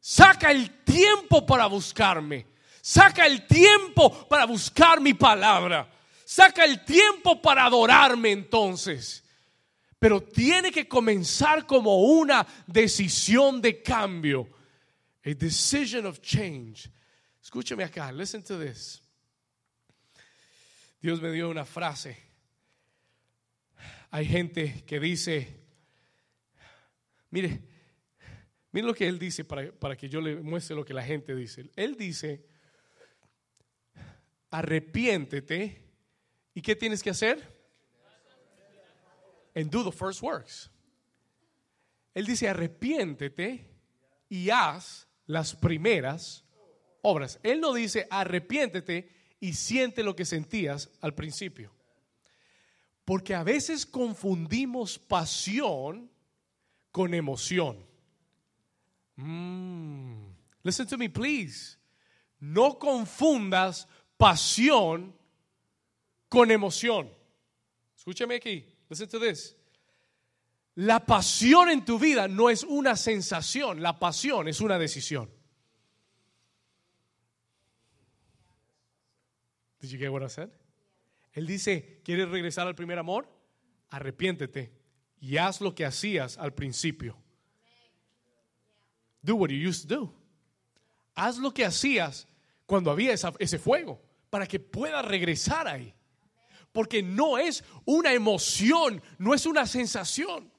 Saca 0.00 0.50
el 0.50 0.70
tiempo 0.84 1.44
para 1.44 1.66
buscarme. 1.66 2.46
Saca 2.80 3.26
el 3.26 3.46
tiempo 3.46 4.26
para 4.28 4.46
buscar 4.46 5.00
mi 5.00 5.12
palabra. 5.12 5.88
Saca 6.30 6.64
el 6.64 6.84
tiempo 6.84 7.42
para 7.42 7.64
adorarme 7.64 8.30
entonces. 8.30 9.24
Pero 9.98 10.22
tiene 10.22 10.70
que 10.70 10.86
comenzar 10.86 11.66
como 11.66 12.04
una 12.04 12.46
decisión 12.68 13.60
de 13.60 13.82
cambio. 13.82 14.48
A 15.24 15.30
decision 15.30 16.06
of 16.06 16.20
change. 16.20 16.88
Escúcheme 17.42 17.82
acá, 17.82 18.12
listen 18.12 18.44
to 18.44 18.60
this. 18.60 19.02
Dios 21.02 21.20
me 21.20 21.32
dio 21.32 21.50
una 21.50 21.64
frase. 21.64 22.16
Hay 24.12 24.24
gente 24.24 24.84
que 24.86 25.00
dice, 25.00 25.48
mire, 27.30 27.60
mire 28.70 28.86
lo 28.86 28.94
que 28.94 29.08
él 29.08 29.18
dice 29.18 29.44
para, 29.44 29.72
para 29.72 29.96
que 29.96 30.08
yo 30.08 30.20
le 30.20 30.36
muestre 30.36 30.76
lo 30.76 30.84
que 30.84 30.94
la 30.94 31.02
gente 31.02 31.34
dice. 31.34 31.68
Él 31.74 31.96
dice, 31.96 32.46
arrepiéntete 34.52 35.89
¿Y 36.54 36.62
qué 36.62 36.74
tienes 36.74 37.02
que 37.02 37.10
hacer? 37.10 37.60
And 39.54 39.70
do 39.70 39.84
the 39.84 39.92
first 39.92 40.22
works. 40.22 40.70
Él 42.14 42.26
dice, 42.26 42.48
arrepiéntete 42.48 43.68
y 44.28 44.50
haz 44.50 45.06
las 45.26 45.54
primeras 45.54 46.44
obras. 47.02 47.38
Él 47.42 47.60
no 47.60 47.72
dice, 47.72 48.06
arrepiéntete 48.10 49.08
y 49.40 49.54
siente 49.54 50.02
lo 50.02 50.14
que 50.14 50.24
sentías 50.24 50.90
al 51.00 51.14
principio. 51.14 51.72
Porque 53.04 53.34
a 53.34 53.42
veces 53.42 53.86
confundimos 53.86 54.98
pasión 54.98 56.10
con 56.90 57.14
emoción. 57.14 57.84
Mm. 59.16 60.30
Listen 60.62 60.86
to 60.86 60.98
me, 60.98 61.08
please. 61.08 61.76
No 62.38 62.78
confundas 62.78 63.86
pasión 64.16 65.14
con 66.30 66.50
emoción. 66.50 67.12
Escúchame 67.94 68.36
aquí. 68.36 68.64
Listen 68.88 69.08
to 69.08 69.20
this. 69.20 69.54
La 70.76 71.04
pasión 71.04 71.68
en 71.68 71.84
tu 71.84 71.98
vida 71.98 72.28
no 72.28 72.48
es 72.48 72.62
una 72.62 72.96
sensación, 72.96 73.82
la 73.82 73.98
pasión 73.98 74.48
es 74.48 74.60
una 74.62 74.78
decisión. 74.78 75.28
Did 79.80 79.90
you 79.90 79.98
get 79.98 80.10
what 80.10 80.22
I 80.22 80.30
said? 80.30 80.48
Él 81.32 81.46
dice, 81.46 82.00
¿quieres 82.04 82.28
regresar 82.28 82.66
al 82.66 82.74
primer 82.74 82.98
amor? 82.98 83.28
Arrepiéntete 83.90 84.72
y 85.20 85.36
haz 85.36 85.60
lo 85.60 85.74
que 85.74 85.84
hacías 85.84 86.38
al 86.38 86.54
principio. 86.54 87.16
Do 89.22 89.34
what 89.34 89.50
you 89.50 89.68
used 89.68 89.88
to 89.88 89.94
do. 89.94 90.14
Haz 91.14 91.38
lo 91.38 91.52
que 91.52 91.64
hacías 91.64 92.28
cuando 92.66 92.90
había 92.90 93.12
ese 93.12 93.58
fuego 93.58 94.00
para 94.30 94.46
que 94.46 94.60
puedas 94.60 95.04
regresar 95.04 95.66
ahí 95.66 95.94
porque 96.72 97.02
no 97.02 97.38
es 97.38 97.64
una 97.84 98.12
emoción, 98.12 99.02
no 99.18 99.34
es 99.34 99.46
una 99.46 99.66
sensación 99.66 100.50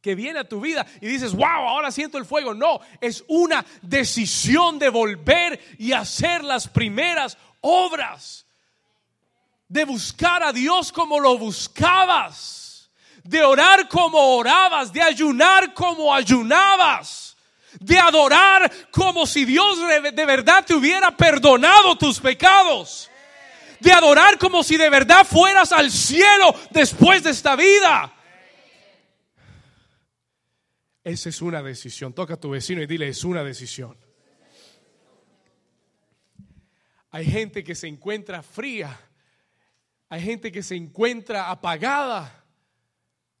que 0.00 0.14
viene 0.14 0.40
a 0.40 0.48
tu 0.48 0.60
vida 0.60 0.86
y 1.00 1.08
dices, 1.08 1.34
wow, 1.34 1.44
ahora 1.44 1.90
siento 1.90 2.18
el 2.18 2.24
fuego. 2.24 2.54
No, 2.54 2.80
es 3.00 3.24
una 3.28 3.64
decisión 3.82 4.78
de 4.78 4.88
volver 4.88 5.60
y 5.78 5.92
hacer 5.92 6.44
las 6.44 6.68
primeras 6.68 7.36
obras, 7.60 8.46
de 9.68 9.84
buscar 9.84 10.42
a 10.42 10.52
Dios 10.52 10.92
como 10.92 11.20
lo 11.20 11.36
buscabas, 11.36 12.90
de 13.24 13.42
orar 13.42 13.88
como 13.88 14.36
orabas, 14.36 14.92
de 14.92 15.02
ayunar 15.02 15.74
como 15.74 16.14
ayunabas, 16.14 17.36
de 17.78 17.98
adorar 17.98 18.70
como 18.90 19.26
si 19.26 19.44
Dios 19.44 19.78
de 20.14 20.26
verdad 20.26 20.64
te 20.64 20.74
hubiera 20.74 21.16
perdonado 21.16 21.96
tus 21.96 22.18
pecados 22.18 23.09
de 23.80 23.92
adorar 23.92 24.38
como 24.38 24.62
si 24.62 24.76
de 24.76 24.90
verdad 24.90 25.26
fueras 25.26 25.72
al 25.72 25.90
cielo 25.90 26.54
después 26.70 27.22
de 27.22 27.30
esta 27.30 27.56
vida. 27.56 28.14
Esa 31.02 31.28
es 31.28 31.40
una 31.40 31.62
decisión. 31.62 32.12
Toca 32.12 32.34
a 32.34 32.40
tu 32.40 32.50
vecino 32.50 32.82
y 32.82 32.86
dile, 32.86 33.08
es 33.08 33.24
una 33.24 33.42
decisión. 33.42 33.96
Hay 37.10 37.24
gente 37.24 37.64
que 37.64 37.74
se 37.74 37.88
encuentra 37.88 38.42
fría. 38.42 38.98
Hay 40.08 40.22
gente 40.22 40.52
que 40.52 40.62
se 40.62 40.76
encuentra 40.76 41.50
apagada 41.50 42.44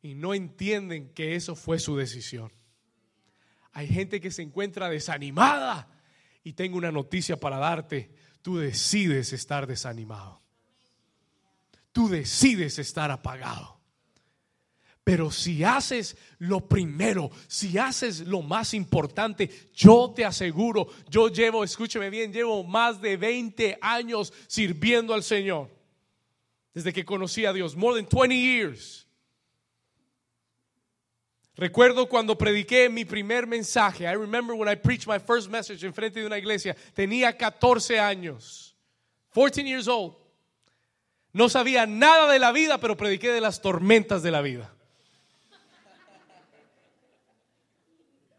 y 0.02 0.14
no 0.14 0.34
entienden 0.34 1.12
que 1.12 1.34
eso 1.34 1.54
fue 1.54 1.78
su 1.78 1.96
decisión. 1.96 2.52
Hay 3.72 3.86
gente 3.86 4.20
que 4.20 4.30
se 4.30 4.42
encuentra 4.42 4.88
desanimada 4.88 5.88
y 6.42 6.54
tengo 6.54 6.78
una 6.78 6.90
noticia 6.90 7.38
para 7.38 7.58
darte 7.58 8.10
tú 8.42 8.58
decides 8.58 9.32
estar 9.32 9.66
desanimado. 9.66 10.40
Tú 11.92 12.08
decides 12.08 12.78
estar 12.78 13.10
apagado. 13.10 13.80
Pero 15.02 15.30
si 15.30 15.64
haces 15.64 16.16
lo 16.38 16.68
primero, 16.68 17.30
si 17.48 17.78
haces 17.78 18.20
lo 18.20 18.42
más 18.42 18.74
importante, 18.74 19.50
yo 19.74 20.12
te 20.14 20.24
aseguro, 20.24 20.88
yo 21.08 21.28
llevo, 21.28 21.64
escúcheme 21.64 22.10
bien, 22.10 22.32
llevo 22.32 22.62
más 22.62 23.00
de 23.00 23.16
20 23.16 23.78
años 23.80 24.32
sirviendo 24.46 25.14
al 25.14 25.22
Señor. 25.22 25.68
Desde 26.72 26.92
que 26.92 27.04
conocí 27.04 27.44
a 27.44 27.52
Dios, 27.52 27.74
more 27.74 28.00
than 28.00 28.08
20 28.08 28.36
years. 28.36 29.06
Recuerdo 31.60 32.08
cuando 32.08 32.38
prediqué 32.38 32.88
mi 32.88 33.04
primer 33.04 33.46
mensaje. 33.46 34.04
I 34.04 34.14
remember 34.14 34.56
when 34.56 34.66
I 34.66 34.76
preached 34.76 35.06
my 35.06 35.18
first 35.18 35.50
message 35.50 35.84
en 35.84 35.92
frente 35.92 36.18
de 36.18 36.24
una 36.24 36.38
iglesia. 36.38 36.74
Tenía 36.94 37.36
14 37.36 38.00
años. 38.00 38.74
14 39.34 39.68
years 39.68 39.86
old. 39.86 40.14
No 41.34 41.50
sabía 41.50 41.86
nada 41.86 42.32
de 42.32 42.38
la 42.38 42.50
vida, 42.50 42.78
pero 42.80 42.96
prediqué 42.96 43.30
de 43.30 43.42
las 43.42 43.60
tormentas 43.60 44.22
de 44.22 44.30
la 44.30 44.40
vida. 44.40 44.74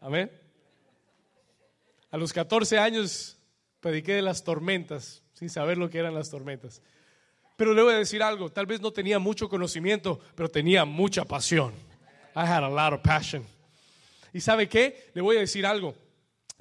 Amén. 0.00 0.28
A 2.10 2.16
los 2.16 2.32
14 2.32 2.76
años 2.76 3.38
prediqué 3.78 4.14
de 4.14 4.22
las 4.22 4.42
tormentas, 4.42 5.22
sin 5.32 5.48
saber 5.48 5.78
lo 5.78 5.88
que 5.88 5.98
eran 5.98 6.12
las 6.12 6.28
tormentas. 6.28 6.82
Pero 7.56 7.72
le 7.72 7.82
voy 7.82 7.94
a 7.94 7.98
decir 7.98 8.20
algo, 8.20 8.50
tal 8.50 8.66
vez 8.66 8.80
no 8.80 8.92
tenía 8.92 9.20
mucho 9.20 9.48
conocimiento, 9.48 10.18
pero 10.34 10.48
tenía 10.48 10.84
mucha 10.84 11.24
pasión. 11.24 11.91
I 12.34 12.46
had 12.46 12.62
a 12.62 12.68
lot 12.68 12.92
of 12.92 13.02
passion. 13.02 13.44
¿Y 14.32 14.40
sabe 14.40 14.68
qué? 14.68 15.10
Le 15.14 15.20
voy 15.20 15.36
a 15.36 15.40
decir 15.40 15.66
algo. 15.66 15.94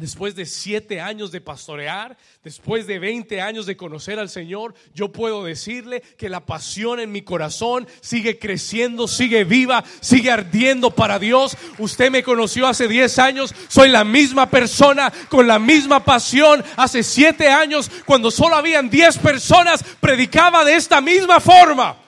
Después 0.01 0.34
de 0.34 0.47
siete 0.47 0.99
años 0.99 1.32
de 1.32 1.41
pastorear, 1.41 2.17
después 2.43 2.88
de 2.88 2.97
20 2.97 3.39
años 3.39 3.67
de 3.67 3.78
conocer 3.78 4.17
al 4.17 4.30
Señor, 4.30 4.74
yo 4.95 5.11
puedo 5.11 5.43
decirle 5.43 6.01
que 6.17 6.28
la 6.28 6.43
pasión 6.43 6.99
en 6.99 7.11
mi 7.11 7.22
corazón 7.22 7.88
sigue 8.01 8.39
creciendo, 8.39 9.07
sigue 9.07 9.43
viva, 9.43 9.84
sigue 9.99 10.32
ardiendo 10.32 10.89
para 10.89 11.19
Dios. 11.19 11.55
Usted 11.78 12.09
me 12.09 12.24
conoció 12.24 12.65
hace 12.65 12.88
10 12.88 13.19
años, 13.19 13.53
soy 13.67 13.89
la 13.89 14.03
misma 14.03 14.49
persona 14.49 15.13
con 15.30 15.45
la 15.45 15.59
misma 15.59 16.03
pasión. 16.03 16.63
Hace 16.78 17.03
siete 17.03 17.49
años, 17.49 17.91
cuando 18.07 18.32
solo 18.32 18.55
habían 18.55 18.89
10 18.89 19.19
personas, 19.19 19.84
predicaba 19.99 20.65
de 20.65 20.78
esta 20.78 20.99
misma 20.99 21.39
forma. 21.39 22.01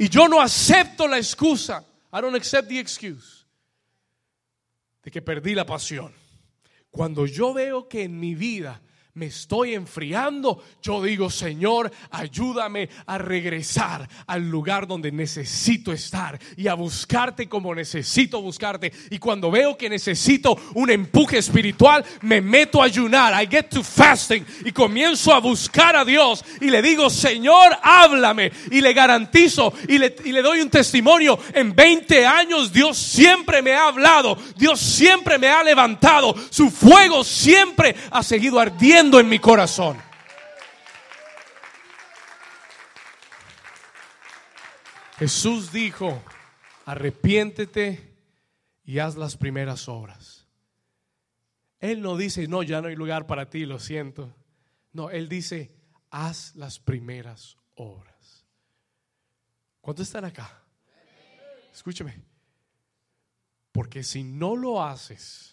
Y 0.00 0.08
yo 0.08 0.28
no 0.28 0.40
acepto 0.40 1.06
la 1.06 1.18
excusa. 1.18 1.84
I 2.10 2.22
don't 2.22 2.34
accept 2.34 2.68
the 2.68 2.78
excuse 2.78 3.44
de 5.02 5.10
que 5.10 5.20
perdí 5.20 5.54
la 5.54 5.66
pasión. 5.66 6.10
Cuando 6.90 7.26
yo 7.26 7.52
veo 7.52 7.86
que 7.86 8.04
en 8.04 8.18
mi 8.18 8.34
vida 8.34 8.80
me 9.14 9.26
estoy 9.26 9.74
enfriando, 9.74 10.62
yo 10.80 11.02
digo, 11.02 11.30
Señor, 11.30 11.90
ayúdame 12.12 12.88
a 13.06 13.18
regresar 13.18 14.08
al 14.26 14.48
lugar 14.48 14.86
donde 14.86 15.10
necesito 15.10 15.92
estar 15.92 16.38
y 16.56 16.68
a 16.68 16.74
buscarte 16.74 17.48
como 17.48 17.74
necesito 17.74 18.40
buscarte. 18.40 18.92
Y 19.10 19.18
cuando 19.18 19.50
veo 19.50 19.76
que 19.76 19.90
necesito 19.90 20.56
un 20.74 20.90
empuje 20.90 21.38
espiritual, 21.38 22.04
me 22.22 22.40
meto 22.40 22.80
a 22.80 22.84
ayunar. 22.84 23.42
I 23.42 23.48
get 23.50 23.68
to 23.70 23.82
fasting 23.82 24.46
y 24.64 24.70
comienzo 24.70 25.34
a 25.34 25.40
buscar 25.40 25.96
a 25.96 26.04
Dios 26.04 26.44
y 26.60 26.70
le 26.70 26.80
digo, 26.80 27.10
Señor, 27.10 27.76
háblame. 27.82 28.52
Y 28.70 28.80
le 28.80 28.92
garantizo 28.92 29.72
y 29.88 29.98
le, 29.98 30.14
y 30.24 30.30
le 30.30 30.40
doy 30.40 30.60
un 30.60 30.70
testimonio. 30.70 31.36
En 31.52 31.74
20 31.74 32.26
años 32.26 32.72
Dios 32.72 32.96
siempre 32.96 33.60
me 33.60 33.72
ha 33.72 33.88
hablado. 33.88 34.38
Dios 34.56 34.78
siempre 34.78 35.36
me 35.36 35.48
ha 35.48 35.64
levantado. 35.64 36.32
Su 36.50 36.70
fuego 36.70 37.24
siempre 37.24 37.96
ha 38.12 38.22
seguido 38.22 38.60
ardiendo 38.60 38.99
en 39.00 39.28
mi 39.30 39.38
corazón. 39.38 39.96
Jesús 45.18 45.72
dijo, 45.72 46.22
arrepiéntete 46.84 48.14
y 48.84 48.98
haz 48.98 49.16
las 49.16 49.38
primeras 49.38 49.88
obras. 49.88 50.46
Él 51.78 52.02
no 52.02 52.18
dice, 52.18 52.46
no, 52.46 52.62
ya 52.62 52.82
no 52.82 52.88
hay 52.88 52.94
lugar 52.94 53.26
para 53.26 53.48
ti, 53.48 53.64
lo 53.64 53.78
siento. 53.78 54.34
No, 54.92 55.08
Él 55.08 55.30
dice, 55.30 55.74
haz 56.10 56.54
las 56.54 56.78
primeras 56.78 57.56
obras. 57.76 58.44
¿Cuántos 59.80 60.08
están 60.08 60.26
acá? 60.26 60.62
Escúcheme. 61.72 62.20
Porque 63.72 64.02
si 64.02 64.24
no 64.24 64.56
lo 64.56 64.82
haces, 64.82 65.49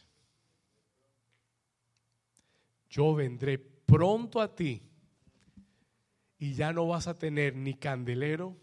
yo 2.98 3.14
vendré 3.14 3.60
pronto 3.60 4.42
a 4.42 4.56
ti 4.56 4.82
y 6.40 6.54
ya 6.56 6.74
no 6.74 6.88
vas 6.88 7.06
a 7.06 7.14
tener 7.14 7.56
ni 7.56 7.76
candelero 7.76 8.58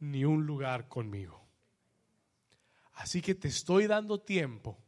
ni 0.00 0.26
un 0.26 0.44
lugar 0.44 0.88
conmigo. 0.88 1.42
Así 2.92 3.22
que 3.22 3.34
te 3.34 3.48
estoy 3.48 3.86
dando 3.86 4.20
tiempo 4.20 4.78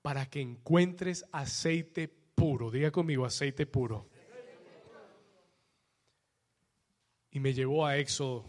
para 0.00 0.24
que 0.30 0.40
encuentres 0.40 1.26
aceite 1.30 2.08
puro. 2.08 2.70
Diga 2.70 2.90
conmigo, 2.90 3.26
aceite 3.26 3.66
puro. 3.66 4.08
Y 7.30 7.38
me 7.38 7.52
llevó 7.52 7.84
a 7.84 7.98
Éxodo 7.98 8.46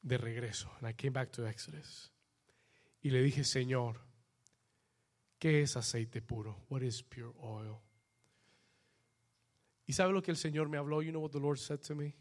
de 0.00 0.16
regreso. 0.16 0.72
And 0.80 0.88
I 0.88 0.94
came 0.94 1.12
back 1.12 1.30
to 1.32 1.46
Exodus. 1.46 2.10
Y 3.02 3.10
le 3.10 3.22
dije, 3.22 3.44
Señor, 3.44 4.00
¿qué 5.38 5.60
es 5.60 5.76
aceite 5.76 6.22
puro? 6.22 6.64
What 6.70 6.80
is 6.80 7.02
pure 7.02 7.34
oil? 7.36 7.76
¿Y 9.92 9.94
sabe 9.94 10.14
lo 10.14 10.22
que 10.22 10.30
el 10.30 10.38
Señor 10.38 10.70
me 10.70 10.78
habló? 10.78 11.02
You 11.02 11.10
know 11.10 11.20
what 11.20 11.32
the 11.32 11.38
Lord 11.38 11.58
said 11.58 11.80
to 11.80 11.94
me? 11.94 12.14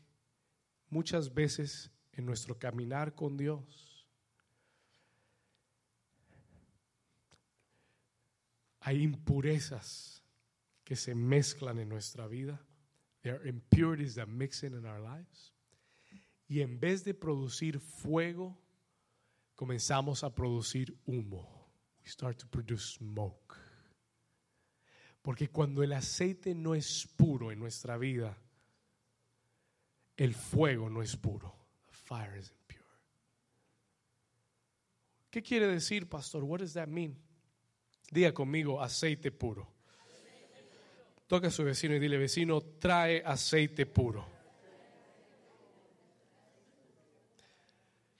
Muchas 0.89 1.33
veces 1.33 1.89
en 2.11 2.25
nuestro 2.25 2.59
caminar 2.59 3.15
con 3.15 3.37
Dios 3.37 4.05
hay 8.81 9.01
impurezas 9.01 10.21
que 10.83 10.97
se 10.97 11.15
mezclan 11.15 11.79
en 11.79 11.87
nuestra 11.87 12.27
vida. 12.27 12.59
There 13.21 13.37
are 13.37 13.47
impurities 13.47 14.15
that 14.15 14.27
mix 14.27 14.63
in 14.63 14.73
in 14.73 14.85
our 14.85 14.99
lives. 14.99 15.53
Y 16.49 16.59
en 16.59 16.77
vez 16.77 17.05
de 17.05 17.13
producir 17.13 17.79
fuego, 17.79 18.57
comenzamos 19.55 20.25
a 20.25 20.35
producir 20.35 20.93
humo. 21.05 21.71
We 22.03 22.09
start 22.09 22.37
to 22.39 22.47
produce 22.47 22.97
smoke. 22.97 23.60
Porque 25.21 25.49
cuando 25.49 25.83
el 25.83 25.93
aceite 25.93 26.55
no 26.55 26.73
es 26.73 27.07
puro 27.15 27.51
en 27.51 27.59
nuestra 27.59 27.97
vida, 27.97 28.37
el 30.17 30.33
fuego 30.33 30.89
no 30.89 31.01
es 31.01 31.15
puro. 31.15 31.55
Fire 31.89 32.37
is 32.37 32.49
impure. 32.49 32.81
¿Qué 35.29 35.41
quiere 35.41 35.67
decir, 35.67 36.09
pastor? 36.09 36.43
What 36.43 36.59
does 36.59 36.73
that 36.73 36.87
mean? 36.87 37.17
Diga 38.11 38.33
conmigo, 38.33 38.81
aceite 38.81 39.31
puro. 39.31 39.71
Toca 41.27 41.47
a 41.47 41.51
su 41.51 41.63
vecino 41.63 41.95
y 41.95 41.99
dile, 41.99 42.17
vecino, 42.17 42.59
trae 42.59 43.23
aceite 43.25 43.85
puro. 43.85 44.27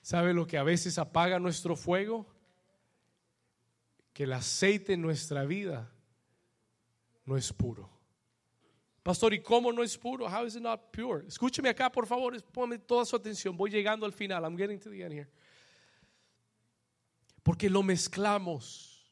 ¿Sabe 0.02 0.34
lo 0.34 0.48
que 0.48 0.58
a 0.58 0.64
veces 0.64 0.98
apaga 0.98 1.40
nuestro 1.40 1.76
fuego? 1.76 2.26
Que 4.14 4.24
el 4.24 4.34
aceite 4.34 4.94
en 4.94 5.02
nuestra 5.02 5.44
vida 5.46 5.92
no 7.32 7.38
es 7.38 7.54
puro. 7.54 7.90
Pastor, 9.02 9.34
¿y 9.34 9.42
cómo 9.42 9.72
no 9.72 9.82
es 9.82 9.98
puro? 9.98 10.28
How 10.28 10.46
is 10.46 10.56
it 10.56 10.62
not 10.62 10.92
pure? 10.92 11.26
Escúcheme 11.26 11.70
acá, 11.70 11.90
por 11.90 12.06
favor, 12.06 12.40
ponme 12.52 12.78
toda 12.78 13.06
su 13.06 13.16
atención. 13.16 13.56
Voy 13.56 13.72
llegando 13.72 14.06
al 14.06 14.12
final. 14.12 14.44
I'm 14.44 14.58
getting 14.58 14.78
to 14.80 14.90
the 14.90 15.02
end 15.02 15.14
here. 15.14 15.30
Porque 17.42 17.70
lo 17.70 17.84
mezclamos 17.84 19.10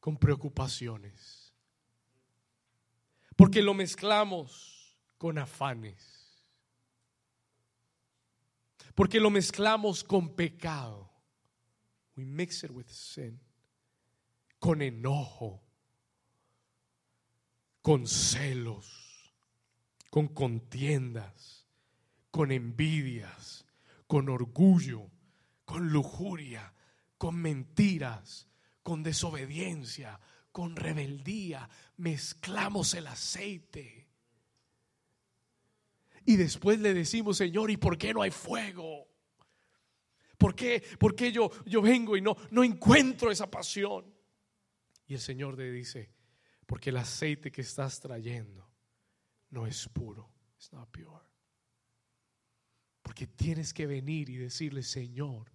con 0.00 0.16
preocupaciones. 0.16 1.52
Porque 3.36 3.60
lo 3.60 3.74
mezclamos 3.74 4.96
con 5.18 5.36
afanes. 5.36 6.42
Porque 8.94 9.20
lo 9.20 9.28
mezclamos 9.28 10.02
con 10.02 10.34
pecado. 10.34 11.10
We 12.16 12.24
mix 12.24 12.64
it 12.64 12.70
with 12.70 12.88
sin. 12.88 13.38
Con 14.58 14.80
enojo 14.80 15.65
con 17.86 18.08
celos, 18.08 19.32
con 20.10 20.26
contiendas, 20.26 21.68
con 22.32 22.50
envidias, 22.50 23.64
con 24.08 24.28
orgullo, 24.28 25.08
con 25.64 25.90
lujuria, 25.90 26.74
con 27.16 27.36
mentiras, 27.36 28.48
con 28.82 29.04
desobediencia, 29.04 30.18
con 30.50 30.74
rebeldía. 30.74 31.70
Mezclamos 31.98 32.92
el 32.94 33.06
aceite. 33.06 34.08
Y 36.24 36.34
después 36.34 36.80
le 36.80 36.92
decimos, 36.92 37.36
Señor, 37.36 37.70
¿y 37.70 37.76
por 37.76 37.96
qué 37.96 38.12
no 38.12 38.22
hay 38.22 38.32
fuego? 38.32 39.06
¿Por 40.36 40.56
qué, 40.56 40.82
por 40.98 41.14
qué 41.14 41.30
yo, 41.30 41.52
yo 41.64 41.80
vengo 41.82 42.16
y 42.16 42.20
no, 42.20 42.36
no 42.50 42.64
encuentro 42.64 43.30
esa 43.30 43.48
pasión? 43.48 44.12
Y 45.06 45.14
el 45.14 45.20
Señor 45.20 45.56
le 45.56 45.70
dice, 45.70 46.15
porque 46.66 46.90
el 46.90 46.96
aceite 46.96 47.50
que 47.50 47.62
estás 47.62 48.00
trayendo 48.00 48.68
no 49.50 49.66
es 49.66 49.88
puro. 49.88 50.32
It's 50.56 50.72
not 50.72 50.90
pure. 50.90 51.24
Porque 53.02 53.28
tienes 53.28 53.72
que 53.72 53.86
venir 53.86 54.28
y 54.28 54.36
decirle, 54.36 54.82
Señor, 54.82 55.52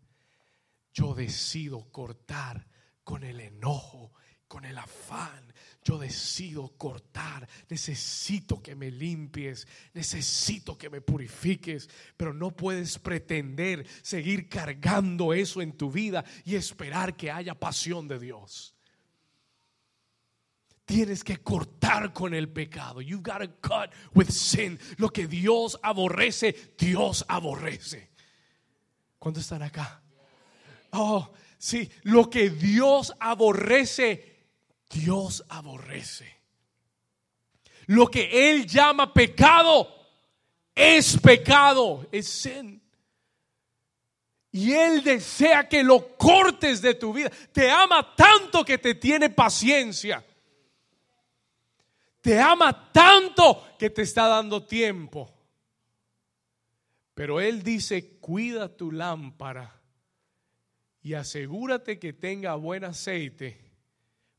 yo 0.94 1.14
decido 1.14 1.92
cortar 1.92 2.66
con 3.04 3.24
el 3.24 3.42
enojo, 3.42 4.14
con 4.48 4.66
el 4.66 4.78
afán. 4.78 5.54
yo 5.84 5.98
decido 5.98 6.78
cortar, 6.78 7.48
necesito 7.70 8.62
que 8.62 8.76
me 8.76 8.92
limpies, 8.92 9.68
necesito 9.94 10.78
que 10.78 10.90
me 10.90 11.02
purifiques, 11.02 11.90
pero 12.16 12.34
no 12.34 12.56
puedes 12.56 13.00
pretender 13.00 13.88
seguir 14.04 14.48
cargando 14.48 15.34
eso 15.34 15.62
en 15.62 15.76
tu 15.76 15.92
vida 15.92 16.24
y 16.46 16.56
esperar 16.56 17.16
que 17.16 17.32
haya 17.32 17.60
pasión 17.60 18.08
de 18.08 18.20
Dios. 18.20 18.76
Tienes 20.92 21.24
que 21.24 21.38
cortar 21.38 22.12
con 22.12 22.34
el 22.34 22.50
pecado. 22.50 23.00
You've 23.00 23.24
got 23.24 23.40
to 23.40 23.48
cut 23.62 23.92
with 24.14 24.30
sin. 24.30 24.78
Lo 24.98 25.08
que 25.08 25.26
Dios 25.26 25.80
aborrece, 25.82 26.76
Dios 26.78 27.24
aborrece. 27.30 28.10
¿Cuántos 29.18 29.44
están 29.44 29.64
acá? 29.64 30.02
Oh, 30.92 31.32
sí, 31.58 31.90
lo 32.04 32.30
que 32.30 32.50
Dios 32.50 33.14
aborrece, 33.22 34.50
Dios 34.90 35.46
aborrece. 35.48 36.28
Lo 37.86 38.08
que 38.08 38.52
Él 38.52 38.68
llama 38.68 39.14
pecado 39.14 39.88
es 40.76 41.18
pecado, 41.22 42.06
es 42.12 42.28
sin. 42.28 42.84
Y 44.52 44.74
Él 44.74 45.02
desea 45.06 45.70
que 45.70 45.86
lo 45.86 46.18
cortes 46.18 46.82
de 46.82 46.96
tu 46.96 47.14
vida. 47.14 47.32
Te 47.54 47.72
ama 47.72 48.14
tanto 48.14 48.66
que 48.66 48.78
te 48.78 48.96
tiene 48.96 49.30
paciencia. 49.30 50.22
Te 52.22 52.40
ama 52.40 52.92
tanto 52.92 53.76
que 53.78 53.90
te 53.90 54.04
está 54.04 54.28
dando 54.28 54.64
tiempo. 54.64 55.34
Pero 57.14 57.42
Él 57.42 57.64
dice, 57.64 58.20
cuida 58.20 58.76
tu 58.76 58.92
lámpara 58.92 59.82
y 61.02 61.14
asegúrate 61.14 62.00
que 62.00 62.14
tenga 62.14 62.56
buen 62.56 62.84
aceite 62.84 63.72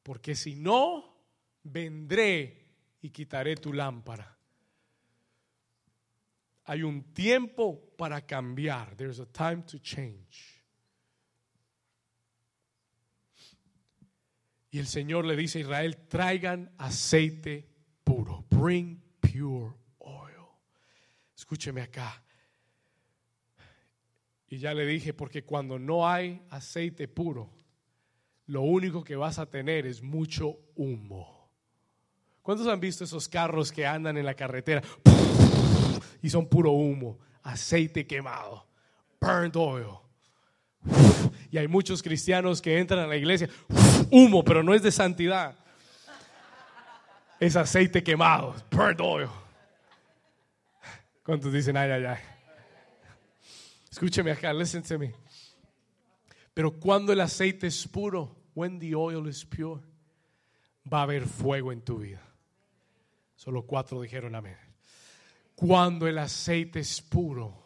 porque 0.02 0.34
si 0.34 0.54
no, 0.54 1.16
vendré 1.62 2.66
y 3.00 3.10
quitaré 3.10 3.56
tu 3.56 3.72
lámpara. 3.72 4.36
Hay 6.64 6.82
un 6.82 7.12
tiempo 7.12 7.94
para 7.96 8.24
cambiar. 8.24 8.96
There's 8.96 9.20
a 9.20 9.26
time 9.26 9.62
to 9.62 9.78
change. 9.78 10.62
Y 14.70 14.78
el 14.78 14.86
Señor 14.86 15.24
le 15.24 15.36
dice 15.36 15.58
a 15.58 15.60
Israel, 15.62 15.96
traigan 16.08 16.72
aceite 16.78 17.71
puro. 18.04 18.44
Bring 18.50 19.00
pure 19.20 19.72
oil. 19.98 20.46
Escúcheme 21.36 21.82
acá. 21.82 22.22
Y 24.48 24.58
ya 24.58 24.74
le 24.74 24.84
dije, 24.84 25.14
porque 25.14 25.44
cuando 25.44 25.78
no 25.78 26.06
hay 26.06 26.42
aceite 26.50 27.08
puro, 27.08 27.50
lo 28.46 28.62
único 28.62 29.02
que 29.02 29.16
vas 29.16 29.38
a 29.38 29.46
tener 29.46 29.86
es 29.86 30.02
mucho 30.02 30.58
humo. 30.74 31.50
¿Cuántos 32.42 32.66
han 32.66 32.80
visto 32.80 33.04
esos 33.04 33.28
carros 33.28 33.72
que 33.72 33.86
andan 33.86 34.18
en 34.18 34.26
la 34.26 34.34
carretera 34.34 34.82
y 36.20 36.28
son 36.28 36.48
puro 36.48 36.72
humo, 36.72 37.18
aceite 37.42 38.06
quemado, 38.06 38.66
burned 39.20 39.56
oil? 39.56 39.98
Y 41.50 41.58
hay 41.58 41.68
muchos 41.68 42.02
cristianos 42.02 42.60
que 42.60 42.78
entran 42.78 43.00
a 43.00 43.06
la 43.06 43.16
iglesia, 43.16 43.48
humo, 44.10 44.44
pero 44.44 44.62
no 44.62 44.74
es 44.74 44.82
de 44.82 44.90
santidad. 44.90 45.56
Es 47.42 47.56
aceite 47.56 48.04
quemado, 48.04 48.54
burned 48.70 49.00
oil. 49.00 49.28
¿Cuántos 51.24 51.52
dicen 51.52 51.76
ay, 51.76 51.90
ay, 51.90 52.04
ay? 52.04 52.18
Escúcheme 53.90 54.30
acá, 54.30 54.52
listen 54.52 54.80
to 54.80 54.96
me. 54.96 55.12
Pero 56.54 56.78
cuando 56.78 57.12
el 57.12 57.20
aceite 57.20 57.66
es 57.66 57.88
puro, 57.88 58.36
when 58.54 58.78
the 58.78 58.94
oil 58.94 59.26
is 59.26 59.44
pure, 59.44 59.80
va 60.86 61.00
a 61.00 61.02
haber 61.02 61.26
fuego 61.26 61.72
en 61.72 61.80
tu 61.80 61.98
vida. 61.98 62.22
Solo 63.34 63.66
cuatro 63.66 64.00
dijeron 64.00 64.36
amén. 64.36 64.56
Cuando 65.56 66.06
el 66.06 66.18
aceite 66.18 66.78
es 66.78 67.00
puro, 67.00 67.61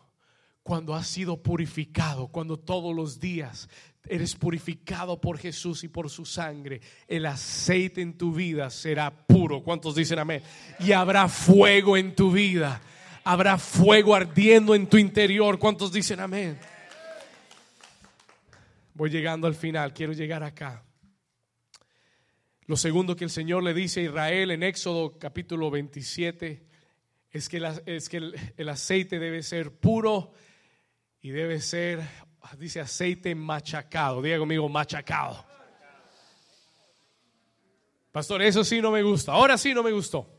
cuando 0.67 0.97
has 0.97 1.07
sido 1.07 1.41
purificado, 1.41 2.27
cuando 2.27 2.59
todos 2.59 2.93
los 2.93 3.21
días 3.21 3.69
eres 4.09 4.35
purificado 4.35 5.21
por 5.21 5.39
Jesús 5.39 5.85
y 5.85 5.89
por 5.89 6.11
su 6.11 6.25
sangre, 6.25 6.81
el 7.07 7.27
aceite 7.27 8.01
en 8.01 8.19
tu 8.19 8.35
vida 8.35 8.69
será 8.71 9.17
puro. 9.17 9.63
¿Cuántos 9.63 9.95
dicen 9.95 10.19
amén? 10.19 10.43
Y 10.81 10.91
habrá 10.91 11.29
fuego 11.29 11.97
en 11.97 12.17
tu 12.17 12.33
vida. 12.33 12.83
Habrá 13.23 13.59
fuego 13.59 14.13
ardiendo 14.13 14.75
en 14.75 14.89
tu 14.89 14.99
interior. 14.99 15.57
¿Cuántos 15.61 15.93
dicen 15.93 16.19
amén? 16.19 16.59
Voy 18.95 19.09
llegando 19.09 19.47
al 19.47 19.55
final, 19.55 19.95
quiero 19.95 20.15
llegar 20.15 20.43
acá. 20.43 20.83
Lo 22.65 22.77
segundo 22.77 23.15
que 23.15 23.23
el 23.23 23.31
Señor 23.31 23.63
le 23.63 23.73
dice 23.73 24.01
a 24.01 24.05
Israel 24.05 24.51
en 24.51 24.65
Éxodo 24.65 25.17
capítulo 25.17 25.71
27 25.71 26.67
es 27.31 27.49
que, 27.49 27.63
es 27.87 28.09
que 28.09 28.17
el, 28.57 28.69
aceite 28.69 29.21
debe 29.21 29.45
ser 29.45 29.71
puro 29.71 30.33
y 31.27 31.31
debe 31.31 31.61
ser, 31.61 32.09
dice 32.57 32.79
aceite 32.79 33.35
machacado. 33.35 34.23
Diga 34.23 34.39
conmigo, 34.39 34.69
machacado. 34.69 35.45
Pastor, 38.13 38.43
eso 38.43 38.63
sí 38.63 38.81
no 38.81 38.93
me 38.93 39.03
gusta. 39.03 39.33
Ahora 39.33 39.59
sí 39.59 39.75
no 39.75 39.83
me 39.83 39.91
gustó. 39.91 40.31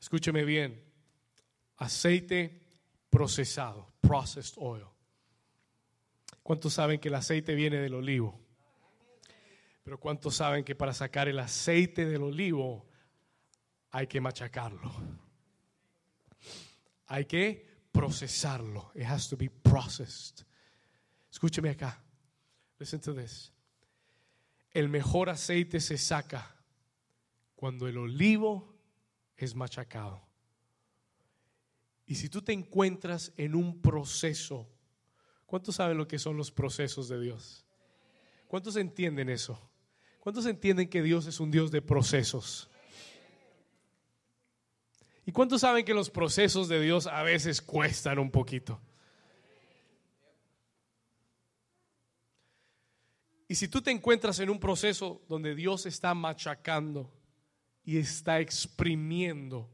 Escúcheme 0.00 0.44
bien. 0.44 0.84
Aceite 1.76 2.60
procesado, 3.10 3.92
processed 4.00 4.54
oil. 4.56 4.86
¿Cuántos 6.42 6.72
saben 6.72 6.98
que 6.98 7.06
el 7.06 7.14
aceite 7.14 7.54
viene 7.54 7.76
del 7.76 7.94
olivo? 7.94 8.40
Pero 9.84 10.00
¿cuántos 10.00 10.34
saben 10.34 10.64
que 10.64 10.74
para 10.74 10.92
sacar 10.92 11.28
el 11.28 11.38
aceite 11.38 12.06
del 12.06 12.24
olivo 12.24 12.88
hay 13.92 14.08
que 14.08 14.20
machacarlo? 14.20 14.92
Hay 17.06 17.26
que 17.26 17.69
procesarlo. 17.92 18.90
It 18.94 19.04
has 19.04 19.28
to 19.28 19.36
be 19.36 19.48
processed. 19.48 20.44
Escúcheme 21.30 21.70
acá. 21.70 21.98
Listen 22.78 23.00
to 23.00 23.14
this. 23.14 23.52
El 24.72 24.88
mejor 24.88 25.28
aceite 25.28 25.80
se 25.80 25.96
saca 25.96 26.44
cuando 27.56 27.86
el 27.86 27.98
olivo 27.98 28.74
es 29.36 29.54
machacado. 29.54 30.20
Y 32.06 32.14
si 32.14 32.28
tú 32.28 32.42
te 32.42 32.52
encuentras 32.52 33.32
en 33.36 33.54
un 33.54 33.80
proceso 33.80 34.66
¿Cuántos 35.50 35.74
saben 35.74 35.98
lo 35.98 36.06
que 36.06 36.20
son 36.20 36.36
los 36.36 36.52
procesos 36.52 37.08
de 37.08 37.20
Dios? 37.20 37.64
¿Cuántos 38.46 38.76
entienden 38.76 39.28
eso? 39.28 39.60
¿Cuántos 40.20 40.46
entienden 40.46 40.88
que 40.88 41.02
Dios 41.02 41.26
es 41.26 41.40
un 41.40 41.50
Dios 41.50 41.72
de 41.72 41.82
procesos? 41.82 42.69
¿Y 45.30 45.32
cuántos 45.32 45.60
saben 45.60 45.84
que 45.84 45.94
los 45.94 46.10
procesos 46.10 46.66
de 46.66 46.80
Dios 46.80 47.06
a 47.06 47.22
veces 47.22 47.62
cuestan 47.62 48.18
un 48.18 48.32
poquito? 48.32 48.80
Y 53.46 53.54
si 53.54 53.68
tú 53.68 53.80
te 53.80 53.92
encuentras 53.92 54.40
en 54.40 54.50
un 54.50 54.58
proceso 54.58 55.24
donde 55.28 55.54
Dios 55.54 55.86
está 55.86 56.14
machacando 56.14 57.16
y 57.84 57.98
está 57.98 58.40
exprimiendo 58.40 59.70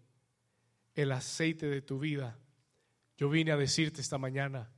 el 0.95 1.11
aceite 1.11 1.65
de 1.69 1.81
tu 1.81 2.01
vida, 2.01 2.39
yo 3.17 3.31
vine 3.31 3.51
a 3.53 3.57
decirte 3.57 4.03
esta 4.03 4.19
mañana, 4.19 4.71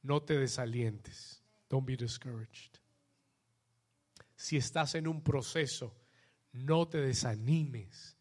no 0.00 0.22
te 0.22 0.38
desalientes. 0.38 1.44
Don't 1.68 1.86
be 1.86 1.98
discouraged. 1.98 2.78
Si 4.36 4.56
estás 4.56 4.94
en 4.94 5.06
un 5.06 5.22
proceso, 5.22 5.94
no 6.50 6.88
te 6.88 7.02
desanimes. 7.02 8.16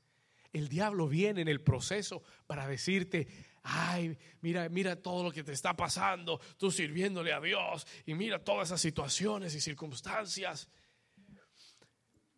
El 0.53 0.69
diablo 0.69 1.07
viene 1.07 1.41
en 1.41 1.49
el 1.49 1.59
proceso 1.59 2.23
para 2.47 2.65
decirte, 2.67 3.27
ay, 3.63 4.17
mira, 4.39 4.69
mira 4.69 4.95
todo 4.95 5.23
lo 5.23 5.31
que 5.31 5.43
te 5.43 5.51
está 5.51 5.75
pasando, 5.75 6.39
tú 6.57 6.71
sirviéndole 6.71 7.33
a 7.33 7.41
Dios 7.41 7.85
y 8.05 8.13
mira 8.13 8.41
todas 8.41 8.69
esas 8.69 8.79
situaciones 8.79 9.53
y 9.55 9.59
circunstancias 9.59 10.69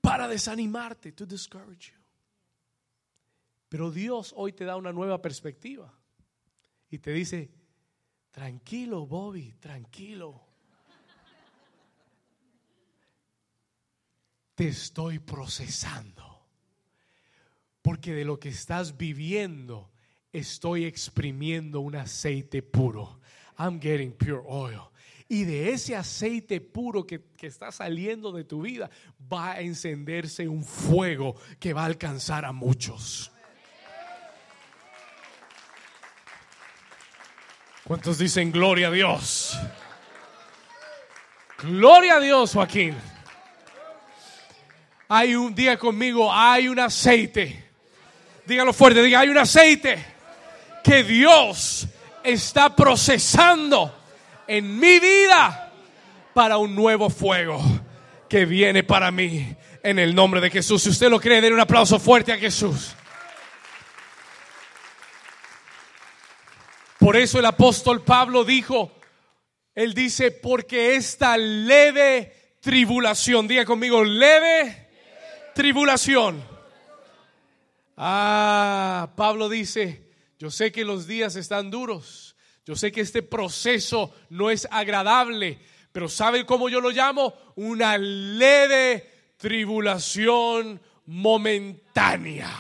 para 0.02 0.28
desanimarte, 0.28 1.12
to 1.12 1.26
discourage 1.26 1.92
you. 1.92 2.00
Pero 3.70 3.92
Dios 3.92 4.34
hoy 4.36 4.54
te 4.54 4.66
da 4.66 4.78
una 4.78 4.94
nueva 4.94 5.22
perspectiva 5.22 5.94
y 6.90 7.00
te 7.00 7.12
dice, 7.12 7.52
Tranquilo, 8.36 9.06
Bobby, 9.08 9.54
tranquilo. 9.62 10.42
Te 14.54 14.68
estoy 14.68 15.20
procesando. 15.20 16.35
Porque 17.86 18.16
de 18.16 18.26
lo 18.26 18.40
que 18.40 18.50
estás 18.50 18.98
viviendo, 18.98 19.92
estoy 20.34 20.86
exprimiendo 20.86 21.82
un 21.82 21.96
aceite 21.96 22.64
puro. 22.64 23.20
I'm 23.60 23.80
getting 23.80 24.12
pure 24.12 24.42
oil. 24.44 24.90
Y 25.30 25.44
de 25.44 25.72
ese 25.72 25.96
aceite 25.96 26.62
puro 26.62 27.06
que, 27.06 27.22
que, 27.38 27.46
está 27.46 27.72
saliendo 27.72 28.32
de 28.32 28.44
tu 28.44 28.64
vida, 28.64 28.90
va 29.32 29.52
a 29.52 29.62
encenderse 29.62 30.48
un 30.48 30.64
fuego 30.64 31.36
que 31.60 31.74
va 31.74 31.84
a 31.84 31.86
alcanzar 31.86 32.44
a 32.44 32.52
muchos. 32.52 33.32
¿Cuántos 37.84 38.18
dicen 38.18 38.52
gloria 38.52 38.88
a 38.88 38.92
Dios? 38.92 39.60
Gloria 41.62 42.16
a 42.16 42.20
Dios, 42.20 42.52
Joaquín. 42.52 42.96
Hay 45.08 45.36
un 45.36 45.54
día 45.54 45.78
conmigo, 45.78 46.34
hay 46.34 46.68
un 46.68 46.80
aceite. 46.80 47.65
Dígalo 48.46 48.74
fuerte, 48.74 49.02
diga, 49.02 49.22
hay 49.22 49.30
un 49.30 49.38
aceite 49.38 50.06
que 50.84 51.04
Dios 51.04 51.88
está 52.24 52.76
procesando 52.76 53.96
en 54.48 54.80
mi 54.80 55.00
vida 55.00 55.74
para 56.34 56.58
un 56.58 56.76
nuevo 56.76 57.10
fuego 57.10 57.60
que 58.30 58.46
viene 58.46 58.84
para 58.84 59.10
mí 59.10 59.56
en 59.82 59.98
el 59.98 60.14
nombre 60.14 60.42
de 60.42 60.52
Jesús. 60.52 60.84
Si 60.84 60.90
usted 60.90 61.10
lo 61.10 61.20
cree, 61.20 61.42
den 61.42 61.54
un 61.54 61.60
aplauso 61.60 62.00
fuerte 62.00 62.34
a 62.34 62.38
Jesús. 62.38 62.94
Por 67.00 67.18
eso 67.18 67.40
el 67.40 67.46
apóstol 67.46 68.04
Pablo 68.04 68.44
dijo, 68.44 68.92
él 69.74 69.94
dice, 69.94 70.32
porque 70.32 70.96
esta 70.96 71.36
leve 71.38 72.58
tribulación, 72.62 73.48
diga 73.48 73.66
conmigo, 73.66 74.04
leve 74.04 74.90
tribulación. 75.54 76.55
Ah, 77.98 79.14
Pablo 79.16 79.50
dice, 79.50 80.12
yo 80.38 80.52
sé 80.52 80.72
que 80.72 80.84
los 80.84 81.08
días 81.08 81.36
están 81.36 81.72
duros, 81.72 82.36
yo 82.66 82.76
sé 82.76 82.92
que 82.92 83.02
este 83.02 83.22
proceso 83.22 84.14
no 84.30 84.50
es 84.50 84.68
agradable, 84.72 85.60
pero 85.92 86.10
¿sabe 86.10 86.46
cómo 86.46 86.68
yo 86.68 86.82
lo 86.82 86.90
llamo? 86.90 87.34
Una 87.56 87.98
leve 87.98 89.10
tribulación 89.38 90.82
momentánea. 91.06 92.52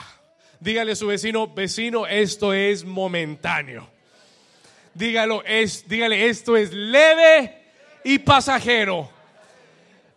Dígale 0.59 0.93
a 0.93 0.95
su 0.95 1.07
vecino, 1.07 1.53
vecino, 1.53 2.07
esto 2.07 2.53
es 2.53 2.85
momentáneo. 2.85 3.89
Dígalo, 4.93 5.43
es, 5.43 5.87
dígale, 5.87 6.29
esto 6.29 6.55
es 6.55 6.71
leve 6.71 7.63
y 8.03 8.19
pasajero. 8.19 9.09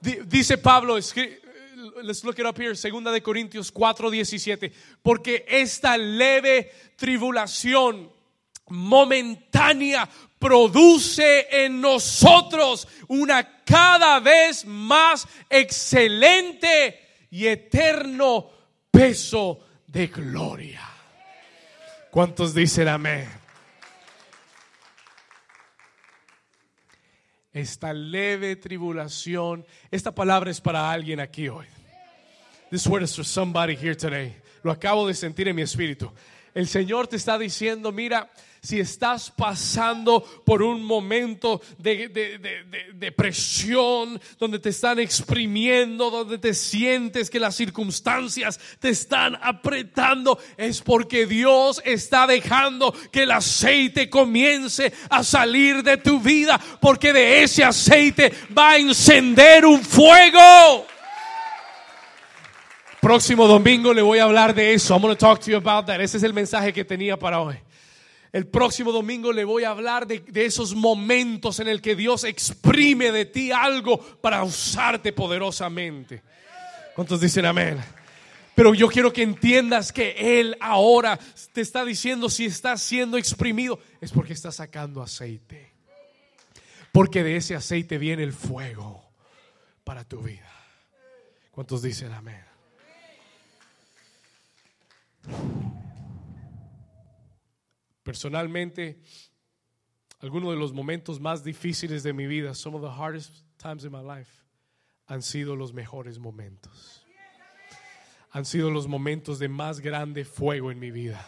Dice 0.00 0.58
Pablo, 0.58 0.96
let's 2.02 2.24
look 2.24 2.38
it 2.38 2.46
up 2.46 2.58
here, 2.58 2.74
segunda 2.74 3.10
de 3.10 3.22
Corintios 3.22 3.70
4, 3.70 4.10
17, 4.10 4.72
porque 5.02 5.44
esta 5.48 5.96
leve 5.96 6.70
tribulación 6.96 8.10
momentánea 8.68 10.08
produce 10.38 11.46
en 11.50 11.80
nosotros 11.80 12.86
una 13.08 13.64
cada 13.64 14.20
vez 14.20 14.64
más 14.64 15.26
excelente 15.48 17.26
y 17.30 17.46
eterno 17.46 18.50
peso 18.90 19.60
de 19.86 20.06
gloria. 20.08 20.82
¿Cuántos 22.10 22.54
dicen 22.54 22.88
amén? 22.88 23.28
esta 27.60 27.92
leve 27.92 28.56
tribulación. 28.56 29.66
Esta 29.90 30.14
palabra 30.14 30.50
es 30.50 30.60
para 30.60 30.90
alguien 30.90 31.20
aquí 31.20 31.48
hoy. 31.48 31.66
This 32.70 32.86
word 32.86 33.02
is 33.02 33.16
for 33.16 33.24
somebody 33.24 33.74
here 33.74 33.94
today. 33.94 34.36
Lo 34.62 34.72
acabo 34.72 35.06
de 35.06 35.14
sentir 35.14 35.48
en 35.48 35.56
mi 35.56 35.62
espíritu. 35.62 36.12
El 36.54 36.66
Señor 36.66 37.06
te 37.06 37.16
está 37.16 37.38
diciendo, 37.38 37.92
mira, 37.92 38.28
si 38.60 38.78
estás 38.78 39.30
pasando 39.30 40.20
por 40.44 40.62
un 40.62 40.84
momento 40.84 41.62
de, 41.78 42.08
depresión, 42.94 44.20
donde 44.38 44.58
te 44.58 44.68
están 44.68 44.98
exprimiendo, 44.98 46.10
donde 46.10 46.36
te 46.36 46.52
sientes 46.52 47.30
que 47.30 47.40
las 47.40 47.54
circunstancias 47.54 48.60
te 48.80 48.90
están 48.90 49.38
apretando, 49.40 50.38
es 50.58 50.82
porque 50.82 51.24
Dios 51.24 51.80
está 51.86 52.26
dejando 52.26 52.92
que 53.10 53.22
el 53.22 53.30
aceite 53.30 54.10
comience 54.10 54.92
a 55.08 55.24
salir 55.24 55.82
de 55.82 55.96
tu 55.96 56.20
vida, 56.20 56.60
porque 56.80 57.14
de 57.14 57.44
ese 57.44 57.64
aceite 57.64 58.32
va 58.56 58.72
a 58.72 58.78
encender 58.78 59.64
un 59.64 59.82
fuego. 59.82 60.86
Próximo 63.00 63.46
domingo 63.46 63.94
le 63.94 64.02
voy 64.02 64.18
a 64.18 64.24
hablar 64.24 64.54
de 64.54 64.74
eso. 64.74 64.94
I'm 64.94 65.02
going 65.02 65.14
to 65.14 65.18
talk 65.18 65.40
to 65.40 65.50
you 65.50 65.56
about 65.56 65.86
that. 65.86 66.00
Ese 66.00 66.16
es 66.16 66.24
el 66.24 66.34
mensaje 66.34 66.72
que 66.72 66.84
tenía 66.84 67.16
para 67.16 67.40
hoy. 67.40 67.56
El 68.32 68.46
próximo 68.46 68.92
domingo 68.92 69.32
le 69.32 69.44
voy 69.44 69.64
a 69.64 69.70
hablar 69.70 70.06
de, 70.06 70.22
esos 70.34 70.74
momentos 70.74 71.60
en 71.60 71.68
el 71.68 71.80
que 71.80 71.94
Dios 71.94 72.24
exprime 72.24 73.10
de 73.10 73.24
ti 73.24 73.52
algo 73.52 73.98
para 74.20 74.42
usarte 74.42 75.12
poderosamente. 75.12 76.22
¿Cuántos 76.94 77.20
dicen 77.20 77.46
amén? 77.46 77.78
Pero 78.54 78.74
yo 78.74 78.88
quiero 78.88 79.12
que 79.12 79.22
entiendas 79.22 79.92
que 79.92 80.40
Él 80.40 80.56
ahora 80.60 81.18
te 81.52 81.60
está 81.60 81.84
diciendo 81.84 82.28
si 82.28 82.46
estás 82.46 82.82
siendo 82.82 83.16
exprimido 83.16 83.78
es 84.00 84.10
porque 84.10 84.32
está 84.32 84.50
sacando 84.50 85.00
aceite. 85.00 85.72
Porque 86.92 87.22
de 87.22 87.36
ese 87.36 87.54
aceite 87.54 87.96
viene 87.96 88.24
el 88.24 88.32
fuego 88.32 89.08
para 89.84 90.04
tu 90.04 90.20
vida. 90.20 90.50
¿Cuántos 91.52 91.82
dicen 91.82 92.12
amén? 92.12 92.47
Personalmente, 98.02 99.00
algunos 100.20 100.50
de 100.52 100.56
los 100.58 100.72
momentos 100.72 101.20
más 101.20 101.44
difíciles 101.44 102.02
de 102.02 102.12
mi 102.12 102.26
vida, 102.26 102.54
some 102.54 102.76
of 102.76 102.82
the 102.82 102.88
hardest 102.88 103.44
times 103.58 103.84
in 103.84 103.92
my 103.92 104.02
life, 104.02 104.42
han 105.06 105.22
sido 105.22 105.56
los 105.56 105.72
mejores 105.72 106.18
momentos. 106.18 107.04
Han 108.30 108.44
sido 108.44 108.70
los 108.70 108.86
momentos 108.88 109.38
de 109.38 109.48
más 109.48 109.80
grande 109.80 110.24
fuego 110.24 110.70
en 110.70 110.78
mi 110.78 110.90
vida 110.90 111.24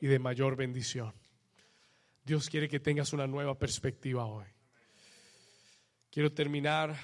y 0.00 0.06
de 0.06 0.18
mayor 0.18 0.56
bendición. 0.56 1.12
Dios 2.24 2.50
quiere 2.50 2.68
que 2.68 2.80
tengas 2.80 3.12
una 3.12 3.26
nueva 3.26 3.58
perspectiva 3.58 4.26
hoy. 4.26 4.46
Quiero 6.10 6.32
terminar 6.32 6.96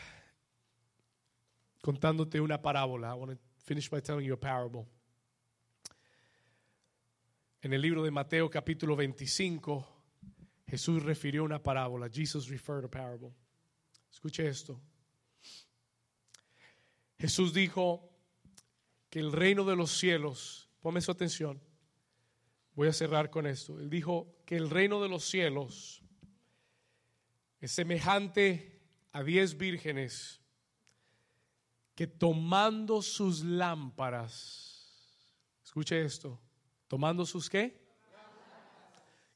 contándote 1.80 2.40
una 2.40 2.60
parábola. 2.60 3.10
I 3.10 3.14
want 3.14 3.32
to 3.32 3.38
finish 3.64 3.88
by 3.88 4.00
telling 4.00 4.26
you 4.26 4.34
a 4.34 4.40
parable. 4.40 4.86
En 7.64 7.72
el 7.72 7.80
libro 7.80 8.02
de 8.02 8.10
Mateo 8.10 8.50
capítulo 8.50 8.96
25, 8.96 9.86
Jesús 10.66 11.00
refirió 11.04 11.44
una 11.44 11.62
parábola. 11.62 12.10
Jesus 12.12 12.48
referred 12.48 12.84
a 12.84 12.88
parable. 12.88 13.32
Escuche 14.10 14.48
esto. 14.48 14.80
Jesús 17.16 17.54
dijo 17.54 18.10
que 19.08 19.20
el 19.20 19.30
reino 19.30 19.64
de 19.64 19.76
los 19.76 19.92
cielos, 19.92 20.68
ponme 20.80 21.00
su 21.00 21.12
atención, 21.12 21.62
voy 22.74 22.88
a 22.88 22.92
cerrar 22.92 23.30
con 23.30 23.46
esto. 23.46 23.78
Él 23.78 23.88
dijo 23.88 24.42
que 24.44 24.56
el 24.56 24.68
reino 24.68 25.00
de 25.00 25.08
los 25.08 25.22
cielos 25.22 26.02
es 27.60 27.70
semejante 27.70 28.82
a 29.12 29.22
diez 29.22 29.56
vírgenes 29.56 30.40
que 31.94 32.08
tomando 32.08 33.02
sus 33.02 33.44
lámparas, 33.44 35.14
escuche 35.62 36.04
esto, 36.04 36.42
Tomando 36.92 37.24
sus 37.24 37.48
qué? 37.48 37.74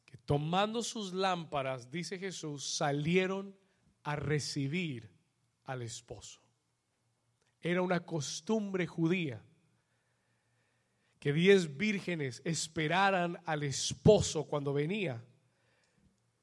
Que 0.05 0.19
tomando 0.19 0.83
sus 0.83 1.15
lámparas, 1.15 1.91
dice 1.91 2.19
Jesús, 2.19 2.77
salieron 2.77 3.57
a 4.03 4.15
recibir 4.15 5.11
al 5.65 5.81
esposo. 5.81 6.39
Era 7.63 7.81
una 7.81 8.01
costumbre 8.01 8.87
judía 8.87 9.43
que 11.19 11.33
diez 11.33 11.79
vírgenes 11.79 12.43
esperaran 12.45 13.41
al 13.47 13.63
esposo 13.63 14.45
cuando 14.45 14.75
venía 14.75 15.25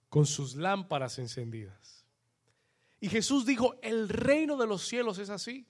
con 0.09 0.25
sus 0.25 0.55
lámparas 0.55 1.19
encendidas. 1.19 2.07
Y 2.99 3.07
Jesús 3.07 3.45
dijo, 3.45 3.75
el 3.83 4.09
reino 4.09 4.57
de 4.57 4.65
los 4.65 4.81
cielos 4.81 5.19
es 5.19 5.29
así, 5.29 5.67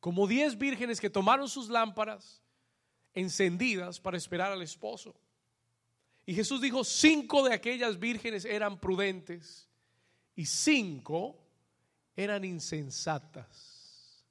como 0.00 0.26
diez 0.26 0.56
vírgenes 0.56 0.98
que 0.98 1.10
tomaron 1.10 1.46
sus 1.46 1.68
lámparas 1.68 2.40
encendidas 3.16 3.98
para 3.98 4.16
esperar 4.16 4.52
al 4.52 4.62
esposo. 4.62 5.16
Y 6.24 6.34
Jesús 6.34 6.60
dijo, 6.60 6.84
cinco 6.84 7.42
de 7.42 7.54
aquellas 7.54 7.98
vírgenes 7.98 8.44
eran 8.44 8.78
prudentes 8.78 9.68
y 10.36 10.44
cinco 10.44 11.42
eran 12.14 12.44
insensatas. 12.44 14.24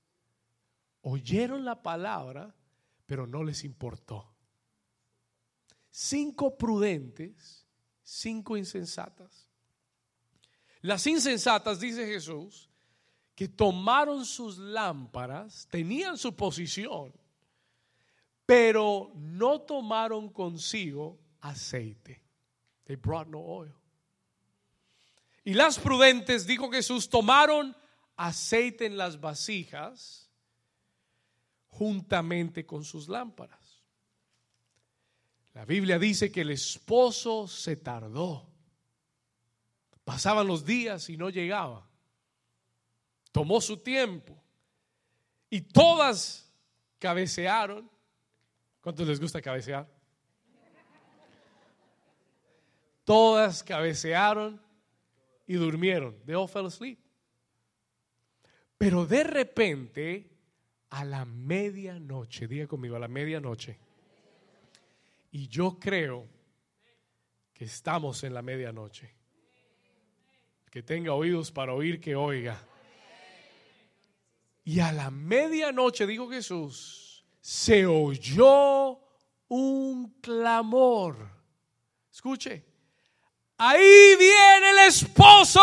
Oyeron 1.01 1.65
la 1.65 1.81
palabra, 1.81 2.55
pero 3.05 3.27
no 3.27 3.43
les 3.43 3.63
importó. 3.63 4.33
Cinco 5.89 6.57
prudentes, 6.57 7.65
cinco 8.03 8.55
insensatas. 8.57 9.49
Las 10.81 11.07
insensatas, 11.07 11.79
dice 11.79 12.05
Jesús, 12.05 12.69
que 13.33 13.47
tomaron 13.47 14.25
sus 14.25 14.57
lámparas, 14.57 15.67
tenían 15.71 16.17
su 16.17 16.35
posición, 16.35 17.13
pero 18.45 19.11
no 19.15 19.61
tomaron 19.61 20.29
consigo 20.29 21.19
aceite. 21.41 22.21
They 22.85 22.95
brought 22.95 23.27
no 23.27 23.39
oil. 23.39 23.73
Y 25.43 25.53
las 25.53 25.77
prudentes, 25.77 26.45
dijo 26.45 26.71
Jesús, 26.71 27.09
tomaron 27.09 27.75
aceite 28.15 28.85
en 28.85 28.97
las 28.97 29.19
vasijas 29.19 30.29
juntamente 31.67 32.65
con 32.65 32.83
sus 32.83 33.07
lámparas. 33.07 33.83
La 35.53 35.65
Biblia 35.65 35.97
dice 35.99 36.31
que 36.31 36.41
el 36.41 36.51
esposo 36.51 37.47
se 37.47 37.77
tardó. 37.77 38.49
Pasaban 40.03 40.47
los 40.47 40.65
días 40.65 41.09
y 41.09 41.17
no 41.17 41.29
llegaba. 41.29 41.87
Tomó 43.31 43.61
su 43.61 43.77
tiempo. 43.77 44.41
Y 45.49 45.61
todas 45.61 46.51
cabecearon. 46.99 47.89
¿Cuántos 48.85 49.07
les 49.07 49.19
gusta 49.19 49.41
cabecear? 49.41 49.89
Todas 53.03 53.63
cabecearon 53.63 54.61
y 55.47 55.55
durmieron. 55.55 56.15
They 56.23 56.35
all 56.35 56.47
fell 56.47 56.67
asleep. 56.67 56.99
Pero 58.77 59.07
de 59.07 59.23
repente, 59.23 60.29
a 60.91 61.03
la 61.03 61.25
medianoche, 61.25 62.47
diga 62.47 62.67
conmigo, 62.67 62.95
a 62.95 62.99
la 62.99 63.07
medianoche, 63.07 63.79
y 65.31 65.47
yo 65.47 65.79
creo 65.79 66.27
que 67.55 67.65
estamos 67.65 68.23
en 68.23 68.35
la 68.35 68.43
medianoche. 68.43 69.15
Que 70.69 70.83
tenga 70.83 71.11
oídos 71.11 71.51
para 71.51 71.73
oír, 71.73 71.99
que 71.99 72.15
oiga. 72.15 72.63
Y 74.63 74.79
a 74.79 74.91
la 74.91 75.09
medianoche, 75.09 76.05
dijo 76.05 76.29
Jesús, 76.29 77.04
se 77.45 77.85
oyó 77.85 78.99
un 79.49 80.19
clamor. 80.19 81.15
Escuche, 82.11 82.65
ahí 83.55 84.15
viene 84.17 84.71
el 84.71 84.87
esposo. 84.87 85.61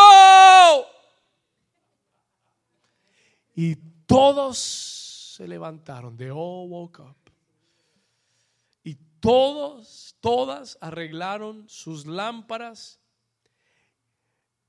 Y 3.57 3.75
todos 4.07 4.59
se 5.37 5.49
levantaron, 5.49 6.17
de 6.17 6.31
all 6.31 6.69
woke 6.71 7.01
up. 7.01 7.17
Y 8.85 8.95
todos, 9.19 10.15
todas 10.21 10.79
arreglaron 10.81 11.69
sus 11.69 12.07
lámparas. 12.07 13.01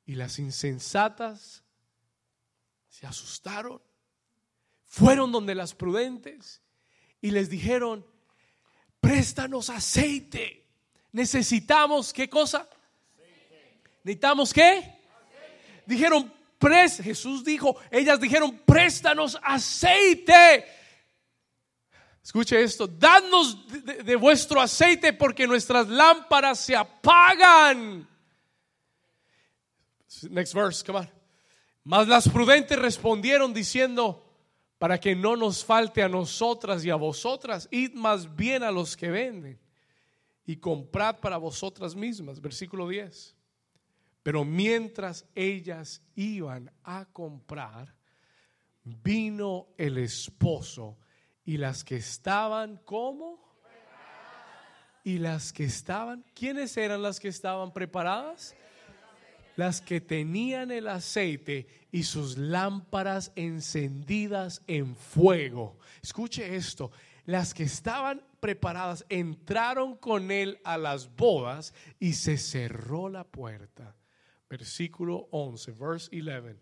Y 0.07 0.15
las 0.15 0.39
insensatas 0.39 1.63
se 2.89 3.05
asustaron. 3.05 3.79
Fueron 4.83 5.31
donde 5.31 5.53
las 5.53 5.75
prudentes 5.75 6.62
y 7.23 7.31
les 7.31 7.49
dijeron, 7.49 8.05
préstanos 8.99 9.69
aceite. 9.69 10.65
Necesitamos, 11.13 12.11
¿qué 12.11 12.29
cosa? 12.29 12.67
¿Necesitamos 14.03 14.53
qué? 14.53 14.99
Dijeron, 15.85 16.31
Jesús 17.01 17.45
dijo, 17.45 17.77
ellas 17.89 18.19
dijeron, 18.19 18.59
préstanos 18.65 19.39
aceite. 19.41 20.65
Escuche 22.21 22.61
esto, 22.61 22.87
danos 22.87 23.67
de, 23.67 24.03
de, 24.03 24.15
vuestro 24.17 24.59
aceite 24.59 25.13
porque 25.13 25.47
nuestras 25.47 25.87
lámparas 25.87 26.59
se 26.59 26.75
apagan. 26.75 28.05
Next 30.29 30.53
verse, 30.53 30.83
come 30.83 30.99
on. 30.99 31.09
Mas 31.85 32.07
las 32.09 32.27
prudentes 32.27 32.77
respondieron 32.77 33.53
diciendo, 33.53 34.32
para 34.83 34.99
que 34.99 35.15
no 35.15 35.37
nos 35.37 35.63
falte 35.63 36.03
a 36.03 36.09
nosotras 36.09 36.83
y 36.83 36.89
a 36.89 36.95
vosotras, 36.95 37.69
id 37.71 37.93
más 37.93 38.35
bien 38.35 38.63
a 38.63 38.69
los 38.69 38.97
que 38.97 39.09
venden 39.09 39.57
y 40.45 40.57
comprad 40.57 41.21
para 41.21 41.37
vosotras 41.37 41.95
mismas. 41.95 42.41
Versículo 42.41 42.89
10. 42.89 43.33
Pero 44.23 44.43
mientras 44.43 45.25
ellas 45.35 46.01
iban 46.15 46.69
a 46.83 47.05
comprar, 47.05 47.95
vino 48.83 49.69
el 49.77 49.99
esposo 49.99 50.97
y 51.45 51.55
las 51.55 51.85
que 51.85 51.95
estaban 51.95 52.75
como 52.83 53.39
y 55.05 55.17
las 55.17 55.53
que 55.53 55.63
estaban, 55.63 56.25
¿quiénes 56.33 56.75
eran 56.75 57.01
las 57.01 57.21
que 57.21 57.29
estaban 57.29 57.71
preparadas? 57.71 58.53
Las 59.55 59.81
que 59.81 60.01
tenían 60.01 60.71
el 60.71 60.87
aceite 60.87 61.67
y 61.91 62.03
sus 62.03 62.37
lámparas 62.37 63.31
encendidas 63.35 64.61
en 64.67 64.95
fuego. 64.95 65.77
Escuche 66.01 66.55
esto, 66.55 66.91
las 67.25 67.53
que 67.53 67.63
estaban 67.63 68.25
preparadas 68.39 69.05
entraron 69.09 69.95
con 69.95 70.31
él 70.31 70.59
a 70.63 70.77
las 70.77 71.15
bodas 71.15 71.73
y 71.99 72.13
se 72.13 72.37
cerró 72.37 73.09
la 73.09 73.23
puerta 73.23 73.95
versículo 74.53 75.27
11, 75.31 75.71
verse 75.71 76.09
11. 76.13 76.55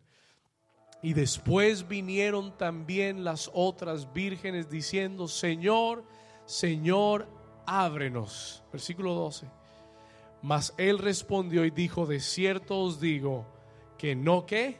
Y 1.04 1.14
después 1.14 1.86
vinieron 1.86 2.58
también 2.58 3.26
las 3.26 3.52
otras 3.54 4.14
vírgenes 4.14 4.70
diciendo, 4.70 5.28
Señor, 5.28 6.06
Señor, 6.46 7.28
ábrenos. 7.66 8.64
Versículo 8.72 9.14
12. 9.14 9.46
Mas 10.42 10.74
él 10.78 10.98
respondió 10.98 11.66
y 11.66 11.72
dijo, 11.72 12.06
de 12.06 12.20
cierto 12.20 12.80
os 12.80 13.00
digo 13.00 13.46
que 13.98 14.16
no 14.16 14.46
que, 14.46 14.78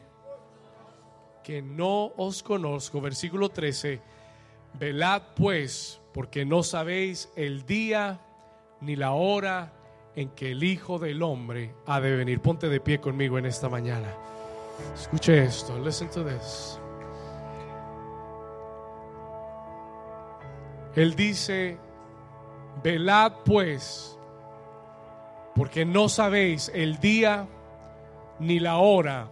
que 1.44 1.62
no 1.62 2.12
os 2.16 2.42
conozco. 2.42 3.00
Versículo 3.00 3.48
13. 3.48 4.00
Velad 4.78 5.22
pues, 5.36 6.00
porque 6.12 6.44
no 6.44 6.62
sabéis 6.62 7.30
el 7.36 7.64
día 7.64 8.20
ni 8.80 8.96
la 8.96 9.12
hora 9.12 9.72
en 10.16 10.30
que 10.30 10.52
el 10.52 10.64
Hijo 10.64 10.98
del 10.98 11.22
Hombre 11.22 11.74
ha 11.86 12.00
de 12.00 12.16
venir. 12.16 12.40
Ponte 12.40 12.68
de 12.68 12.80
pie 12.80 13.00
conmigo 13.00 13.38
en 13.38 13.46
esta 13.46 13.68
mañana. 13.68 14.12
Escuche 14.94 15.44
esto. 15.44 15.78
Listen 15.78 16.10
to 16.10 16.24
this. 16.24 16.78
Él 20.94 21.14
dice, 21.14 21.78
velad 22.82 23.32
pues, 23.44 24.18
porque 25.54 25.84
no 25.84 26.08
sabéis 26.08 26.70
el 26.74 26.98
día 26.98 27.46
ni 28.38 28.58
la 28.58 28.76
hora 28.76 29.30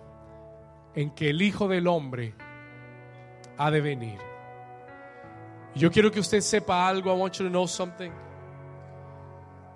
en 0.95 1.11
que 1.11 1.31
el 1.31 1.43
Hijo 1.43 1.69
del 1.69 1.87
Hombre 1.87 2.35
ha 3.57 3.71
de 3.71 3.81
venir. 3.81 4.19
Yo 5.75 5.91
quiero 5.91 6.11
que 6.11 6.21
usted 6.21 6.41
sepa 6.41 6.89
algo. 6.89 7.15
I 7.15 7.19
want 7.19 7.35
you 7.39 7.45
to 7.45 7.51
know 7.51 7.67
something. 7.67 8.11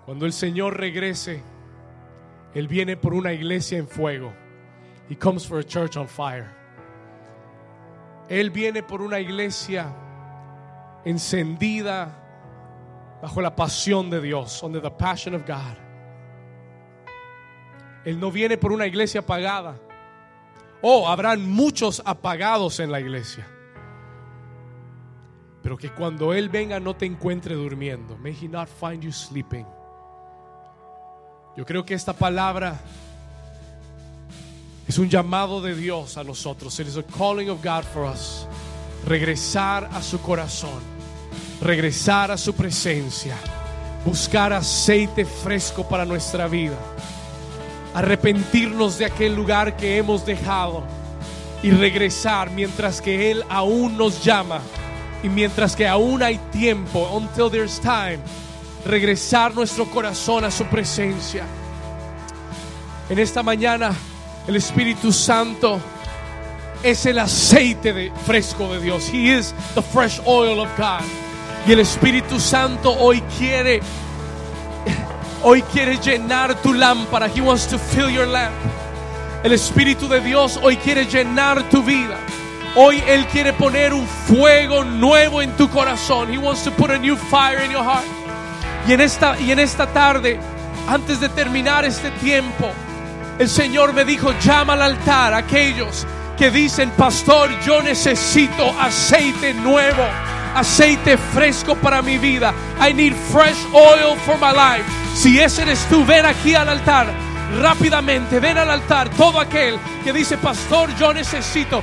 Cuando 0.05 0.27
el 0.27 0.33
Señor 0.33 0.77
regrese, 0.79 1.43
Él 2.55 2.69
viene 2.69 2.97
por 2.97 3.15
una 3.15 3.33
iglesia 3.33 3.79
en 3.79 3.89
fuego. 3.89 4.33
He 5.09 5.17
comes 5.17 5.47
for 5.47 5.59
a 5.59 5.65
church 5.65 5.97
on 5.97 6.09
fire. 6.09 6.51
Él 8.29 8.51
viene 8.51 8.83
por 8.83 9.03
una 9.03 9.21
iglesia 9.21 9.87
encendida 11.05 12.09
bajo 13.23 13.41
la 13.41 13.55
pasión 13.55 14.11
de 14.11 14.21
Dios, 14.21 14.63
under 14.63 14.81
the 14.81 14.91
passion 14.91 15.35
of 15.35 15.47
God. 15.47 15.84
Él 18.05 18.21
no 18.21 18.31
viene 18.31 18.57
por 18.57 18.73
una 18.73 18.87
iglesia 18.87 19.21
apagada. 19.21 19.77
Oh, 20.83 21.09
habrán 21.09 21.49
muchos 21.51 22.03
apagados 22.05 22.79
en 22.81 22.93
la 22.93 23.01
iglesia. 23.01 23.47
Pero 25.63 25.79
que 25.79 25.91
cuando 25.91 26.35
Él 26.35 26.51
venga 26.51 26.79
no 26.79 26.95
te 26.95 27.07
encuentre 27.07 27.55
durmiendo. 27.55 28.19
May 28.19 28.37
He 28.39 28.49
not 28.49 28.69
find 28.69 29.03
you 29.03 29.13
sleeping. 29.13 29.67
Yo 31.57 31.65
creo 31.65 31.85
que 31.85 31.95
esta 31.95 32.13
palabra 32.13 32.79
es 34.87 34.99
un 34.99 35.09
llamado 35.09 35.63
de 35.63 35.75
Dios 35.75 36.19
a 36.19 36.25
nosotros. 36.25 36.79
It 36.81 36.89
is 36.89 36.99
a 36.99 37.03
calling 37.03 37.49
of 37.49 37.65
God 37.65 37.85
for 37.85 38.05
us. 38.05 38.47
Regresar 39.07 39.89
a 39.93 40.03
su 40.03 40.21
corazón, 40.21 40.83
regresar 41.61 42.31
a 42.31 42.37
su 42.37 42.55
presencia, 42.55 43.37
buscar 44.05 44.53
aceite 44.53 45.25
fresco 45.25 45.87
para 45.87 46.05
nuestra 46.05 46.49
vida, 46.49 46.77
arrepentirnos 47.95 48.99
de 48.99 49.07
aquel 49.07 49.35
lugar 49.35 49.77
que 49.77 49.97
hemos 49.97 50.27
dejado 50.27 50.85
y 51.63 51.71
regresar 51.71 52.51
mientras 52.51 53.01
que 53.01 53.31
Él 53.31 53.45
aún 53.49 53.97
nos 53.97 54.23
llama 54.23 54.61
y 55.23 55.29
mientras 55.29 55.75
que 55.75 55.89
aún 55.89 56.23
hay 56.23 56.39
tiempo, 56.53 57.09
until 57.15 57.51
there's 57.51 57.81
time 57.81 58.19
regresar 58.85 59.55
nuestro 59.55 59.87
corazón 59.87 60.45
a 60.45 60.51
su 60.51 60.65
presencia. 60.67 61.45
En 63.09 63.19
esta 63.19 63.43
mañana 63.43 63.93
el 64.47 64.57
Espíritu 64.57 65.13
Santo 65.13 65.81
es 66.83 67.07
el 67.07 67.19
aceite 67.19 67.93
de, 67.93 68.13
fresco 68.27 68.73
de 68.75 68.81
Dios. 68.81 69.09
He 69.09 69.35
is 69.39 69.55
the 69.75 69.83
fresh 69.83 70.21
oil 70.27 70.61
of 70.61 70.69
God. 70.77 71.05
Y 71.67 71.73
el 71.73 71.81
Espíritu 71.81 72.39
Santo 72.39 72.93
hoy 72.93 73.23
quiere 73.39 73.81
hoy 75.45 75.63
quiere 75.63 75.97
llenar 75.99 76.55
tu 76.63 76.73
lámpara. 76.73 77.29
He 77.29 77.41
wants 77.41 77.67
to 77.67 77.79
fill 77.79 78.11
your 78.11 78.27
lamp. 78.27 78.55
El 79.45 79.53
Espíritu 79.53 80.09
de 80.09 80.21
Dios 80.21 80.59
hoy 80.63 80.77
quiere 80.77 81.05
llenar 81.05 81.69
tu 81.71 81.83
vida. 81.83 82.19
Hoy 82.77 83.03
Él 83.07 83.27
quiere 83.27 83.53
poner 83.53 83.93
un 83.93 84.07
fuego 84.07 84.85
nuevo 84.85 85.41
en 85.41 85.57
tu 85.57 85.69
corazón. 85.69 86.33
He 86.33 86.39
wants 86.39 86.65
to 86.65 86.73
put 86.73 86.91
a 86.91 86.99
new 86.99 87.17
fire 87.17 87.63
in 87.63 87.71
your 87.71 87.85
heart. 87.85 88.07
Y 88.89 88.93
en 88.93 89.01
esta, 89.01 89.39
y 89.39 89.53
en 89.53 89.61
esta 89.61 89.87
tarde, 89.87 90.41
antes 90.89 91.21
de 91.21 91.29
terminar 91.29 91.85
este 91.85 92.11
tiempo, 92.11 92.71
el 93.39 93.49
Señor 93.49 93.93
me 93.93 94.05
dijo, 94.05 94.33
llama 94.41 94.73
al 94.75 94.83
altar 94.83 95.35
a 95.35 95.39
aquellos 95.39 96.07
que 96.37 96.51
dicen, 96.51 96.91
pastor, 96.91 97.51
yo 97.65 97.81
necesito 97.83 98.69
aceite 98.81 99.55
nuevo, 99.55 100.03
aceite 100.55 101.17
fresco 101.17 101.75
para 101.75 102.03
mi 102.03 102.19
vida. 102.19 102.55
I 102.81 102.93
need 102.93 103.15
fresh 103.15 103.59
oil 103.73 104.17
for 104.25 104.37
my 104.39 104.53
life. 104.53 104.85
Si 105.15 105.39
ese 105.39 105.63
eres 105.63 105.85
tú, 105.89 106.05
ven 106.05 106.27
aquí 106.27 106.55
al 106.55 106.69
altar. 106.69 107.07
Rápidamente, 107.61 108.41
ven 108.41 108.59
al 108.59 108.71
altar. 108.71 109.09
Todo 109.11 109.41
aquel 109.41 109.79
que 110.03 110.13
dice, 110.13 110.37
pastor, 110.39 110.95
yo 110.97 111.13
necesito 111.13 111.83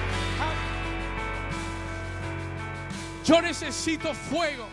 Yo 3.24 3.42
necesito 3.42 4.14
fuego. 4.14 4.68